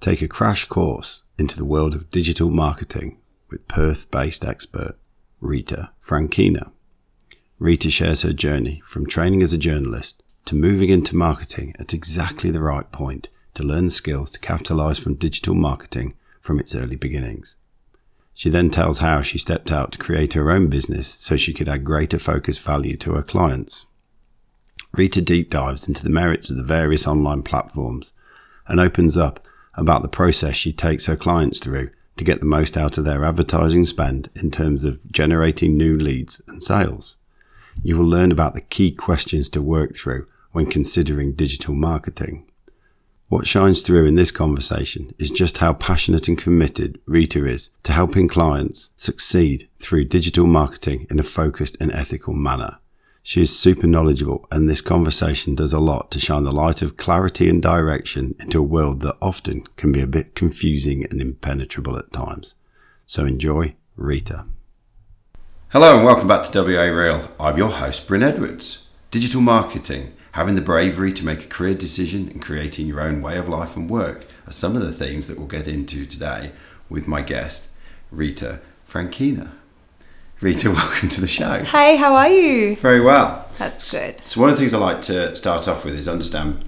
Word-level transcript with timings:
Take 0.00 0.22
a 0.22 0.28
crash 0.28 0.64
course 0.64 1.24
into 1.36 1.58
the 1.58 1.64
world 1.66 1.94
of 1.94 2.10
digital 2.10 2.48
marketing 2.48 3.18
with 3.50 3.68
Perth 3.68 4.10
based 4.10 4.46
expert 4.46 4.96
Rita 5.42 5.90
Frankina. 6.02 6.70
Rita 7.58 7.90
shares 7.90 8.22
her 8.22 8.32
journey 8.32 8.80
from 8.86 9.06
training 9.06 9.42
as 9.42 9.52
a 9.52 9.58
journalist 9.58 10.22
to 10.46 10.54
moving 10.54 10.88
into 10.88 11.14
marketing 11.14 11.74
at 11.78 11.92
exactly 11.92 12.50
the 12.50 12.62
right 12.62 12.90
point 12.90 13.28
to 13.52 13.62
learn 13.62 13.84
the 13.86 13.90
skills 13.90 14.30
to 14.30 14.40
capitalize 14.40 14.98
from 14.98 15.16
digital 15.16 15.54
marketing 15.54 16.14
from 16.40 16.58
its 16.58 16.74
early 16.74 16.96
beginnings. 16.96 17.56
She 18.32 18.48
then 18.48 18.70
tells 18.70 19.00
how 19.00 19.20
she 19.20 19.36
stepped 19.36 19.70
out 19.70 19.92
to 19.92 19.98
create 19.98 20.32
her 20.32 20.50
own 20.50 20.68
business 20.68 21.16
so 21.18 21.36
she 21.36 21.52
could 21.52 21.68
add 21.68 21.84
greater 21.84 22.18
focus 22.18 22.56
value 22.56 22.96
to 22.96 23.12
her 23.12 23.22
clients. 23.22 23.84
Rita 24.92 25.20
deep 25.20 25.50
dives 25.50 25.86
into 25.86 26.02
the 26.02 26.08
merits 26.08 26.48
of 26.48 26.56
the 26.56 26.62
various 26.62 27.06
online 27.06 27.42
platforms 27.42 28.14
and 28.66 28.80
opens 28.80 29.18
up 29.18 29.46
about 29.80 30.02
the 30.02 30.08
process 30.08 30.54
she 30.54 30.72
takes 30.72 31.06
her 31.06 31.16
clients 31.16 31.58
through 31.58 31.90
to 32.18 32.24
get 32.24 32.40
the 32.40 32.46
most 32.46 32.76
out 32.76 32.98
of 32.98 33.04
their 33.06 33.24
advertising 33.24 33.86
spend 33.86 34.28
in 34.36 34.50
terms 34.50 34.84
of 34.84 35.10
generating 35.10 35.76
new 35.76 35.96
leads 35.96 36.42
and 36.46 36.62
sales. 36.62 37.16
You 37.82 37.96
will 37.96 38.06
learn 38.06 38.30
about 38.30 38.54
the 38.54 38.60
key 38.60 38.90
questions 38.90 39.48
to 39.50 39.62
work 39.62 39.96
through 39.96 40.26
when 40.52 40.66
considering 40.66 41.32
digital 41.32 41.74
marketing. 41.74 42.46
What 43.28 43.46
shines 43.46 43.80
through 43.80 44.06
in 44.06 44.16
this 44.16 44.30
conversation 44.30 45.14
is 45.18 45.30
just 45.30 45.58
how 45.58 45.72
passionate 45.72 46.28
and 46.28 46.36
committed 46.36 47.00
Rita 47.06 47.46
is 47.46 47.70
to 47.84 47.92
helping 47.92 48.28
clients 48.28 48.90
succeed 48.96 49.68
through 49.78 50.06
digital 50.06 50.46
marketing 50.46 51.06
in 51.08 51.18
a 51.18 51.22
focused 51.22 51.78
and 51.80 51.90
ethical 51.92 52.34
manner. 52.34 52.78
She 53.22 53.42
is 53.42 53.56
super 53.56 53.86
knowledgeable, 53.86 54.46
and 54.50 54.68
this 54.68 54.80
conversation 54.80 55.54
does 55.54 55.74
a 55.74 55.78
lot 55.78 56.10
to 56.10 56.18
shine 56.18 56.44
the 56.44 56.52
light 56.52 56.80
of 56.80 56.96
clarity 56.96 57.50
and 57.50 57.60
direction 57.60 58.34
into 58.40 58.58
a 58.58 58.62
world 58.62 59.02
that 59.02 59.18
often 59.20 59.64
can 59.76 59.92
be 59.92 60.00
a 60.00 60.06
bit 60.06 60.34
confusing 60.34 61.04
and 61.04 61.20
impenetrable 61.20 61.98
at 61.98 62.10
times. 62.10 62.54
So 63.06 63.26
enjoy 63.26 63.74
Rita. 63.94 64.46
Hello, 65.68 65.96
and 65.96 66.04
welcome 66.04 66.28
back 66.28 66.44
to 66.44 66.62
WA 66.62 66.84
Real. 66.84 67.30
I'm 67.38 67.58
your 67.58 67.68
host, 67.68 68.08
Bryn 68.08 68.22
Edwards. 68.22 68.88
Digital 69.10 69.42
marketing, 69.42 70.14
having 70.32 70.54
the 70.54 70.62
bravery 70.62 71.12
to 71.12 71.24
make 71.24 71.44
a 71.44 71.48
career 71.48 71.74
decision 71.74 72.28
and 72.30 72.42
creating 72.42 72.86
your 72.86 73.02
own 73.02 73.20
way 73.20 73.36
of 73.36 73.50
life 73.50 73.76
and 73.76 73.90
work 73.90 74.26
are 74.46 74.52
some 74.52 74.74
of 74.74 74.82
the 74.82 74.92
themes 74.92 75.28
that 75.28 75.36
we'll 75.36 75.46
get 75.46 75.68
into 75.68 76.06
today 76.06 76.52
with 76.88 77.06
my 77.06 77.20
guest, 77.20 77.68
Rita 78.10 78.60
Frankina. 78.88 79.50
Rita, 80.40 80.70
welcome 80.70 81.08
to 81.10 81.20
the 81.20 81.28
show. 81.28 81.62
Hey, 81.64 81.96
how 81.96 82.14
are 82.14 82.30
you? 82.30 82.76
Very 82.76 83.00
well. 83.00 83.46
That's 83.58 83.90
good. 83.92 84.24
So, 84.24 84.40
one 84.40 84.48
of 84.50 84.56
the 84.56 84.60
things 84.60 84.72
I 84.72 84.78
like 84.78 85.02
to 85.02 85.34
start 85.36 85.68
off 85.68 85.84
with 85.84 85.94
is 85.94 86.08
understand 86.08 86.64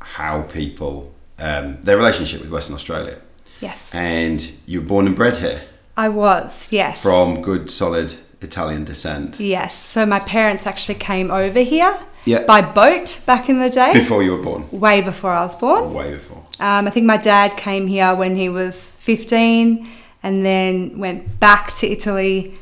how 0.00 0.42
people, 0.42 1.12
um, 1.38 1.78
their 1.82 1.96
relationship 1.96 2.40
with 2.40 2.50
Western 2.50 2.74
Australia. 2.74 3.18
Yes. 3.60 3.94
And 3.94 4.52
you 4.66 4.80
were 4.80 4.86
born 4.86 5.06
and 5.06 5.14
bred 5.14 5.36
here 5.36 5.62
I 5.96 6.08
was, 6.08 6.72
yes. 6.72 7.00
from 7.00 7.42
good, 7.42 7.70
solid 7.70 8.14
Italian 8.40 8.84
descent. 8.84 9.38
Yes. 9.38 9.74
So 9.76 10.04
my 10.06 10.18
parents 10.18 10.66
actually 10.66 10.96
came 10.96 11.30
over 11.30 11.60
here 11.60 11.96
Yeah. 12.24 12.44
by 12.44 12.60
boat 12.62 13.20
back 13.26 13.48
in 13.48 13.60
the 13.60 13.70
day, 13.70 13.92
Before 13.92 14.22
you 14.22 14.32
were 14.32 14.42
born. 14.42 14.64
way 14.72 15.00
before 15.02 15.30
I 15.30 15.44
was 15.44 15.54
born. 15.54 15.92
Way 15.94 16.12
before. 16.14 16.42
Um, 16.60 16.86
I 16.86 16.90
think 16.90 17.06
my 17.06 17.18
dad 17.18 17.56
came 17.56 17.86
here 17.86 18.14
when 18.14 18.36
he 18.36 18.48
was 18.48 18.96
15 18.96 19.86
and 20.24 20.44
then 20.46 20.98
went 20.98 21.38
back 21.38 21.74
to 21.76 21.86
Italy, 21.86 22.58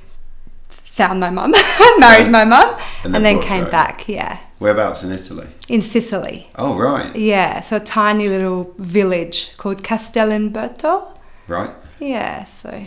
found 0.91 1.21
my 1.21 1.31
mum, 1.31 1.51
married 1.99 2.31
my 2.31 2.45
mum, 2.45 2.77
and 3.05 3.07
and, 3.07 3.15
then 3.15 3.23
then 3.23 3.35
brought 3.37 3.43
you 3.43 3.49
came 3.49 3.71
back, 3.71 4.09
yeah, 4.09 4.39
Whereabouts 4.59 5.03
in 5.05 5.13
Italy? 5.13 5.47
in 5.69 5.81
Sicily. 5.83 6.51
Oh, 6.57 6.77
right. 6.79 7.15
Yeah, 7.17 7.63
so 7.63 7.77
a 7.77 7.81
tiny 7.81 8.29
little 8.29 8.75
village 8.79 9.57
called 9.57 9.83
Castell'Umberto. 9.83 11.17
Right. 11.49 11.71
Yeah, 11.99 12.45
so 12.45 12.85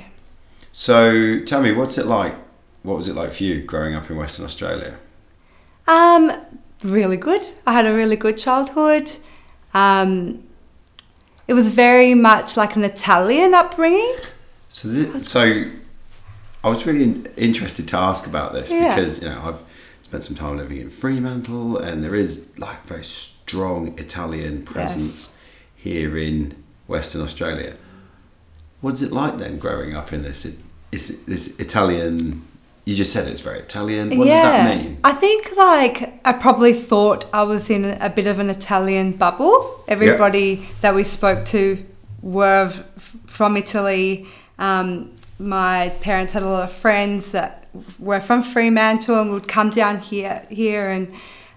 So, 0.72 1.40
tell 1.45 1.62
me, 1.62 1.72
what's 1.72 1.98
it 1.98 2.06
like? 2.06 2.36
What 2.84 2.98
was 2.98 3.08
it 3.08 3.16
like 3.16 3.32
for 3.34 3.44
you 3.44 3.62
growing 3.64 3.95
up 3.95 4.10
in 4.10 4.17
Western 4.17 4.45
Australia? 4.45 4.98
Um, 5.88 6.32
really 6.83 7.17
good. 7.17 7.48
I 7.66 7.73
had 7.73 7.86
a 7.86 7.94
really 7.94 8.16
good 8.16 8.38
childhood. 8.38 9.11
Um, 9.73 10.44
it 11.48 11.54
was 11.54 11.70
very 11.70 12.14
much 12.14 12.56
like 12.58 12.76
an 12.76 12.83
Italian 12.83 13.54
upbringing. 13.54 14.16
So, 14.70 14.88
this, 14.88 15.27
so 15.27 15.64
I 16.64 16.70
was 16.70 16.86
really 16.86 17.04
in, 17.04 17.28
interested 17.38 17.88
to 17.90 17.98
ask 17.98 18.26
about 18.26 18.54
this 18.54 18.72
Yeah. 18.72 18.96
because 18.96 19.22
you 19.22 19.30
know 19.30 19.42
I've 19.44 19.60
spent 20.04 20.24
some 20.24 20.36
time 20.36 20.58
living 20.58 20.78
in 20.78 20.90
Fremantle, 20.90 21.78
and 21.78 22.04
there 22.04 22.16
is 22.16 22.48
like 22.58 22.84
very 22.86 23.04
strong 23.04 23.98
Italian 24.00 24.64
presence 24.64 25.36
here 25.76 26.18
in 26.18 26.56
Western 26.88 27.22
Australia. 27.22 27.76
What's 28.82 29.02
it 29.02 29.12
like 29.12 29.38
then, 29.38 29.58
growing 29.60 29.96
up 29.96 30.14
in 30.14 30.24
this? 30.24 30.46
Is 30.92 31.24
this 31.26 31.60
Italian? 31.60 32.44
You 32.86 32.95
just 32.95 33.14
said 33.14 33.28
it's 33.30 33.40
very 33.42 33.60
Italian. 33.60 34.18
What 34.18 34.26
does 34.26 34.34
that 34.34 34.78
mean? 34.78 34.98
I 35.06 35.14
think 35.14 35.56
like 35.56 36.20
I 36.26 36.34
probably 36.34 36.74
thought 36.74 37.26
I 37.34 37.44
was 37.44 37.70
in 37.70 37.86
a 37.86 38.10
bit 38.10 38.28
of 38.28 38.40
an 38.40 38.50
Italian 38.50 39.14
bubble. 39.14 39.84
Everybody 39.88 40.68
that 40.82 40.94
we 40.94 41.04
spoke 41.06 41.45
to 41.45 41.84
were 42.22 42.68
v- 42.68 42.84
from 43.28 43.56
Italy. 43.58 44.28
Um, 44.60 45.12
my 45.43 45.89
parents 46.02 46.33
had 46.33 46.43
a 46.43 46.48
lot 46.48 46.64
of 46.64 46.71
friends 46.71 47.31
that 47.31 47.67
were 47.99 48.21
from 48.21 48.42
Fremantle 48.42 49.20
and 49.21 49.31
would 49.31 49.48
come 49.48 49.70
down 49.70 49.98
here 49.99 50.45
here 50.49 50.89
and 50.89 51.14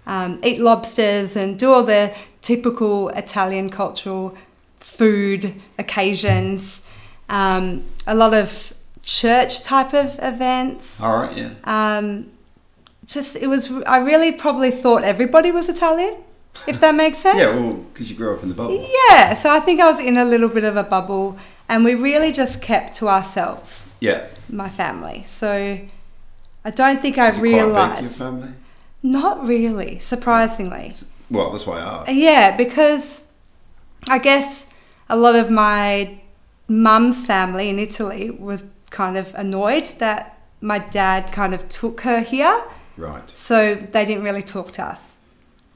um, 0.06 0.40
eat 0.44 0.60
lobsters 0.60 1.36
and 1.36 1.58
do 1.58 1.72
all 1.72 1.82
the 1.84 2.12
typical 2.42 3.08
Italian 3.10 3.70
cultural 3.70 4.36
food 4.80 5.54
occasions. 5.78 6.80
Um, 7.28 7.84
a 8.06 8.14
lot 8.14 8.34
of 8.34 8.72
church 9.02 9.62
type 9.62 9.92
of 9.94 10.18
events 10.22 11.00
All 11.00 11.16
right, 11.18 11.36
yeah. 11.36 11.50
um, 11.64 12.28
just 13.06 13.36
it 13.36 13.46
was 13.46 13.70
i 13.86 13.98
really 13.98 14.32
probably 14.32 14.70
thought 14.72 15.04
everybody 15.04 15.52
was 15.52 15.68
italian 15.68 16.14
if 16.66 16.80
that 16.80 16.92
makes 16.94 17.18
sense 17.26 17.38
Yeah, 17.38 17.54
well, 17.56 17.72
because 17.92 18.10
you 18.10 18.16
grew 18.16 18.34
up 18.34 18.42
in 18.42 18.48
the 18.48 18.54
bubble. 18.56 18.74
yeah 19.08 19.34
so 19.34 19.48
i 19.50 19.60
think 19.60 19.80
i 19.80 19.88
was 19.90 20.00
in 20.00 20.16
a 20.16 20.24
little 20.24 20.48
bit 20.48 20.64
of 20.64 20.76
a 20.76 20.82
bubble 20.82 21.36
and 21.68 21.84
we 21.84 21.94
really 21.94 22.32
just 22.32 22.62
kept 22.62 22.94
to 22.94 23.08
ourselves 23.08 23.94
Yeah. 24.00 24.26
my 24.50 24.68
family 24.68 25.24
so 25.26 25.78
i 26.64 26.70
don't 26.70 27.00
think 27.00 27.18
i 27.18 27.28
Is 27.28 27.38
it 27.38 27.40
quite 27.40 27.94
big, 27.94 28.02
your 28.02 28.10
family? 28.10 28.48
not 29.02 29.46
really 29.46 29.98
surprisingly 30.00 30.92
Well, 31.30 31.50
that's 31.50 31.66
why 31.66 31.78
I 31.80 31.82
asked. 32.02 32.12
yeah 32.12 32.56
because 32.56 33.26
i 34.08 34.18
guess 34.18 34.66
a 35.08 35.16
lot 35.16 35.34
of 35.36 35.50
my 35.50 36.18
mum's 36.68 37.24
family 37.26 37.68
in 37.68 37.78
italy 37.78 38.30
was 38.30 38.64
kind 38.90 39.16
of 39.16 39.34
annoyed 39.34 39.86
that 39.98 40.38
my 40.60 40.78
dad 40.78 41.32
kind 41.32 41.52
of 41.54 41.68
took 41.68 42.00
her 42.02 42.20
here 42.20 42.62
Right. 42.98 43.28
So 43.28 43.74
they 43.74 44.06
didn't 44.06 44.24
really 44.24 44.40
talk 44.42 44.72
to 44.72 44.82
us. 44.82 45.16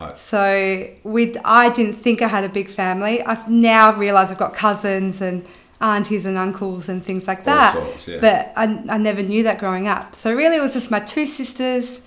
Right. 0.01 0.19
So 0.19 0.89
with 1.05 1.37
I 1.45 1.69
didn't 1.69 1.97
think 1.97 2.23
I 2.23 2.29
had 2.29 2.45
a 2.45 2.49
big 2.49 2.71
family. 2.71 3.21
I've 3.23 3.47
now 3.51 3.95
realised 3.95 4.33
I've 4.33 4.39
got 4.39 4.55
cousins 4.55 5.21
and 5.21 5.45
aunties 5.81 6.27
and 6.27 6.37
uncles 6.37 6.89
and 6.89 7.03
things 7.05 7.27
like 7.27 7.45
that. 7.45 7.75
sorts, 7.75 8.09
yeah. 8.09 8.19
But 8.21 8.53
I, 8.57 8.65
I 8.91 8.99
never 8.99 9.23
knew 9.23 9.43
that 9.45 9.59
growing 9.59 9.89
up. 9.89 10.15
So 10.15 10.35
really 10.35 10.57
it 10.57 10.61
was 10.63 10.75
just 10.75 10.91
my 10.91 11.01
two 11.01 11.27
sisters, 11.27 12.01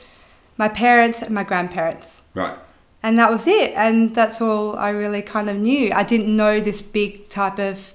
my 0.57 0.67
parents 0.67 1.21
and 1.21 1.31
my 1.33 1.43
grandparents. 1.43 2.21
Right. 2.35 2.57
And 3.01 3.17
that 3.17 3.31
was 3.31 3.47
it. 3.47 3.73
And 3.75 4.11
that's 4.15 4.39
all 4.41 4.75
I 4.77 4.89
really 4.91 5.21
kind 5.21 5.49
of 5.49 5.57
knew. 5.57 5.91
I 5.91 6.03
didn't 6.03 6.35
know 6.35 6.59
this 6.61 6.81
big 6.81 7.29
type 7.29 7.59
of 7.59 7.93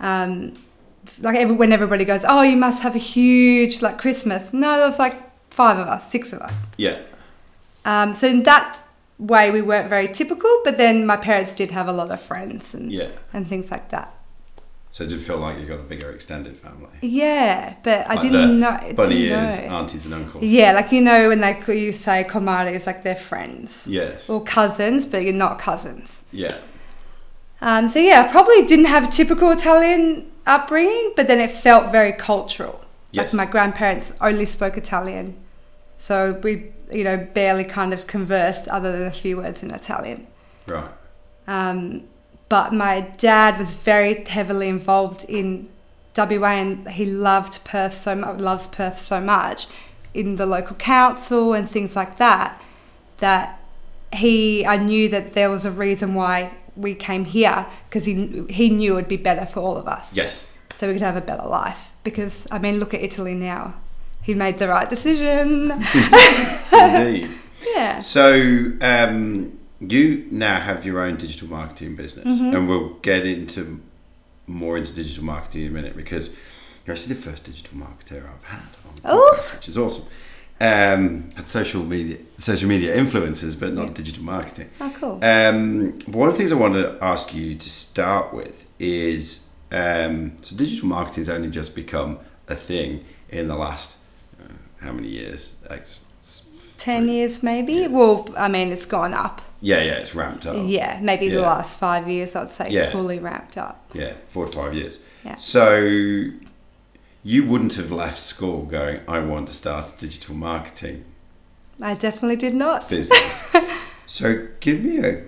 um, 0.00 0.54
like 1.20 1.36
every, 1.36 1.54
when 1.54 1.72
everybody 1.72 2.04
goes, 2.04 2.24
oh, 2.26 2.42
you 2.42 2.56
must 2.56 2.82
have 2.82 2.94
a 2.94 2.98
huge 2.98 3.82
like 3.82 3.98
Christmas. 3.98 4.52
No, 4.52 4.76
there 4.78 4.86
was 4.88 4.98
like 4.98 5.16
five 5.50 5.78
of 5.78 5.86
us, 5.86 6.10
six 6.10 6.32
of 6.32 6.40
us. 6.40 6.54
Yeah. 6.78 6.98
Um, 7.84 8.14
so 8.14 8.26
in 8.26 8.42
that 8.44 8.78
way, 9.18 9.50
we 9.50 9.60
weren't 9.62 9.88
very 9.88 10.08
typical. 10.08 10.50
But 10.64 10.78
then 10.78 11.06
my 11.06 11.16
parents 11.16 11.54
did 11.54 11.70
have 11.70 11.88
a 11.88 11.92
lot 11.92 12.10
of 12.10 12.20
friends 12.20 12.74
and 12.74 12.90
Yeah. 12.90 13.10
and 13.32 13.46
things 13.46 13.70
like 13.70 13.90
that. 13.90 14.12
So 14.94 15.02
it 15.02 15.08
did 15.08 15.22
feel 15.22 15.38
like 15.38 15.58
you 15.58 15.66
got 15.66 15.80
a 15.80 15.82
bigger 15.82 16.08
extended 16.12 16.56
family. 16.56 16.86
Yeah, 17.02 17.74
but 17.82 18.06
I 18.06 18.10
Like 18.14 18.20
didn't 18.20 18.60
know. 18.60 18.78
Bunny 18.94 19.22
didn't 19.22 19.44
ears, 19.48 19.58
know. 19.68 19.76
aunties 19.78 20.04
and 20.04 20.14
uncles. 20.14 20.44
Yeah, 20.44 20.70
like 20.70 20.92
you 20.92 21.00
know 21.00 21.30
when 21.30 21.40
they 21.40 21.60
you 21.66 21.90
say 21.90 22.22
comare, 22.22 22.86
like 22.86 23.02
they're 23.02 23.16
friends 23.16 23.88
Yes. 23.88 24.30
or 24.30 24.44
cousins, 24.44 25.04
but 25.04 25.24
you're 25.24 25.32
not 25.32 25.58
cousins. 25.58 26.22
Yeah. 26.30 26.58
Um, 27.60 27.88
so 27.88 27.98
yeah, 27.98 28.24
I 28.24 28.30
probably 28.30 28.64
didn't 28.66 28.84
have 28.84 29.02
a 29.08 29.10
typical 29.10 29.50
Italian 29.50 30.30
upbringing, 30.46 31.12
but 31.16 31.26
then 31.26 31.40
it 31.40 31.50
felt 31.50 31.90
very 31.90 32.12
cultural. 32.12 32.80
Yes. 33.10 33.24
Like 33.24 33.34
my 33.34 33.50
grandparents 33.50 34.12
only 34.20 34.46
spoke 34.46 34.76
Italian, 34.76 35.36
so 35.98 36.38
we 36.44 36.70
you 36.92 37.02
know 37.02 37.16
barely 37.34 37.64
kind 37.64 37.92
of 37.92 38.06
conversed 38.06 38.68
other 38.68 38.92
than 38.92 39.08
a 39.08 39.10
few 39.10 39.38
words 39.38 39.64
in 39.64 39.72
Italian. 39.72 40.28
Right. 40.68 40.88
Um, 41.48 42.04
but 42.54 42.72
my 42.72 43.00
dad 43.00 43.58
was 43.58 43.72
very 43.74 44.14
heavily 44.26 44.68
involved 44.68 45.24
in 45.28 45.68
WA, 46.16 46.50
and 46.50 46.88
he 46.88 47.04
loved 47.04 47.64
Perth 47.64 47.96
so 47.96 48.14
much. 48.14 48.38
Loves 48.38 48.68
Perth 48.68 49.00
so 49.00 49.20
much 49.20 49.66
in 50.14 50.36
the 50.36 50.46
local 50.46 50.76
council 50.76 51.52
and 51.52 51.68
things 51.68 51.96
like 51.96 52.16
that. 52.18 52.62
That 53.18 53.60
he, 54.12 54.64
I 54.64 54.76
knew 54.76 55.08
that 55.08 55.34
there 55.34 55.50
was 55.50 55.66
a 55.66 55.70
reason 55.72 56.14
why 56.14 56.52
we 56.76 56.94
came 56.94 57.24
here 57.24 57.66
because 57.86 58.04
he 58.04 58.44
he 58.48 58.70
knew 58.70 58.98
it'd 58.98 59.08
be 59.08 59.16
better 59.16 59.46
for 59.46 59.58
all 59.58 59.76
of 59.76 59.88
us. 59.88 60.14
Yes. 60.14 60.52
So 60.76 60.86
we 60.86 60.92
could 60.92 61.02
have 61.02 61.16
a 61.16 61.26
better 61.32 61.48
life. 61.48 61.90
Because 62.04 62.46
I 62.52 62.60
mean, 62.60 62.78
look 62.78 62.94
at 62.94 63.00
Italy 63.00 63.34
now. 63.34 63.74
He 64.22 64.32
made 64.32 64.60
the 64.60 64.68
right 64.68 64.88
decision. 64.88 65.72
Indeed. 66.72 67.30
yeah. 67.74 67.98
So 67.98 68.70
um, 68.80 69.58
you 69.90 70.26
now 70.30 70.58
have 70.60 70.84
your 70.86 71.00
own 71.00 71.16
digital 71.16 71.48
marketing 71.48 71.96
business, 71.96 72.26
Mm-hmm. 72.38 72.54
and 72.56 72.68
we'll 72.68 72.90
get 73.02 73.26
into 73.26 73.80
more 74.46 74.76
into 74.76 74.92
digital 74.92 75.24
marketing 75.24 75.62
in 75.62 75.68
a 75.68 75.70
minute 75.70 75.96
because 75.96 76.28
you're 76.86 76.94
actually 76.94 77.14
the 77.14 77.20
first 77.22 77.44
digital 77.44 77.78
marketer 77.78 78.22
I've 78.28 78.44
had 78.44 78.60
on 78.86 78.94
the 79.02 79.10
Oh. 79.10 79.34
podcast, 79.36 79.54
which 79.56 79.68
is 79.68 79.78
awesome. 79.78 80.04
Um, 80.60 81.28
had 81.36 81.48
social 81.48 81.82
media, 81.82 82.18
social 82.36 82.68
media 82.68 82.96
influencers, 82.96 83.58
but 83.58 83.72
not 83.72 83.88
Yeah. 83.88 83.94
digital 83.94 84.22
marketing. 84.22 84.70
Oh, 84.80 84.92
cool. 85.00 85.18
Um, 85.24 85.98
one 86.06 86.28
of 86.28 86.34
the 86.34 86.38
things 86.38 86.52
I 86.52 86.56
want 86.56 86.74
to 86.74 86.96
ask 87.02 87.34
you 87.34 87.54
to 87.54 87.68
start 87.70 88.32
with 88.32 88.66
is 88.78 89.40
um, 89.72 90.32
so 90.42 90.54
digital 90.54 90.86
marketing 90.88 91.22
has 91.22 91.28
only 91.28 91.50
just 91.50 91.74
become 91.74 92.18
a 92.46 92.54
thing 92.54 93.04
in 93.30 93.48
the 93.48 93.56
last 93.56 93.96
uh, 94.40 94.52
how 94.84 94.92
many 94.92 95.08
years? 95.08 95.54
Like, 95.68 95.80
s- 95.82 95.98
s- 96.22 96.42
10 96.78 97.08
years 97.08 97.42
maybe. 97.42 97.88
Well, 97.88 98.28
I 98.36 98.46
mean, 98.48 98.70
it's 98.70 98.86
gone 98.86 99.12
up. 99.14 99.42
Yeah, 99.64 99.82
yeah, 99.82 99.92
it's 100.02 100.14
ramped 100.14 100.44
up. 100.46 100.56
Yeah, 100.68 100.98
maybe 101.00 101.28
the 101.30 101.40
last 101.40 101.78
five 101.78 102.06
years, 102.08 102.36
I'd 102.36 102.50
say, 102.50 102.68
Yeah. 102.70 102.90
fully 102.92 103.18
ramped 103.18 103.56
up. 103.56 103.76
Yeah, 103.94 104.12
four 104.28 104.46
to 104.46 104.52
five 104.60 104.74
years. 104.74 104.98
Yeah. 105.24 105.36
So 105.36 105.64
you 107.22 107.46
wouldn't 107.46 107.72
have 107.74 107.90
left 107.90 108.18
school 108.18 108.64
going, 108.66 109.00
I 109.08 109.20
want 109.20 109.48
to 109.48 109.54
start 109.54 109.94
digital 109.98 110.34
marketing 110.34 111.04
I 111.80 111.94
definitely 111.94 112.36
did 112.36 112.54
not. 112.54 112.88
business. 112.88 113.42
so 114.06 114.46
give 114.60 114.84
me 114.84 114.98
a 114.98 115.22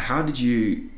how 0.00 0.22
did 0.22 0.38
you 0.40 0.90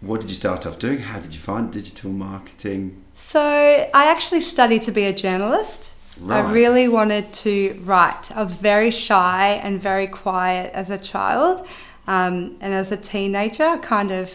what 0.00 0.20
did 0.20 0.28
you 0.30 0.36
start 0.36 0.66
off 0.66 0.78
doing? 0.78 0.98
How 0.98 1.18
did 1.20 1.32
you 1.34 1.40
find 1.40 1.72
digital 1.72 2.10
marketing? 2.10 3.02
So 3.14 3.40
I 3.42 4.10
actually 4.10 4.42
studied 4.42 4.82
to 4.82 4.92
be 4.92 5.04
a 5.04 5.12
journalist. 5.14 5.92
Right. 6.20 6.44
I 6.44 6.50
really 6.52 6.88
wanted 6.88 7.32
to 7.44 7.80
write. 7.84 8.30
I 8.32 8.40
was 8.40 8.52
very 8.52 8.90
shy 8.90 9.60
and 9.62 9.80
very 9.80 10.06
quiet 10.06 10.72
as 10.74 10.90
a 10.90 10.98
child. 10.98 11.66
Um, 12.06 12.56
and 12.60 12.72
as 12.72 12.92
a 12.92 12.96
teenager, 12.96 13.64
I 13.64 13.78
kind 13.78 14.10
of 14.12 14.32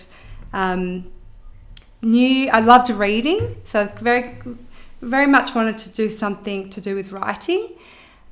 um, 0.53 1.05
knew 2.01 2.49
I 2.49 2.59
loved 2.59 2.89
reading. 2.89 3.55
So 3.65 3.81
I 3.81 3.85
very, 4.01 4.35
very 5.01 5.27
much 5.27 5.55
wanted 5.55 5.77
to 5.79 5.89
do 5.89 6.09
something 6.09 6.69
to 6.69 6.81
do 6.81 6.95
with 6.95 7.11
writing. 7.11 7.69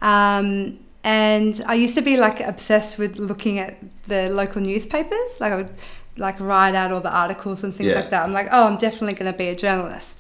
Um, 0.02 0.80
and 1.04 1.62
I 1.66 1.74
used 1.76 1.96
to 1.96 2.02
be 2.02 2.18
like 2.18 2.42
obsessed 2.42 3.00
with 3.00 3.18
looking 3.18 3.58
at 3.60 3.78
the 4.08 4.30
local 4.30 4.62
newspapers. 4.62 5.40
Like 5.40 5.54
I 5.54 5.56
would 5.56 5.72
like 6.18 6.40
write 6.40 6.76
out 6.76 6.92
all 6.92 7.02
the 7.02 7.16
articles 7.16 7.64
and 7.64 7.74
things 7.74 7.90
Yeah. 7.90 7.96
like 7.96 8.10
that. 8.10 8.24
I'm 8.24 8.34
like, 8.34 8.50
oh, 8.52 8.68
I'm 8.68 8.78
definitely 8.78 9.14
going 9.14 9.32
to 9.32 9.38
be 9.38 9.48
a 9.48 9.56
journalist. 9.56 10.19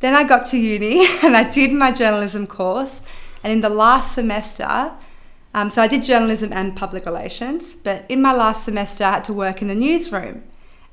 Then 0.00 0.14
I 0.14 0.24
got 0.24 0.46
to 0.46 0.56
uni 0.58 1.06
and 1.22 1.36
I 1.36 1.48
did 1.50 1.72
my 1.72 1.92
journalism 1.92 2.46
course. 2.46 3.02
And 3.42 3.52
in 3.52 3.60
the 3.60 3.68
last 3.70 4.14
semester, 4.14 4.92
um, 5.54 5.70
so 5.70 5.82
I 5.82 5.88
did 5.88 6.04
journalism 6.04 6.52
and 6.52 6.76
public 6.76 7.06
relations, 7.06 7.74
but 7.76 8.04
in 8.08 8.20
my 8.22 8.32
last 8.32 8.64
semester, 8.64 9.04
I 9.04 9.12
had 9.12 9.24
to 9.24 9.32
work 9.32 9.62
in 9.62 9.68
the 9.68 9.74
newsroom 9.74 10.42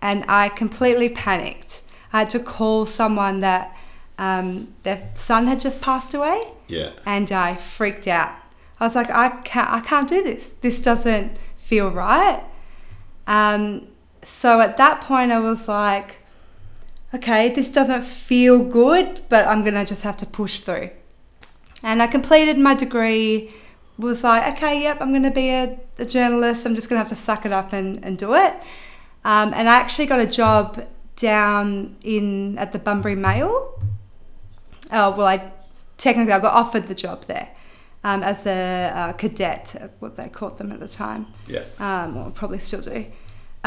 and 0.01 0.23
I 0.27 0.49
completely 0.49 1.09
panicked. 1.09 1.81
I 2.13 2.19
had 2.19 2.29
to 2.31 2.39
call 2.39 2.85
someone 2.85 3.41
that 3.41 3.75
um, 4.17 4.73
their 4.83 5.09
son 5.13 5.45
had 5.47 5.59
just 5.59 5.81
passed 5.81 6.13
away 6.13 6.41
Yeah. 6.67 6.91
and 7.05 7.31
I 7.31 7.55
freaked 7.55 8.07
out. 8.07 8.33
I 8.79 8.85
was 8.85 8.95
like, 8.95 9.09
I 9.09 9.29
can't, 9.41 9.69
I 9.69 9.79
can't 9.81 10.07
do 10.07 10.23
this. 10.23 10.49
This 10.61 10.81
doesn't 10.81 11.37
feel 11.57 11.89
right. 11.91 12.43
Um, 13.27 13.87
so 14.23 14.61
at 14.61 14.77
that 14.77 15.01
point, 15.01 15.31
I 15.31 15.39
was 15.39 15.67
like, 15.67 16.17
okay, 17.17 17.53
this 17.53 17.71
doesn't 17.71 18.03
feel 18.03 18.63
good, 18.63 19.21
but 19.29 19.45
I'm 19.47 19.63
gonna 19.63 19.85
just 19.85 20.03
have 20.03 20.17
to 20.17 20.25
push 20.25 20.59
through. 20.59 20.89
And 21.83 22.01
I 22.01 22.07
completed 22.07 22.57
my 22.57 22.73
degree. 22.75 23.53
Was 23.97 24.23
like, 24.23 24.55
okay, 24.55 24.81
yep, 24.83 25.01
I'm 25.01 25.11
gonna 25.11 25.31
be 25.31 25.49
a, 25.49 25.79
a 25.97 26.05
journalist. 26.05 26.65
I'm 26.65 26.75
just 26.75 26.87
gonna 26.89 26.99
have 26.99 27.09
to 27.09 27.15
suck 27.15 27.45
it 27.45 27.51
up 27.51 27.73
and, 27.73 28.03
and 28.05 28.17
do 28.17 28.35
it. 28.35 28.53
Um, 29.25 29.53
and 29.55 29.67
I 29.67 29.75
actually 29.77 30.05
got 30.05 30.19
a 30.19 30.27
job 30.27 30.85
down 31.15 31.95
in 32.03 32.57
at 32.59 32.73
the 32.73 32.79
Bunbury 32.79 33.15
Mail. 33.15 33.51
Oh 34.91 35.11
well, 35.17 35.27
I 35.27 35.51
technically 35.97 36.33
I 36.33 36.39
got 36.39 36.53
offered 36.53 36.87
the 36.87 36.95
job 36.95 37.25
there 37.25 37.49
um, 38.03 38.21
as 38.23 38.45
a 38.45 38.91
uh, 38.95 39.13
cadet, 39.13 39.91
what 39.99 40.15
they 40.15 40.29
called 40.29 40.59
them 40.59 40.71
at 40.71 40.79
the 40.79 40.87
time 40.87 41.25
Yeah. 41.47 41.63
um, 41.79 42.15
or 42.17 42.29
probably 42.31 42.59
still 42.59 42.81
do. 42.81 43.05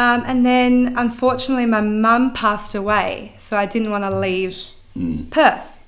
Um, 0.00 0.22
and 0.30 0.46
then 0.46 0.94
unfortunately, 0.96 1.66
my 1.66 1.82
mum 1.82 2.32
passed 2.32 2.74
away, 2.74 3.36
so 3.38 3.56
I 3.56 3.66
didn't 3.66 3.90
want 3.90 4.04
to 4.04 4.10
leave 4.28 4.56
Mm. 4.98 5.30
Perth. 5.30 5.84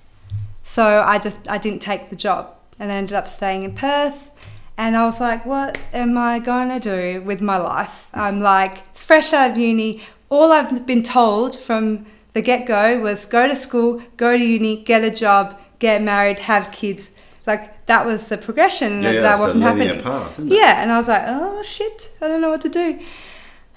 So 0.62 0.84
I 1.12 1.18
just 1.18 1.38
I 1.54 1.58
didn't 1.58 1.82
take 1.90 2.02
the 2.10 2.16
job, 2.26 2.42
and 2.78 2.92
I 2.92 2.94
ended 2.96 3.16
up 3.20 3.26
staying 3.26 3.62
in 3.64 3.72
Perth. 3.74 4.30
And 4.76 4.96
I 4.96 5.04
was 5.04 5.18
like, 5.20 5.44
what 5.44 5.78
am 5.92 6.16
I 6.16 6.38
going 6.38 6.68
to 6.68 6.80
do 6.80 7.20
with 7.22 7.40
my 7.40 7.58
life? 7.58 8.08
I'm 8.14 8.40
like 8.40 8.74
fresh 8.96 9.32
out 9.32 9.50
of 9.52 9.56
uni. 9.58 10.02
All 10.28 10.50
I've 10.52 10.86
been 10.86 11.02
told 11.02 11.58
from 11.58 12.06
the 12.34 12.42
get 12.50 12.66
go 12.66 12.98
was 13.06 13.26
go 13.26 13.46
to 13.48 13.56
school, 13.56 14.02
go 14.16 14.36
to 14.36 14.44
uni, 14.56 14.82
get 14.82 15.02
a 15.04 15.10
job, 15.10 15.58
get 15.78 16.00
married, 16.02 16.38
have 16.50 16.72
kids. 16.72 17.12
Like 17.46 17.62
that 17.86 18.06
was 18.06 18.28
the 18.28 18.38
progression. 18.38 18.90
Yeah, 18.92 19.02
that, 19.02 19.14
yeah, 19.14 19.20
that 19.28 19.38
wasn't 19.40 19.62
happening. 19.64 20.02
path. 20.02 20.38
Yeah, 20.38 20.82
and 20.82 20.92
I 20.92 20.96
was 20.98 21.08
like, 21.08 21.24
oh 21.26 21.62
shit, 21.62 21.98
I 22.20 22.28
don't 22.28 22.40
know 22.40 22.50
what 22.50 22.62
to 22.62 22.68
do. 22.82 23.00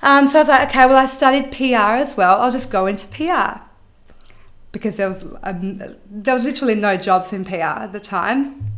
Um, 0.02 0.28
so 0.28 0.40
I 0.40 0.42
was 0.42 0.50
like, 0.50 0.70
okay, 0.70 0.86
well, 0.86 0.98
I 0.98 1.08
studied 1.08 1.52
PR 1.52 1.96
as 1.98 2.16
well. 2.16 2.42
I'll 2.42 2.52
just 2.52 2.72
go 2.72 2.86
into 2.86 3.08
PR 3.08 3.62
because 4.76 4.98
there 4.98 5.10
was 5.10 5.24
um, 5.44 5.78
there 6.06 6.36
was 6.36 6.44
literally 6.44 6.76
no 6.76 6.98
jobs 6.98 7.32
in 7.32 7.46
PR 7.46 7.80
at 7.86 7.94
the 7.94 8.00
time, 8.00 8.74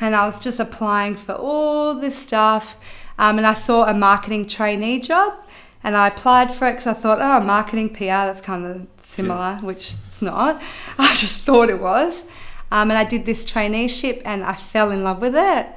and 0.00 0.14
I 0.14 0.26
was 0.26 0.40
just 0.40 0.58
applying 0.58 1.14
for 1.14 1.34
all 1.34 1.94
this 1.94 2.18
stuff. 2.18 2.76
Um, 3.18 3.38
and 3.38 3.46
I 3.46 3.54
saw 3.54 3.84
a 3.84 3.94
marketing 3.94 4.46
trainee 4.46 5.00
job, 5.00 5.34
and 5.82 5.96
I 5.96 6.08
applied 6.08 6.52
for 6.52 6.66
it 6.66 6.72
because 6.72 6.88
I 6.88 6.92
thought, 6.94 7.18
oh, 7.20 7.44
marketing 7.44 7.90
PR, 7.90 8.26
that's 8.26 8.40
kind 8.42 8.66
of 8.66 8.86
similar, 9.02 9.56
which 9.62 9.94
it's 10.08 10.20
not. 10.20 10.60
I 10.98 11.14
just 11.14 11.42
thought 11.42 11.70
it 11.70 11.80
was. 11.80 12.24
Um, 12.72 12.90
and 12.90 12.98
I 12.98 13.04
did 13.04 13.24
this 13.24 13.44
traineeship, 13.44 14.22
and 14.24 14.42
I 14.42 14.54
fell 14.54 14.90
in 14.90 15.04
love 15.04 15.20
with 15.20 15.36
it. 15.36 15.68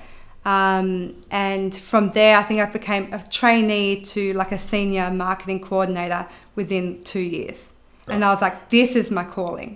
Um, 0.54 0.90
and 1.31 1.72
from 1.92 2.06
there, 2.19 2.36
I 2.42 2.44
think 2.48 2.60
I 2.60 2.66
became 2.80 3.06
a 3.13 3.22
trainee 3.40 4.01
to 4.13 4.34
like 4.42 4.51
a 4.51 4.57
senior 4.74 5.07
marketing 5.12 5.60
coordinator 5.69 6.24
within 6.56 6.86
two 7.04 7.19
years. 7.38 7.60
And 8.07 8.25
I 8.25 8.30
was 8.34 8.42
like, 8.42 8.57
this 8.69 8.96
is 8.96 9.12
my 9.19 9.24
calling. 9.24 9.71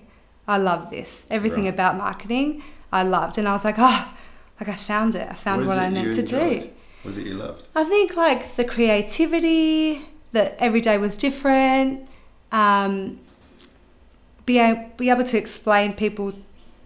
I 0.48 0.58
love 0.58 0.90
this. 0.90 1.28
Everything 1.30 1.66
Right. 1.66 1.74
about 1.78 1.94
marketing, 1.98 2.64
I 2.92 3.04
loved. 3.04 3.38
And 3.38 3.48
I 3.48 3.54
was 3.58 3.64
like, 3.70 3.76
oh, 3.78 4.02
like 4.60 4.70
I 4.70 4.76
found 4.76 5.12
it. 5.22 5.28
I 5.30 5.36
found 5.36 5.60
What 5.62 5.68
what, 5.68 5.80
I 5.86 5.90
meant 5.92 6.16
to 6.16 6.24
do. 6.24 6.38
enjoyed? 6.38 6.64
What 7.04 7.06
was 7.12 7.18
it 7.20 7.28
you 7.28 7.36
loved? 7.36 7.62
I 7.76 7.84
think 7.94 8.16
like 8.26 8.56
the 8.56 8.66
creativity, 8.76 10.02
that 10.32 10.56
every 10.58 10.82
day 10.82 10.98
was 10.98 11.14
different. 11.18 11.92
Um, 12.52 13.20
be, 14.48 14.58
a, 14.60 14.90
be 14.98 15.10
able 15.12 15.24
to 15.34 15.38
explain 15.38 15.94
people 15.94 16.34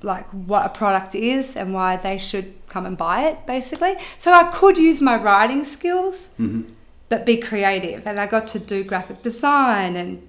like 0.02 0.28
what 0.30 0.66
a 0.66 0.70
product 0.70 1.16
is 1.16 1.56
and 1.56 1.74
why 1.74 1.96
they 1.98 2.18
should 2.18 2.54
come 2.70 2.86
and 2.86 2.98
buy 2.98 3.24
it, 3.26 3.46
basically. 3.48 3.96
So 4.20 4.32
I 4.32 4.52
could 4.54 4.78
use 4.78 5.02
my 5.02 5.16
writing 5.16 5.64
skills, 5.66 6.32
Mm-hmm. 6.40 6.64
but 7.10 7.26
be 7.26 7.38
creative. 7.38 8.06
And 8.06 8.20
I 8.20 8.28
got 8.28 8.48
to 8.48 8.60
do 8.60 8.84
graphic 8.84 9.22
design 9.22 9.96
and 9.96 10.28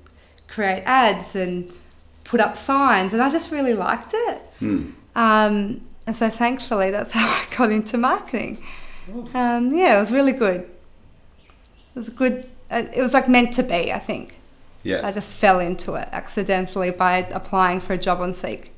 create 0.48 0.82
ads 0.87 1.37
and 1.37 1.70
put 2.25 2.40
up 2.40 2.56
signs, 2.56 3.12
and 3.12 3.22
I 3.22 3.30
just 3.30 3.50
really 3.52 3.75
liked 3.75 4.12
it. 4.14 4.40
Mm. 4.60 4.92
Um, 5.14 5.80
and 6.06 6.14
so 6.16 6.30
thankfully, 6.30 6.90
that's 6.90 7.10
how 7.18 7.26
I 7.28 7.44
got 7.56 7.70
into 7.70 7.98
marketing. 7.98 8.62
Um, 9.34 9.75
yeah, 9.75 9.96
it 9.96 10.00
was 10.00 10.12
really 10.12 10.32
good. 10.32 10.60
It 11.94 11.98
was 11.98 12.08
good. 12.10 12.48
uh, 12.70 12.84
It 12.94 13.00
was 13.02 13.12
like 13.14 13.28
meant 13.28 13.54
to 13.54 13.62
be. 13.62 13.92
I 13.92 13.98
think 13.98 14.37
Yeah. 14.82 15.06
I 15.06 15.10
just 15.12 15.28
fell 15.30 15.58
into 15.60 15.94
it 15.94 16.08
accidentally 16.12 16.90
by 16.90 17.18
applying 17.32 17.80
for 17.80 17.92
a 17.94 17.98
job 17.98 18.20
on 18.20 18.32
Seek. 18.34 18.72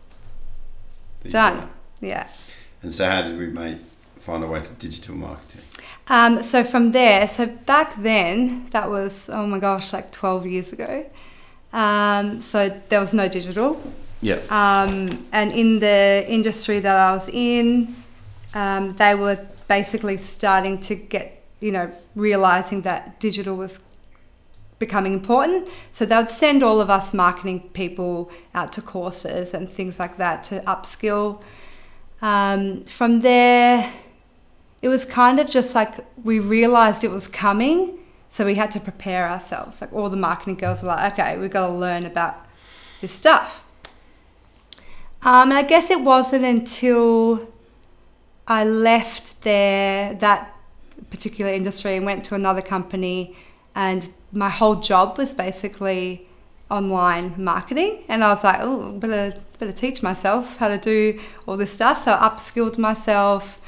Done. 1.28 1.70
Yeah. 2.00 2.26
And 2.82 2.92
so, 2.92 3.08
how 3.08 3.22
did 3.22 3.38
we 3.38 3.46
make 3.46 3.78
find 4.20 4.44
our 4.44 4.50
way 4.50 4.60
to 4.60 4.74
digital 4.74 5.14
marketing? 5.14 5.62
Um, 6.08 6.42
so 6.42 6.64
from 6.64 6.92
there, 6.92 7.28
so 7.28 7.46
back 7.46 8.02
then, 8.02 8.68
that 8.70 8.90
was 8.90 9.28
oh 9.30 9.46
my 9.46 9.58
gosh, 9.58 9.92
like 9.92 10.10
twelve 10.10 10.46
years 10.46 10.72
ago. 10.72 11.06
Um, 11.72 12.40
so 12.40 12.68
there 12.88 13.00
was 13.00 13.14
no 13.14 13.28
digital. 13.28 13.80
Yeah. 14.20 14.40
Um, 14.50 15.26
and 15.32 15.52
in 15.52 15.78
the 15.78 16.24
industry 16.28 16.80
that 16.80 16.96
I 16.96 17.12
was 17.12 17.28
in, 17.28 17.94
um, 18.54 18.94
they 18.96 19.14
were 19.14 19.46
basically 19.68 20.16
starting 20.18 20.80
to 20.80 20.94
get, 20.94 21.42
you 21.60 21.72
know, 21.72 21.90
realizing 22.14 22.82
that 22.82 23.20
digital 23.20 23.56
was 23.56 23.78
becoming 24.80 25.12
important. 25.12 25.68
So 25.92 26.04
they 26.04 26.16
would 26.16 26.30
send 26.30 26.64
all 26.64 26.80
of 26.80 26.90
us 26.90 27.14
marketing 27.14 27.70
people 27.74 28.32
out 28.52 28.72
to 28.72 28.82
courses 28.82 29.54
and 29.54 29.70
things 29.70 30.00
like 30.00 30.16
that 30.16 30.42
to 30.44 30.60
upskill. 30.62 31.40
Um, 32.20 32.82
from 32.84 33.20
there, 33.20 33.92
it 34.82 34.88
was 34.88 35.04
kind 35.04 35.38
of 35.38 35.48
just 35.48 35.76
like 35.76 36.04
we 36.24 36.40
realized 36.40 37.04
it 37.04 37.10
was 37.10 37.28
coming, 37.28 37.98
So 38.30 38.46
we 38.46 38.54
had 38.54 38.70
to 38.70 38.80
prepare 38.80 39.28
ourselves. 39.28 39.80
Like 39.80 39.92
all 39.92 40.08
the 40.08 40.16
marketing 40.16 40.54
girls 40.54 40.82
were 40.82 40.88
like, 40.88 41.12
okay, 41.12 41.36
we've 41.36 41.50
got 41.50 41.66
to 41.66 41.72
learn 41.72 42.06
about 42.06 42.46
this 43.00 43.12
stuff. 43.12 43.64
Um, 45.22 45.50
and 45.50 45.54
I 45.54 45.62
guess 45.62 45.90
it 45.90 46.00
wasn't 46.00 46.44
until 46.44 47.52
I 48.46 48.64
left 48.64 49.42
there 49.42 50.14
that 50.14 50.54
particular 51.10 51.52
industry 51.52 51.96
and 51.96 52.06
went 52.06 52.24
to 52.26 52.34
another 52.36 52.62
company, 52.62 53.36
and 53.74 54.08
my 54.32 54.48
whole 54.48 54.76
job 54.76 55.18
was 55.18 55.34
basically 55.34 56.26
online 56.70 57.34
marketing. 57.36 58.04
And 58.08 58.22
I 58.22 58.32
was 58.32 58.44
like, 58.44 58.60
oh, 58.60 58.92
better 58.92 59.38
better 59.58 59.72
teach 59.72 60.02
myself 60.02 60.56
how 60.56 60.68
to 60.68 60.78
do 60.78 61.20
all 61.46 61.56
this 61.56 61.72
stuff. 61.72 62.04
So 62.04 62.12
I 62.12 62.28
upskilled 62.28 62.78
myself. 62.78 63.60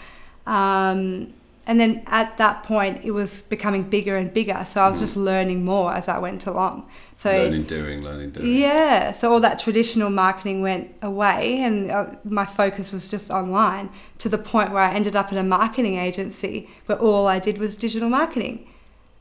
Um, 0.46 1.34
and 1.64 1.78
then 1.78 2.02
at 2.06 2.38
that 2.38 2.64
point, 2.64 3.04
it 3.04 3.12
was 3.12 3.42
becoming 3.42 3.84
bigger 3.84 4.16
and 4.16 4.34
bigger. 4.34 4.66
So 4.68 4.82
I 4.82 4.88
was 4.88 4.98
just 4.98 5.16
learning 5.16 5.64
more 5.64 5.92
as 5.92 6.08
I 6.08 6.18
went 6.18 6.46
along. 6.46 6.88
So 7.16 7.30
learning, 7.30 7.64
doing, 7.64 8.02
learning, 8.02 8.30
doing. 8.30 8.56
yeah, 8.56 9.12
so 9.12 9.32
all 9.32 9.38
that 9.40 9.60
traditional 9.60 10.10
marketing 10.10 10.60
went 10.60 10.92
away, 11.02 11.60
and 11.60 11.88
uh, 11.88 12.16
my 12.24 12.44
focus 12.44 12.92
was 12.92 13.08
just 13.08 13.30
online 13.30 13.90
to 14.18 14.28
the 14.28 14.38
point 14.38 14.72
where 14.72 14.82
I 14.82 14.92
ended 14.92 15.14
up 15.14 15.30
in 15.30 15.38
a 15.38 15.44
marketing 15.44 15.98
agency 15.98 16.68
where 16.86 16.98
all 16.98 17.28
I 17.28 17.38
did 17.38 17.58
was 17.58 17.76
digital 17.76 18.08
marketing. 18.08 18.66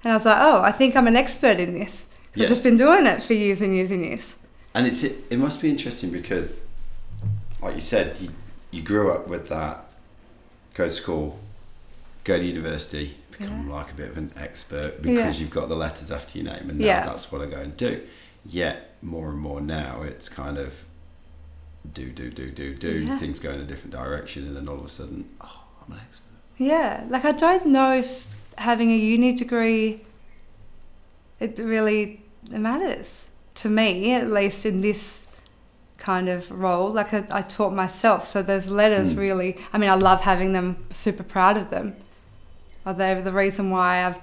And 0.03 0.11
I 0.13 0.15
was 0.15 0.25
like, 0.25 0.37
oh, 0.39 0.61
I 0.61 0.71
think 0.71 0.95
I'm 0.95 1.07
an 1.07 1.15
expert 1.15 1.59
in 1.59 1.77
this. 1.79 2.05
Yeah. 2.33 2.43
I've 2.43 2.49
just 2.49 2.63
been 2.63 2.77
doing 2.77 3.05
it 3.05 3.21
for 3.23 3.33
years 3.33 3.61
and 3.61 3.73
years 3.73 3.91
and 3.91 4.03
years. 4.03 4.23
And 4.73 4.87
it's 4.87 5.03
it, 5.03 5.23
it 5.29 5.37
must 5.37 5.61
be 5.61 5.69
interesting 5.69 6.11
because, 6.11 6.61
like 7.61 7.75
you 7.75 7.81
said, 7.81 8.17
you, 8.19 8.29
you 8.71 8.81
grew 8.81 9.11
up 9.11 9.27
with 9.27 9.49
that. 9.49 9.85
Go 10.73 10.85
to 10.85 10.91
school, 10.91 11.37
go 12.23 12.37
to 12.37 12.43
university, 12.43 13.17
become 13.31 13.69
like 13.69 13.91
a 13.91 13.93
bit 13.93 14.09
of 14.09 14.17
an 14.17 14.31
expert 14.37 15.01
because 15.01 15.35
Yeah. 15.35 15.41
you've 15.41 15.49
got 15.49 15.67
the 15.67 15.75
letters 15.75 16.09
after 16.11 16.37
your 16.39 16.45
name, 16.53 16.69
and 16.69 16.79
now 16.79 16.85
Yeah. 16.85 17.05
that's 17.05 17.31
what 17.31 17.41
I 17.41 17.45
go 17.47 17.57
and 17.57 17.75
do. 17.75 18.01
Yet 18.45 18.95
more 19.01 19.29
and 19.29 19.37
more 19.39 19.59
now, 19.61 20.01
it's 20.03 20.29
kind 20.29 20.57
of 20.57 20.85
do 21.93 22.09
do 22.09 22.29
do 22.31 22.49
do 22.51 22.73
do. 22.73 22.99
Yeah. 22.99 23.17
Things 23.17 23.39
go 23.39 23.51
in 23.51 23.59
a 23.59 23.65
different 23.65 23.91
direction, 23.91 24.47
and 24.47 24.55
then 24.55 24.67
all 24.69 24.79
of 24.79 24.85
a 24.85 24.89
sudden, 24.89 25.29
oh, 25.41 25.63
I'm 25.85 25.93
an 25.93 25.99
expert. 26.07 26.23
Yeah, 26.57 27.03
like 27.09 27.25
I 27.25 27.33
don't 27.33 27.65
know 27.65 27.93
if 27.93 28.25
having 28.57 28.91
a 28.91 28.97
uni 28.97 29.33
degree 29.33 30.01
it 31.39 31.57
really 31.57 32.21
matters 32.49 33.27
to 33.55 33.69
me, 33.69 34.13
at 34.13 34.27
least 34.27 34.65
in 34.65 34.81
this 34.81 35.27
kind 35.97 36.29
of 36.29 36.49
role. 36.51 36.91
Like 36.91 37.13
I, 37.13 37.25
I 37.31 37.41
taught 37.41 37.73
myself, 37.73 38.27
so 38.27 38.41
those 38.43 38.67
letters 38.67 39.13
Mm. 39.13 39.17
really. 39.17 39.57
I 39.73 39.77
mean, 39.79 39.89
I 39.89 39.95
love 39.95 40.21
having 40.21 40.53
them. 40.53 40.77
Super 40.91 41.23
proud 41.23 41.57
of 41.57 41.69
them. 41.71 41.95
Are 42.85 42.93
they 42.93 43.19
the 43.21 43.31
reason 43.31 43.69
why 43.71 44.05
I've, 44.05 44.19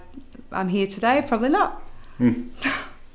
I'm 0.53 0.69
here 0.69 0.87
today? 0.87 1.25
Probably 1.27 1.49
not. 1.51 1.83
Hmm. 2.19 2.49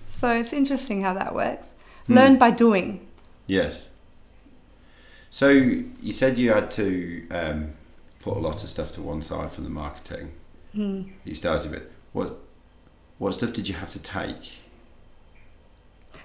So 0.09 0.31
it's 0.31 0.53
interesting 0.53 1.01
how 1.01 1.13
that 1.15 1.35
works. 1.35 1.73
Hmm. 2.07 2.13
Learn 2.13 2.37
by 2.37 2.49
doing. 2.51 3.05
Yes. 3.45 3.89
So 5.29 5.49
you 5.49 6.13
said 6.13 6.37
you 6.37 6.53
had 6.53 6.71
to 6.71 7.27
um, 7.29 7.73
put 8.21 8.37
a 8.37 8.39
lot 8.39 8.63
of 8.63 8.69
stuff 8.69 8.93
to 8.93 9.01
one 9.01 9.21
side 9.21 9.51
from 9.51 9.65
the 9.65 9.69
marketing. 9.69 10.31
Hmm. 10.73 11.03
You 11.23 11.35
started 11.35 11.71
with 11.71 11.83
what? 12.13 12.37
What 13.19 13.33
stuff 13.33 13.53
did 13.53 13.67
you 13.69 13.75
have 13.75 13.89
to 13.91 13.99
take? 14.01 14.53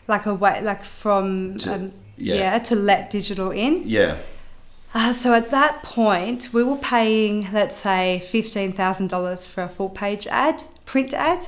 Like 0.07 0.27
a 0.27 0.35
way, 0.35 0.63
like 0.63 0.85
from 0.85 1.59
To- 1.59 1.75
um, 1.75 1.93
yeah. 2.17 2.35
yeah 2.37 2.59
to 2.61 2.75
let 2.75 3.11
digital 3.11 3.51
in. 3.51 3.83
Yeah. 3.87 4.19
Uh, 4.95 5.13
so 5.13 5.35
at 5.35 5.51
that 5.51 5.83
point, 5.83 6.49
we 6.55 6.63
were 6.65 6.77
paying, 6.79 7.47
let's 7.53 7.77
say, 7.77 8.23
$15,000 8.25 9.47
for 9.47 9.63
a 9.63 9.69
full 9.69 9.91
page 9.91 10.27
ad, 10.29 10.63
print 10.87 11.13
ad, 11.13 11.45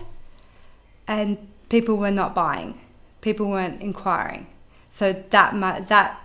and 1.09 1.39
people 1.71 1.97
were 1.97 2.11
not 2.11 2.35
buying. 2.35 2.79
People 3.23 3.49
weren't 3.49 3.81
inquiring. 3.81 4.47
So 4.91 5.15
that, 5.31 5.55
mu- 5.55 5.83
that 5.87 6.21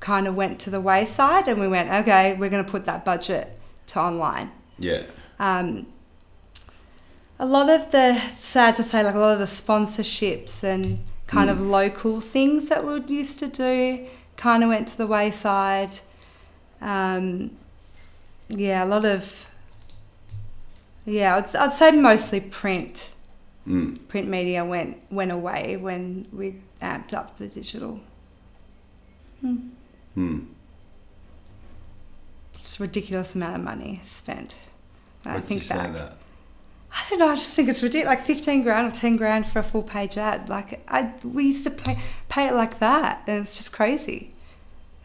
kind 0.00 0.26
of 0.26 0.34
went 0.34 0.58
to 0.60 0.70
the 0.70 0.80
wayside, 0.80 1.48
and 1.48 1.60
we 1.60 1.68
went, 1.68 1.90
okay, 1.92 2.34
we're 2.34 2.48
going 2.48 2.64
to 2.64 2.70
put 2.70 2.86
that 2.86 3.04
budget 3.04 3.58
to 3.88 4.00
online. 4.00 4.50
Yeah. 4.78 5.02
Um, 5.38 5.86
a 7.38 7.46
lot 7.46 7.70
of 7.70 7.90
the, 7.92 8.18
sad 8.38 8.76
to 8.76 8.82
say, 8.82 9.02
like 9.02 9.14
a 9.14 9.18
lot 9.18 9.32
of 9.32 9.38
the 9.38 9.44
sponsorships 9.44 10.62
and 10.64 10.98
kind 11.26 11.50
of 11.50 11.60
local 11.60 12.20
things 12.20 12.68
that 12.68 12.84
we 12.84 13.00
used 13.14 13.38
to 13.38 13.48
do 13.48 14.06
kind 14.36 14.62
of 14.62 14.70
went 14.70 14.88
to 14.88 14.96
the 14.98 15.06
wayside. 15.06 16.00
Um, 16.80 17.52
yeah, 18.48 18.84
a 18.84 18.86
lot 18.86 19.04
of, 19.04 19.48
yeah, 21.04 21.36
I'd, 21.36 21.54
I'd 21.54 21.74
say 21.74 21.90
mostly 21.92 22.40
print. 22.40 23.10
Mm. 23.66 24.08
Print 24.08 24.28
media 24.28 24.64
went 24.64 24.96
went 25.10 25.30
away 25.30 25.76
when 25.76 26.26
we 26.32 26.56
amped 26.80 27.12
up 27.12 27.36
the 27.36 27.48
digital. 27.48 28.00
Hmm. 29.40 30.38
It's 32.54 32.80
a 32.80 32.82
ridiculous 32.82 33.34
amount 33.34 33.56
of 33.56 33.62
money 33.62 34.00
spent. 34.06 34.56
When 35.22 35.36
I 35.36 35.40
think 35.40 35.68
back. 35.68 35.92
that? 35.92 36.17
I 36.90 37.04
don't 37.10 37.18
know. 37.18 37.28
I 37.28 37.34
just 37.34 37.54
think 37.54 37.68
it's 37.68 37.82
ridiculous. 37.82 38.16
Like 38.16 38.26
fifteen 38.26 38.62
grand 38.62 38.88
or 38.88 38.94
ten 38.94 39.16
grand 39.16 39.46
for 39.46 39.58
a 39.58 39.62
full 39.62 39.82
page 39.82 40.16
ad. 40.16 40.48
Like 40.48 40.82
I, 40.88 41.12
we 41.22 41.44
used 41.46 41.64
to 41.64 41.70
pay 41.70 41.98
pay 42.28 42.48
it 42.48 42.54
like 42.54 42.78
that, 42.80 43.22
and 43.26 43.44
it's 43.44 43.56
just 43.56 43.72
crazy, 43.72 44.32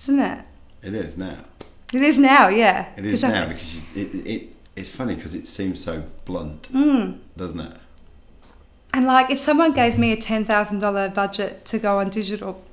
isn't 0.03 0.19
it? 0.19 0.39
It 0.81 0.93
is 0.93 1.17
now. 1.17 1.39
It 1.93 2.01
is 2.01 2.17
now, 2.17 2.47
yeah. 2.47 2.87
It 2.97 3.05
is 3.05 3.21
now 3.21 3.47
because 3.47 3.83
it, 3.95 4.15
it 4.27 4.55
it's 4.75 4.89
funny 4.89 5.15
because 5.15 5.35
it 5.35 5.45
seems 5.47 5.83
so 5.83 6.03
blunt, 6.25 6.69
Mm. 6.73 7.19
doesn't 7.37 7.59
it? 7.59 7.77
And 8.93 9.05
like, 9.05 9.29
if 9.29 9.41
someone 9.41 9.73
gave 9.73 9.97
me 9.99 10.11
a 10.11 10.17
ten 10.17 10.45
thousand 10.45 10.79
dollar 10.79 11.09
budget 11.09 11.65
to 11.65 11.77
go 11.79 11.99
on 11.99 12.09
digital, 12.09 12.63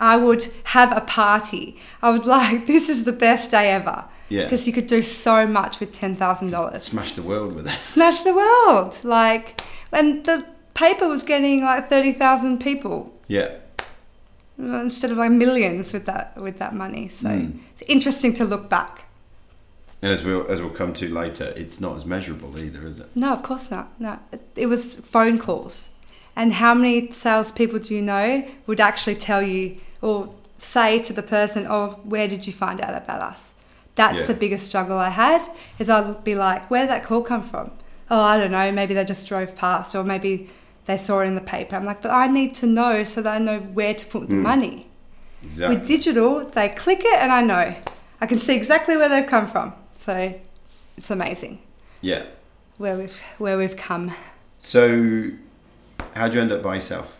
I 0.00 0.16
would 0.16 0.44
have 0.64 0.96
a 0.96 1.00
party. 1.02 1.78
I 2.00 2.10
would 2.10 2.26
like 2.36 2.66
this 2.66 2.88
is 2.88 3.04
the 3.04 3.12
best 3.12 3.50
day 3.50 3.70
ever 3.70 4.04
Yeah. 4.32 4.44
because 4.44 4.66
you 4.66 4.72
could 4.72 4.86
do 4.86 5.02
so 5.02 5.46
much 5.46 5.78
with 5.80 5.90
ten 5.92 6.12
thousand 6.22 6.50
dollars. 6.50 6.82
Smash 6.84 7.12
the 7.12 7.22
world 7.22 7.54
with 7.56 7.66
it. 7.66 7.80
Smash 7.96 8.22
the 8.28 8.34
world, 8.42 8.92
like, 9.04 9.60
and 9.92 10.24
the 10.24 10.36
paper 10.74 11.06
was 11.14 11.22
getting 11.32 11.62
like 11.70 11.88
thirty 11.88 12.12
thousand 12.12 12.58
people 12.68 12.96
Yeah. 13.28 13.48
instead 14.58 15.10
of 15.10 15.18
like 15.18 15.30
millions 15.32 15.92
with 15.92 16.06
that 16.06 16.36
with 16.36 16.58
that 16.58 16.74
money. 16.74 17.08
So 17.08 17.28
Mm. 17.28 17.58
it's 17.72 17.82
interesting 17.88 18.32
to 18.34 18.44
look 18.44 18.68
back. 18.68 18.94
And 20.00 20.10
as 20.12 20.24
we'll 20.24 20.46
as 20.52 20.60
we'll 20.60 20.70
come 20.82 20.92
to 20.94 21.08
later, 21.22 21.52
it's 21.56 21.80
not 21.80 21.96
as 21.96 22.04
measurable 22.06 22.58
either, 22.58 22.86
is 22.86 23.00
it? 23.00 23.08
No, 23.14 23.32
of 23.32 23.42
course 23.42 23.70
not. 23.70 23.86
No, 24.00 24.18
it, 24.32 24.40
it 24.56 24.66
was 24.66 24.94
phone 24.96 25.38
calls. 25.38 25.90
And 26.34 26.54
how 26.54 26.72
many 26.74 27.12
salespeople 27.12 27.78
do 27.80 27.94
you 27.94 28.02
know 28.02 28.28
would 28.66 28.80
actually 28.80 29.16
tell 29.16 29.42
you 29.42 29.76
or 30.00 30.34
say 30.58 30.98
to 31.02 31.12
the 31.12 31.22
person, 31.22 31.66
"Oh, 31.68 32.00
where 32.12 32.26
did 32.26 32.46
you 32.46 32.52
find 32.52 32.80
out 32.80 32.94
about 33.02 33.20
us?" 33.32 33.52
That's 33.94 34.20
Yeah. 34.20 34.26
the 34.26 34.34
biggest 34.34 34.66
struggle 34.66 34.96
I 34.98 35.10
had. 35.10 35.42
Is 35.78 35.90
I'd 35.90 36.24
be 36.24 36.34
like, 36.34 36.70
"Where 36.70 36.82
did 36.82 36.90
that 36.90 37.04
call 37.04 37.22
come 37.22 37.42
from?" 37.42 37.70
Oh, 38.10 38.20
I 38.20 38.38
don't 38.38 38.50
know. 38.50 38.70
Maybe 38.72 38.94
they 38.94 39.04
just 39.04 39.26
drove 39.26 39.54
past, 39.54 39.94
or 39.94 40.02
maybe 40.04 40.50
they 40.86 40.98
saw 40.98 41.20
it 41.20 41.26
in 41.26 41.34
the 41.34 41.40
paper. 41.40 41.76
I'm 41.76 41.84
like, 41.84 42.02
but 42.02 42.10
I 42.10 42.26
need 42.26 42.54
to 42.54 42.66
know 42.66 43.04
so 43.04 43.22
that 43.22 43.34
I 43.34 43.38
know 43.38 43.58
where 43.60 43.94
to 43.94 44.04
put 44.06 44.28
the 44.28 44.34
Mm. 44.34 44.42
money. 44.42 44.86
Exactly. 45.44 45.76
With 45.76 45.86
digital, 45.86 46.44
they 46.44 46.68
click 46.68 47.00
it 47.04 47.18
and 47.22 47.32
I 47.32 47.40
know. 47.42 47.74
I 48.20 48.26
can 48.26 48.38
see 48.38 48.54
exactly 48.56 48.96
where 48.96 49.08
they've 49.08 49.26
come 49.26 49.46
from. 49.46 49.72
So 49.98 50.34
it's 50.96 51.10
amazing 51.10 51.58
yeah. 52.00 52.22
where 52.78 52.96
we've 52.96 53.16
where 53.38 53.56
we've 53.56 53.76
come. 53.76 54.12
So, 54.58 55.30
how'd 56.14 56.34
you 56.34 56.40
end 56.40 56.52
up 56.52 56.62
by 56.62 56.76
yourself? 56.76 57.16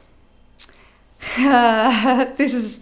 this 1.37 2.53
is 2.55 2.81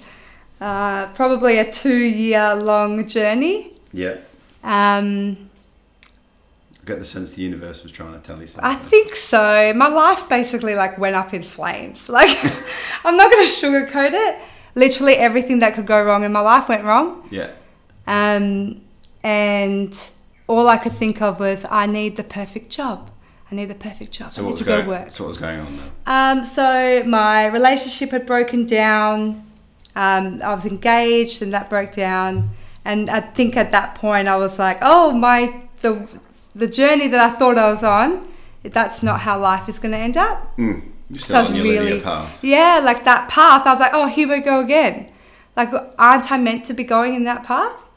uh, 0.61 1.07
probably 1.15 1.59
a 1.59 1.71
two-year 1.71 2.55
long 2.55 3.07
journey. 3.07 3.75
Yeah. 3.93 4.17
Um, 4.63 5.51
I 6.81 6.85
get 6.87 6.99
the 6.99 7.05
sense 7.05 7.33
the 7.33 7.43
universe 7.43 7.83
was 7.83 7.93
trying 7.93 8.13
to 8.13 8.21
tell 8.21 8.41
you 8.41 8.47
something. 8.47 8.71
I 8.71 8.75
think 8.75 9.15
so. 9.15 9.73
My 9.75 9.89
life 9.89 10.29
basically 10.29 10.75
like 10.75 10.99
went 10.99 11.17
up 11.17 11.35
in 11.35 11.43
flames. 11.43 12.09
Like 12.09 12.37
I'm 13.05 13.17
not 13.17 13.31
going 13.31 13.47
to 13.47 13.53
sugarcoat 13.53 14.13
it. 14.13 14.39
Literally 14.75 15.15
everything 15.15 15.59
that 15.61 15.75
could 15.75 15.87
go 15.87 16.03
wrong 16.05 16.25
in 16.25 16.33
my 16.33 16.41
life 16.41 16.69
went 16.69 16.85
wrong. 16.85 17.29
yeah. 17.31 17.51
Um, 18.07 18.81
and 19.23 19.95
all 20.49 20.69
I 20.69 20.79
could 20.79 20.93
think 20.93 21.21
of 21.23 21.39
was 21.39 21.65
I 21.71 21.87
need 21.87 22.17
the 22.17 22.25
perfect 22.25 22.71
job. 22.71 23.11
I 23.51 23.55
need 23.55 23.67
the 23.67 23.75
perfect 23.75 24.13
job. 24.13 24.31
So 24.33 24.43
I 24.43 24.45
what 24.45 24.49
need 24.49 24.53
was 24.53 24.59
to 24.61 24.65
go 24.65 24.89
work. 24.89 25.11
So 25.13 25.25
what 25.25 25.29
was 25.29 25.37
going 25.37 25.61
on 25.61 25.77
then? 25.77 25.91
Um, 26.07 26.43
so 26.45 27.03
my 27.07 27.47
relationship 27.47 28.11
had 28.11 28.27
broken 28.27 28.65
down. 28.67 29.45
Um, 29.95 30.41
I 30.43 30.55
was 30.55 30.67
engaged, 30.67 31.43
and 31.43 31.53
that 31.53 31.69
broke 31.69 31.93
down. 31.93 32.51
And 32.85 33.11
I 33.11 33.21
think 33.21 33.57
at 33.57 33.73
that 33.73 33.95
point 33.95 34.29
I 34.29 34.37
was 34.37 34.59
like, 34.59 34.79
"Oh, 34.83 35.13
my 35.13 35.63
the 35.83 36.07
the 36.55 36.67
journey 36.67 37.09
that 37.09 37.21
I 37.21 37.31
thought 37.37 37.59
I 37.59 37.71
was 37.71 37.83
on, 37.83 38.27
that's 38.63 39.03
not 39.03 39.21
how 39.21 39.39
life 39.39 39.69
is 39.69 39.79
going 39.79 39.93
to 39.93 39.99
end 39.99 40.17
up." 40.17 40.57
Mm. 40.57 40.83
So 41.13 41.17
still 41.19 41.37
I 41.37 41.41
was 41.41 41.51
on 41.51 41.57
your 41.57 41.65
really, 41.65 42.01
path. 42.01 42.39
yeah, 42.43 42.81
like 42.83 43.05
that 43.05 43.29
path. 43.29 43.67
I 43.67 43.73
was 43.73 43.81
like, 43.81 43.93
"Oh, 43.93 44.07
here 44.07 44.29
we 44.29 44.41
go 44.41 44.61
again." 44.61 45.11
Like, 45.57 45.71
aren't 45.99 46.31
I 46.31 46.39
meant 46.39 46.65
to 46.67 46.73
be 46.75 46.85
going 46.85 47.15
in 47.15 47.25
that 47.25 47.45
path? 47.45 47.91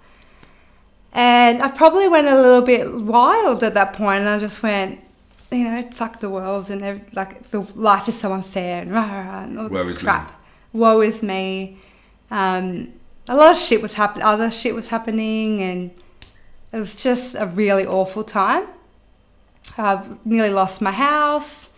And 1.13 1.61
I 1.61 1.69
probably 1.69 2.07
went 2.07 2.27
a 2.27 2.35
little 2.35 2.63
bit 2.63 2.91
wild 3.01 3.63
at 3.63 3.75
that 3.75 3.93
point, 3.93 4.21
and 4.21 4.29
I 4.29 4.39
just 4.39 4.63
went, 4.63 4.99
you 5.51 5.69
know, 5.69 5.87
fuck 5.91 6.19
the 6.19 6.29
world 6.29 6.71
and 6.71 6.81
like 7.13 7.51
the 7.51 7.59
life 7.75 8.07
is 8.09 8.19
so 8.19 8.33
unfair 8.33 8.81
and 8.81 8.91
rah, 8.91 9.03
rah, 9.05 9.21
rah, 9.29 9.43
and 9.43 9.59
all 9.59 9.67
Woe 9.69 9.83
this 9.83 9.91
is 9.91 9.97
me. 9.97 10.03
crap. 10.03 10.41
Woe 10.73 11.01
is 11.01 11.21
me. 11.21 11.77
Um, 12.31 12.93
a 13.27 13.35
lot 13.35 13.51
of 13.51 13.57
shit 13.57 13.81
was 13.81 13.93
happening. 13.93 14.23
Other 14.23 14.51
shit 14.51 14.75
was 14.75 14.89
happening, 14.89 15.61
and 15.61 15.91
it 16.71 16.77
was 16.77 16.95
just 16.95 17.35
a 17.35 17.45
really 17.45 17.85
awful 17.85 18.23
time. 18.23 18.67
I 19.77 20.03
nearly 20.25 20.49
lost 20.49 20.81
my 20.81 20.91
house. 20.91 21.69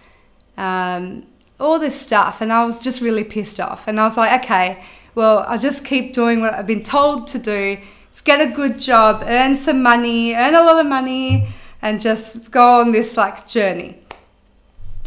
Um, 0.57 1.27
all 1.59 1.79
this 1.79 1.99
stuff, 1.99 2.41
and 2.41 2.51
I 2.51 2.65
was 2.65 2.79
just 2.79 3.01
really 3.01 3.23
pissed 3.23 3.59
off. 3.59 3.87
And 3.87 3.99
I 3.99 4.05
was 4.05 4.17
like, 4.17 4.43
okay, 4.43 4.83
well, 5.13 5.45
I'll 5.47 5.59
just 5.59 5.85
keep 5.85 6.13
doing 6.13 6.41
what 6.41 6.53
I've 6.53 6.67
been 6.67 6.83
told 6.83 7.27
to 7.27 7.39
do. 7.39 7.77
Let's 8.09 8.21
get 8.21 8.41
a 8.41 8.53
good 8.53 8.79
job, 8.79 9.23
earn 9.25 9.55
some 9.55 9.81
money, 9.81 10.33
earn 10.33 10.55
a 10.55 10.61
lot 10.61 10.79
of 10.79 10.87
money, 10.87 11.47
and 11.81 12.01
just 12.01 12.51
go 12.51 12.81
on 12.81 12.91
this 12.91 13.15
like 13.15 13.47
journey. 13.47 13.99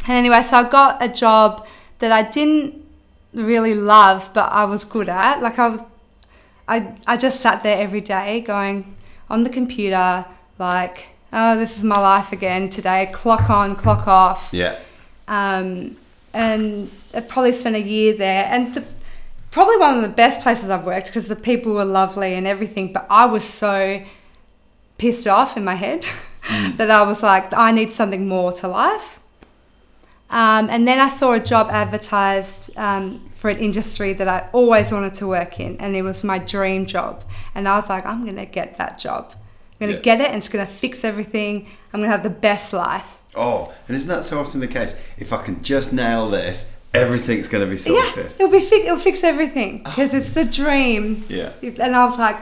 And 0.06 0.16
anyway, 0.16 0.42
so 0.42 0.58
I 0.58 0.68
got 0.68 1.02
a 1.02 1.08
job 1.08 1.66
that 1.98 2.12
I 2.12 2.22
didn't 2.22 2.84
really 3.34 3.74
love, 3.74 4.30
but 4.32 4.50
I 4.52 4.64
was 4.64 4.84
good 4.84 5.08
at. 5.08 5.42
Like 5.42 5.58
I 5.58 5.84
I, 6.68 6.94
I 7.06 7.16
just 7.16 7.40
sat 7.40 7.62
there 7.62 7.80
every 7.82 8.02
day 8.02 8.40
going 8.40 8.94
on 9.30 9.42
the 9.42 9.50
computer, 9.50 10.26
like, 10.58 11.06
oh, 11.32 11.56
this 11.56 11.76
is 11.76 11.82
my 11.82 11.98
life 11.98 12.30
again 12.30 12.68
today. 12.68 13.10
Clock 13.12 13.48
on, 13.50 13.74
clock 13.74 14.06
off. 14.06 14.50
Yeah. 14.52 14.78
Um, 15.26 15.96
and 16.32 16.90
I 17.14 17.20
probably 17.20 17.52
spent 17.52 17.74
a 17.74 17.80
year 17.80 18.16
there, 18.16 18.44
and 18.48 18.74
the, 18.74 18.84
probably 19.50 19.78
one 19.78 19.96
of 19.96 20.02
the 20.02 20.08
best 20.08 20.42
places 20.42 20.68
I've 20.70 20.84
worked 20.84 21.06
because 21.06 21.28
the 21.28 21.36
people 21.36 21.72
were 21.72 21.84
lovely 21.84 22.34
and 22.34 22.46
everything. 22.46 22.92
But 22.92 23.06
I 23.08 23.26
was 23.26 23.44
so 23.44 24.04
pissed 24.98 25.26
off 25.26 25.56
in 25.56 25.64
my 25.64 25.74
head 25.74 26.04
that 26.76 26.90
I 26.90 27.02
was 27.02 27.22
like, 27.22 27.52
I 27.52 27.72
need 27.72 27.92
something 27.92 28.28
more 28.28 28.52
to 28.52 28.68
life. 28.68 29.20
Um, 30.30 30.68
and 30.70 30.86
then 30.86 30.98
I 31.00 31.08
saw 31.08 31.32
a 31.32 31.40
job 31.40 31.68
advertised 31.70 32.76
um, 32.76 33.24
for 33.34 33.48
an 33.50 33.58
industry 33.58 34.12
that 34.12 34.28
I 34.28 34.48
always 34.52 34.92
wanted 34.92 35.14
to 35.14 35.26
work 35.26 35.58
in, 35.60 35.76
and 35.78 35.96
it 35.96 36.02
was 36.02 36.22
my 36.24 36.38
dream 36.38 36.84
job. 36.86 37.24
And 37.54 37.66
I 37.66 37.76
was 37.76 37.88
like, 37.88 38.04
I'm 38.04 38.24
gonna 38.26 38.46
get 38.46 38.76
that 38.78 38.98
job. 38.98 39.32
I'm 39.80 39.86
gonna 39.86 39.92
Yeah. 39.94 40.02
get 40.02 40.20
it, 40.20 40.28
and 40.28 40.36
it's 40.36 40.48
gonna 40.48 40.66
fix 40.66 41.02
everything. 41.04 41.68
I'm 41.92 42.00
gonna 42.00 42.12
have 42.12 42.22
the 42.22 42.30
best 42.30 42.72
life. 42.72 43.22
Oh, 43.34 43.72
and 43.86 43.96
isn't 43.96 44.08
that 44.08 44.24
so 44.24 44.38
often 44.40 44.60
the 44.60 44.66
case? 44.68 44.94
If 45.18 45.32
I 45.32 45.42
can 45.42 45.62
just 45.62 45.92
nail 45.92 46.28
this, 46.28 46.68
everything's 46.92 47.48
going 47.48 47.64
to 47.64 47.70
be 47.70 47.76
sorted. 47.78 48.16
Yeah, 48.16 48.32
it'll 48.46 48.50
be 48.50 48.60
fi- 48.64 48.82
it'll 48.86 48.96
fix 48.98 49.22
everything 49.22 49.82
because 49.84 50.12
it's 50.14 50.32
the 50.32 50.44
dream. 50.44 51.24
Yeah. 51.28 51.52
And 51.62 51.94
I 51.94 52.04
was 52.04 52.18
like, 52.18 52.36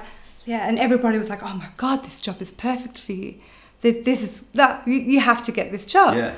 yeah, 0.46 0.66
and 0.68 0.78
everybody 0.78 1.18
was 1.18 1.28
like, 1.28 1.42
oh 1.42 1.54
my 1.54 1.68
god, 1.76 2.04
this 2.04 2.20
job 2.20 2.40
is 2.40 2.50
perfect 2.52 2.98
for 2.98 3.12
you. 3.12 3.34
This, 3.82 4.04
this 4.04 4.22
is 4.22 4.40
that 4.54 4.86
you, 4.86 4.94
you 4.94 5.20
have 5.20 5.42
to 5.42 5.52
get 5.52 5.70
this 5.72 5.84
job. 5.84 6.16
Yeah. 6.16 6.34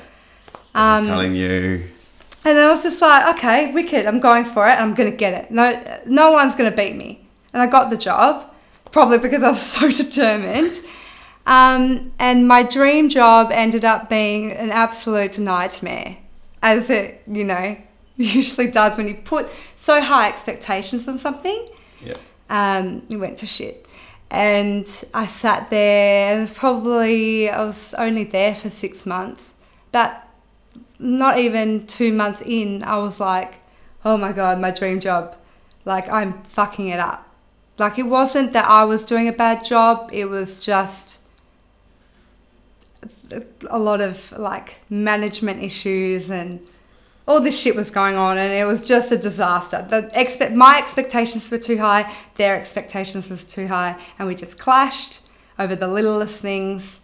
I 0.75 0.91
was 0.93 1.01
Um, 1.01 1.07
telling 1.07 1.35
you. 1.35 1.83
And 2.45 2.57
I 2.57 2.71
was 2.71 2.83
just 2.83 3.01
like, 3.01 3.35
okay, 3.37 3.71
wicked. 3.73 4.05
I'm 4.05 4.19
going 4.19 4.45
for 4.45 4.67
it. 4.67 4.71
I'm 4.73 4.93
gonna 4.93 5.11
get 5.11 5.33
it. 5.33 5.51
No, 5.51 5.99
no 6.05 6.31
one's 6.31 6.55
gonna 6.55 6.71
beat 6.71 6.95
me. 6.95 7.27
And 7.53 7.61
I 7.61 7.67
got 7.67 7.89
the 7.89 7.97
job, 7.97 8.49
probably 8.91 9.17
because 9.17 9.43
I 9.43 9.49
was 9.49 9.61
so 9.77 9.89
determined. 9.89 10.73
Um, 11.45 12.11
and 12.19 12.47
my 12.47 12.63
dream 12.63 13.09
job 13.09 13.49
ended 13.51 13.83
up 13.83 14.09
being 14.09 14.51
an 14.51 14.69
absolute 14.71 15.39
nightmare, 15.39 16.17
as 16.61 16.89
it 16.89 17.23
you 17.27 17.43
know 17.43 17.75
usually 18.17 18.69
does 18.69 18.97
when 18.97 19.07
you 19.07 19.15
put 19.15 19.49
so 19.75 20.01
high 20.01 20.29
expectations 20.29 21.07
on 21.07 21.17
something. 21.17 21.65
Yeah. 22.03 22.15
Um, 22.49 23.03
it 23.09 23.17
went 23.17 23.37
to 23.39 23.47
shit. 23.47 23.85
And 24.31 24.85
I 25.13 25.25
sat 25.25 25.71
there, 25.71 26.37
and 26.37 26.53
probably 26.53 27.49
I 27.49 27.63
was 27.65 27.95
only 27.95 28.25
there 28.25 28.53
for 28.53 28.69
six 28.69 29.05
months. 29.07 29.55
But 29.91 30.23
not 30.99 31.39
even 31.39 31.87
two 31.87 32.13
months 32.13 32.41
in, 32.41 32.83
I 32.83 32.97
was 32.97 33.19
like, 33.19 33.55
oh 34.05 34.17
my 34.17 34.31
God, 34.31 34.59
my 34.59 34.71
dream 34.71 34.99
job. 34.99 35.35
Like, 35.85 36.09
I'm 36.09 36.43
fucking 36.43 36.89
it 36.89 36.99
up. 36.99 37.25
Like, 37.77 37.97
it 37.97 38.03
wasn't 38.03 38.53
that 38.53 38.69
I 38.69 38.83
was 38.83 39.05
doing 39.05 39.27
a 39.27 39.31
bad 39.31 39.63
job, 39.63 40.09
it 40.11 40.25
was 40.25 40.59
just 40.59 41.19
a 43.69 43.77
lot 43.77 44.01
of 44.01 44.31
like 44.37 44.77
management 44.89 45.61
issues 45.61 46.31
and 46.31 46.65
all 47.27 47.39
this 47.39 47.59
shit 47.59 47.75
was 47.75 47.91
going 47.91 48.15
on 48.15 48.39
and 48.39 48.51
it 48.51 48.65
was 48.65 48.83
just 48.83 49.11
a 49.11 49.17
disaster. 49.17 49.85
The 49.87 50.09
expect 50.19 50.53
my 50.55 50.79
expectations 50.79 51.49
were 51.51 51.59
too 51.59 51.77
high, 51.77 52.11
their 52.35 52.55
expectations 52.55 53.29
was 53.29 53.45
too 53.45 53.67
high, 53.67 53.95
and 54.17 54.27
we 54.27 54.33
just 54.33 54.57
clashed 54.57 55.21
over 55.59 55.75
the 55.75 55.87
littlest 55.87 56.39
things. 56.41 56.99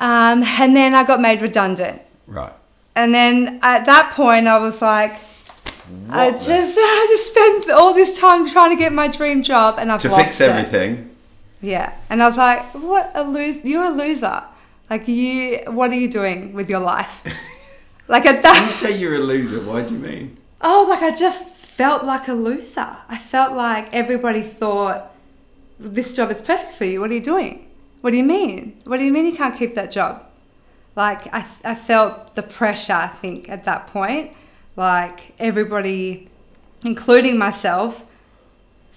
Um, 0.00 0.42
and 0.42 0.74
then 0.74 0.94
I 0.94 1.04
got 1.04 1.20
made 1.20 1.42
redundant. 1.42 2.00
Right. 2.26 2.54
And 2.94 3.14
then 3.14 3.58
at 3.62 3.86
that 3.86 4.12
point, 4.14 4.46
I 4.46 4.58
was 4.58 4.82
like, 4.82 5.12
I 6.10 6.30
What 6.30 6.40
the- 6.40 6.46
just 6.46 6.76
I 6.78 7.06
just 7.10 7.26
spent 7.28 7.70
all 7.70 7.94
this 7.94 8.18
time 8.18 8.48
trying 8.48 8.70
to 8.70 8.76
get 8.76 8.92
my 8.92 9.08
dream 9.08 9.42
job, 9.42 9.76
and 9.78 9.90
I've 9.90 10.00
to 10.02 10.08
lost 10.10 10.22
fix 10.24 10.40
it. 10.40 10.50
everything. 10.50 11.10
Yeah, 11.62 11.92
and 12.10 12.22
I 12.22 12.26
was 12.26 12.36
like, 12.36 12.62
"What 12.74 13.12
a 13.14 13.22
lose! 13.22 13.64
You're 13.64 13.84
a 13.84 13.90
loser. 13.90 14.42
Like 14.90 15.06
you, 15.08 15.58
what 15.68 15.90
are 15.90 15.94
you 16.04 16.10
doing 16.10 16.52
with 16.54 16.68
your 16.68 16.80
life?" 16.80 17.22
like 18.08 18.26
at 18.26 18.42
When 18.42 18.64
you 18.66 18.70
say 18.72 18.96
you're 18.98 19.14
a 19.14 19.20
loser, 19.20 19.60
what 19.60 19.86
do 19.88 19.94
you 19.94 20.00
mean? 20.00 20.36
oh, 20.60 20.86
like 20.88 21.02
I 21.02 21.14
just 21.14 21.44
felt 21.44 22.04
like 22.04 22.26
a 22.28 22.34
loser. 22.34 22.96
I 23.08 23.16
felt 23.16 23.52
like 23.52 23.92
everybody 23.94 24.42
thought 24.42 25.14
this 25.78 26.14
job 26.14 26.30
is 26.30 26.40
perfect 26.40 26.74
for 26.74 26.84
you. 26.84 27.00
What 27.00 27.10
are 27.10 27.14
you 27.14 27.20
doing? 27.22 27.68
What 28.00 28.10
do 28.10 28.16
you 28.16 28.24
mean? 28.24 28.80
What 28.84 28.98
do 28.98 29.04
you 29.04 29.12
mean 29.12 29.26
you 29.26 29.34
can't 29.36 29.56
keep 29.56 29.74
that 29.76 29.90
job? 29.92 30.24
Like 30.94 31.32
I, 31.34 31.46
I 31.64 31.74
felt 31.74 32.34
the 32.34 32.42
pressure. 32.42 32.92
I 32.92 33.06
think 33.06 33.48
at 33.48 33.64
that 33.64 33.86
point, 33.86 34.32
like 34.76 35.34
everybody, 35.38 36.28
including 36.84 37.38
myself, 37.38 38.06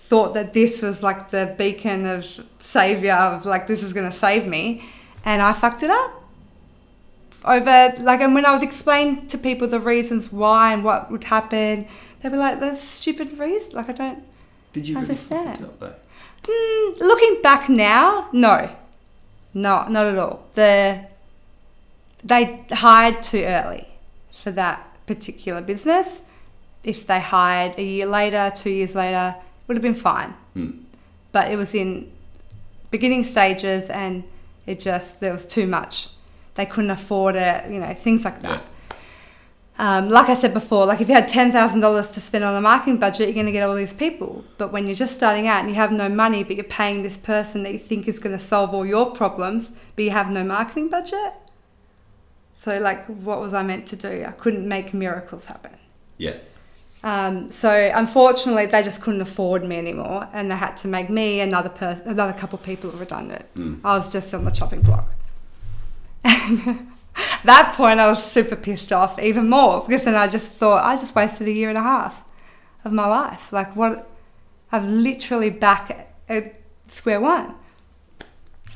thought 0.08 0.34
that 0.34 0.54
this 0.54 0.82
was 0.82 1.02
like 1.02 1.32
the 1.32 1.56
beacon 1.58 2.06
of 2.06 2.26
savior 2.60 3.14
of 3.14 3.46
like 3.46 3.68
this 3.68 3.82
is 3.82 3.94
going 3.94 4.10
to 4.10 4.16
save 4.16 4.48
me 4.48 4.84
and 5.24 5.42
i 5.42 5.54
fucked 5.54 5.84
it 5.84 5.90
up 5.90 6.24
over 7.44 7.94
like 8.00 8.22
and 8.22 8.34
when 8.34 8.46
i 8.46 8.54
would 8.54 8.64
explain 8.64 9.26
to 9.28 9.38
people 9.38 9.68
the 9.68 9.80
reasons 9.80 10.32
why 10.32 10.74
and 10.74 10.84
what 10.84 11.12
would 11.12 11.24
happen 11.26 11.88
they'd 12.22 12.30
be 12.30 12.38
like 12.38 12.60
that's 12.60 12.82
stupid 12.82 13.38
reason 13.38 13.72
like 13.74 13.90
i 13.90 13.94
don't 13.94 14.24
Did 14.74 14.88
you 14.88 14.96
really 14.96 15.10
Understand. 15.10 15.58
fuck 15.58 15.60
it 15.60 15.64
up 15.66 15.80
though? 15.80 15.96
Hmm, 16.48 17.04
looking 17.04 17.42
back 17.42 17.70
now 17.70 18.30
no 18.32 18.70
no 19.54 19.88
not 19.88 20.06
at 20.06 20.18
all 20.18 20.46
the 20.56 21.06
they 22.26 22.66
hired 22.72 23.22
too 23.22 23.44
early 23.44 23.88
for 24.32 24.52
that 24.52 24.86
particular 25.06 25.62
business. 25.62 26.24
If 26.84 27.08
they 27.08 27.20
hired 27.20 27.78
a 27.78 27.84
year 27.84 28.08
later 28.08 28.52
two 28.54 28.72
years 28.72 28.96
later 28.96 29.36
would 29.68 29.78
have 29.78 29.84
been 29.84 29.94
fine. 29.94 30.34
Hmm. 30.54 30.72
but 31.32 31.52
it 31.52 31.58
was 31.58 31.76
in 31.76 32.12
beginning 32.90 33.26
stages 33.26 33.90
and 33.90 34.24
it 34.66 34.80
just 34.80 35.20
there 35.20 35.32
was 35.32 35.46
too 35.46 35.68
much. 35.68 36.10
They 36.56 36.66
couldn't 36.66 36.92
afford 36.92 37.36
it 37.36 37.70
you 37.70 37.80
know 37.80 37.94
things 37.94 38.26
like 38.26 38.42
that. 38.42 38.64
Um, 39.78 40.10
like 40.10 40.30
i 40.30 40.36
said 40.36 40.54
before 40.54 40.86
like 40.86 41.02
if 41.02 41.10
you 41.10 41.16
had 41.16 41.28
$10000 41.28 42.14
to 42.14 42.22
spend 42.22 42.46
on 42.46 42.56
a 42.56 42.62
marketing 42.62 42.98
budget 42.98 43.28
you're 43.28 43.34
going 43.34 43.46
to 43.46 43.52
get 43.52 43.64
all 43.64 43.76
these 43.76 43.94
people. 43.94 44.46
But 44.58 44.72
when 44.72 44.88
you're 44.88 44.96
just 44.96 45.16
starting 45.16 45.48
out 45.48 45.60
and 45.60 45.70
you 45.70 45.76
have 45.76 45.92
no 45.92 46.08
money 46.10 46.44
but 46.44 46.56
you're 46.56 46.64
paying 46.64 47.04
this 47.04 47.18
person 47.18 47.64
that 47.64 47.74
you 47.74 47.80
think 47.80 48.08
is 48.08 48.18
going 48.18 48.38
to 48.38 48.44
solve 48.44 48.74
all 48.74 48.86
your 48.86 49.12
problems 49.12 49.74
but 49.96 50.06
you 50.06 50.12
have 50.12 50.30
no 50.32 50.44
marketing 50.44 50.90
budget 50.90 51.34
so 52.66 52.80
like 52.80 53.02
what 53.28 53.40
was 53.46 53.54
i 53.54 53.64
meant 53.72 53.86
to 53.94 53.96
do 54.08 54.14
i 54.32 54.32
couldn't 54.42 54.68
make 54.76 54.88
miracles 54.94 55.44
happen 55.54 55.76
Yeah. 56.18 56.38
um, 57.04 57.52
so 57.52 57.72
unfortunately, 58.02 58.66
they 58.74 58.82
just 58.90 59.00
couldn't 59.04 59.22
afford 59.30 59.62
me 59.72 59.76
anymore, 59.86 60.22
and 60.34 60.44
they 60.50 60.56
had 60.66 60.76
to 60.84 60.88
make 60.88 61.08
me 61.20 61.28
another 61.50 61.70
person, 61.82 62.04
another 62.16 62.34
couple 62.42 62.58
of 62.60 62.66
people 62.66 62.90
redundant. 63.06 63.46
Mm. 63.56 63.74
I 63.90 63.92
was 63.98 64.12
just 64.16 64.34
on 64.34 64.44
the 64.48 64.54
chopping 64.60 64.82
block. 64.82 65.08
And 66.24 66.92
that 67.52 67.74
point, 67.78 68.00
I 68.00 68.08
was 68.14 68.24
super 68.24 68.56
pissed 68.56 68.92
off 68.92 69.20
even 69.20 69.50
more 69.50 69.84
because 69.86 70.04
then 70.06 70.16
I 70.16 70.28
just 70.38 70.50
thought 70.60 70.84
I 70.84 70.96
just 70.96 71.14
wasted 71.16 71.48
a 71.48 71.52
year 71.52 71.70
and 71.70 71.78
a 71.78 71.84
half 71.84 72.24
of 72.84 72.92
my 72.92 73.08
life. 73.08 73.54
Like 73.54 73.76
what? 73.76 74.10
I'm 74.72 75.04
literally 75.04 75.52
back 75.52 75.92
at, 75.92 76.08
at 76.28 76.56
square 76.88 77.22
one. 77.22 77.54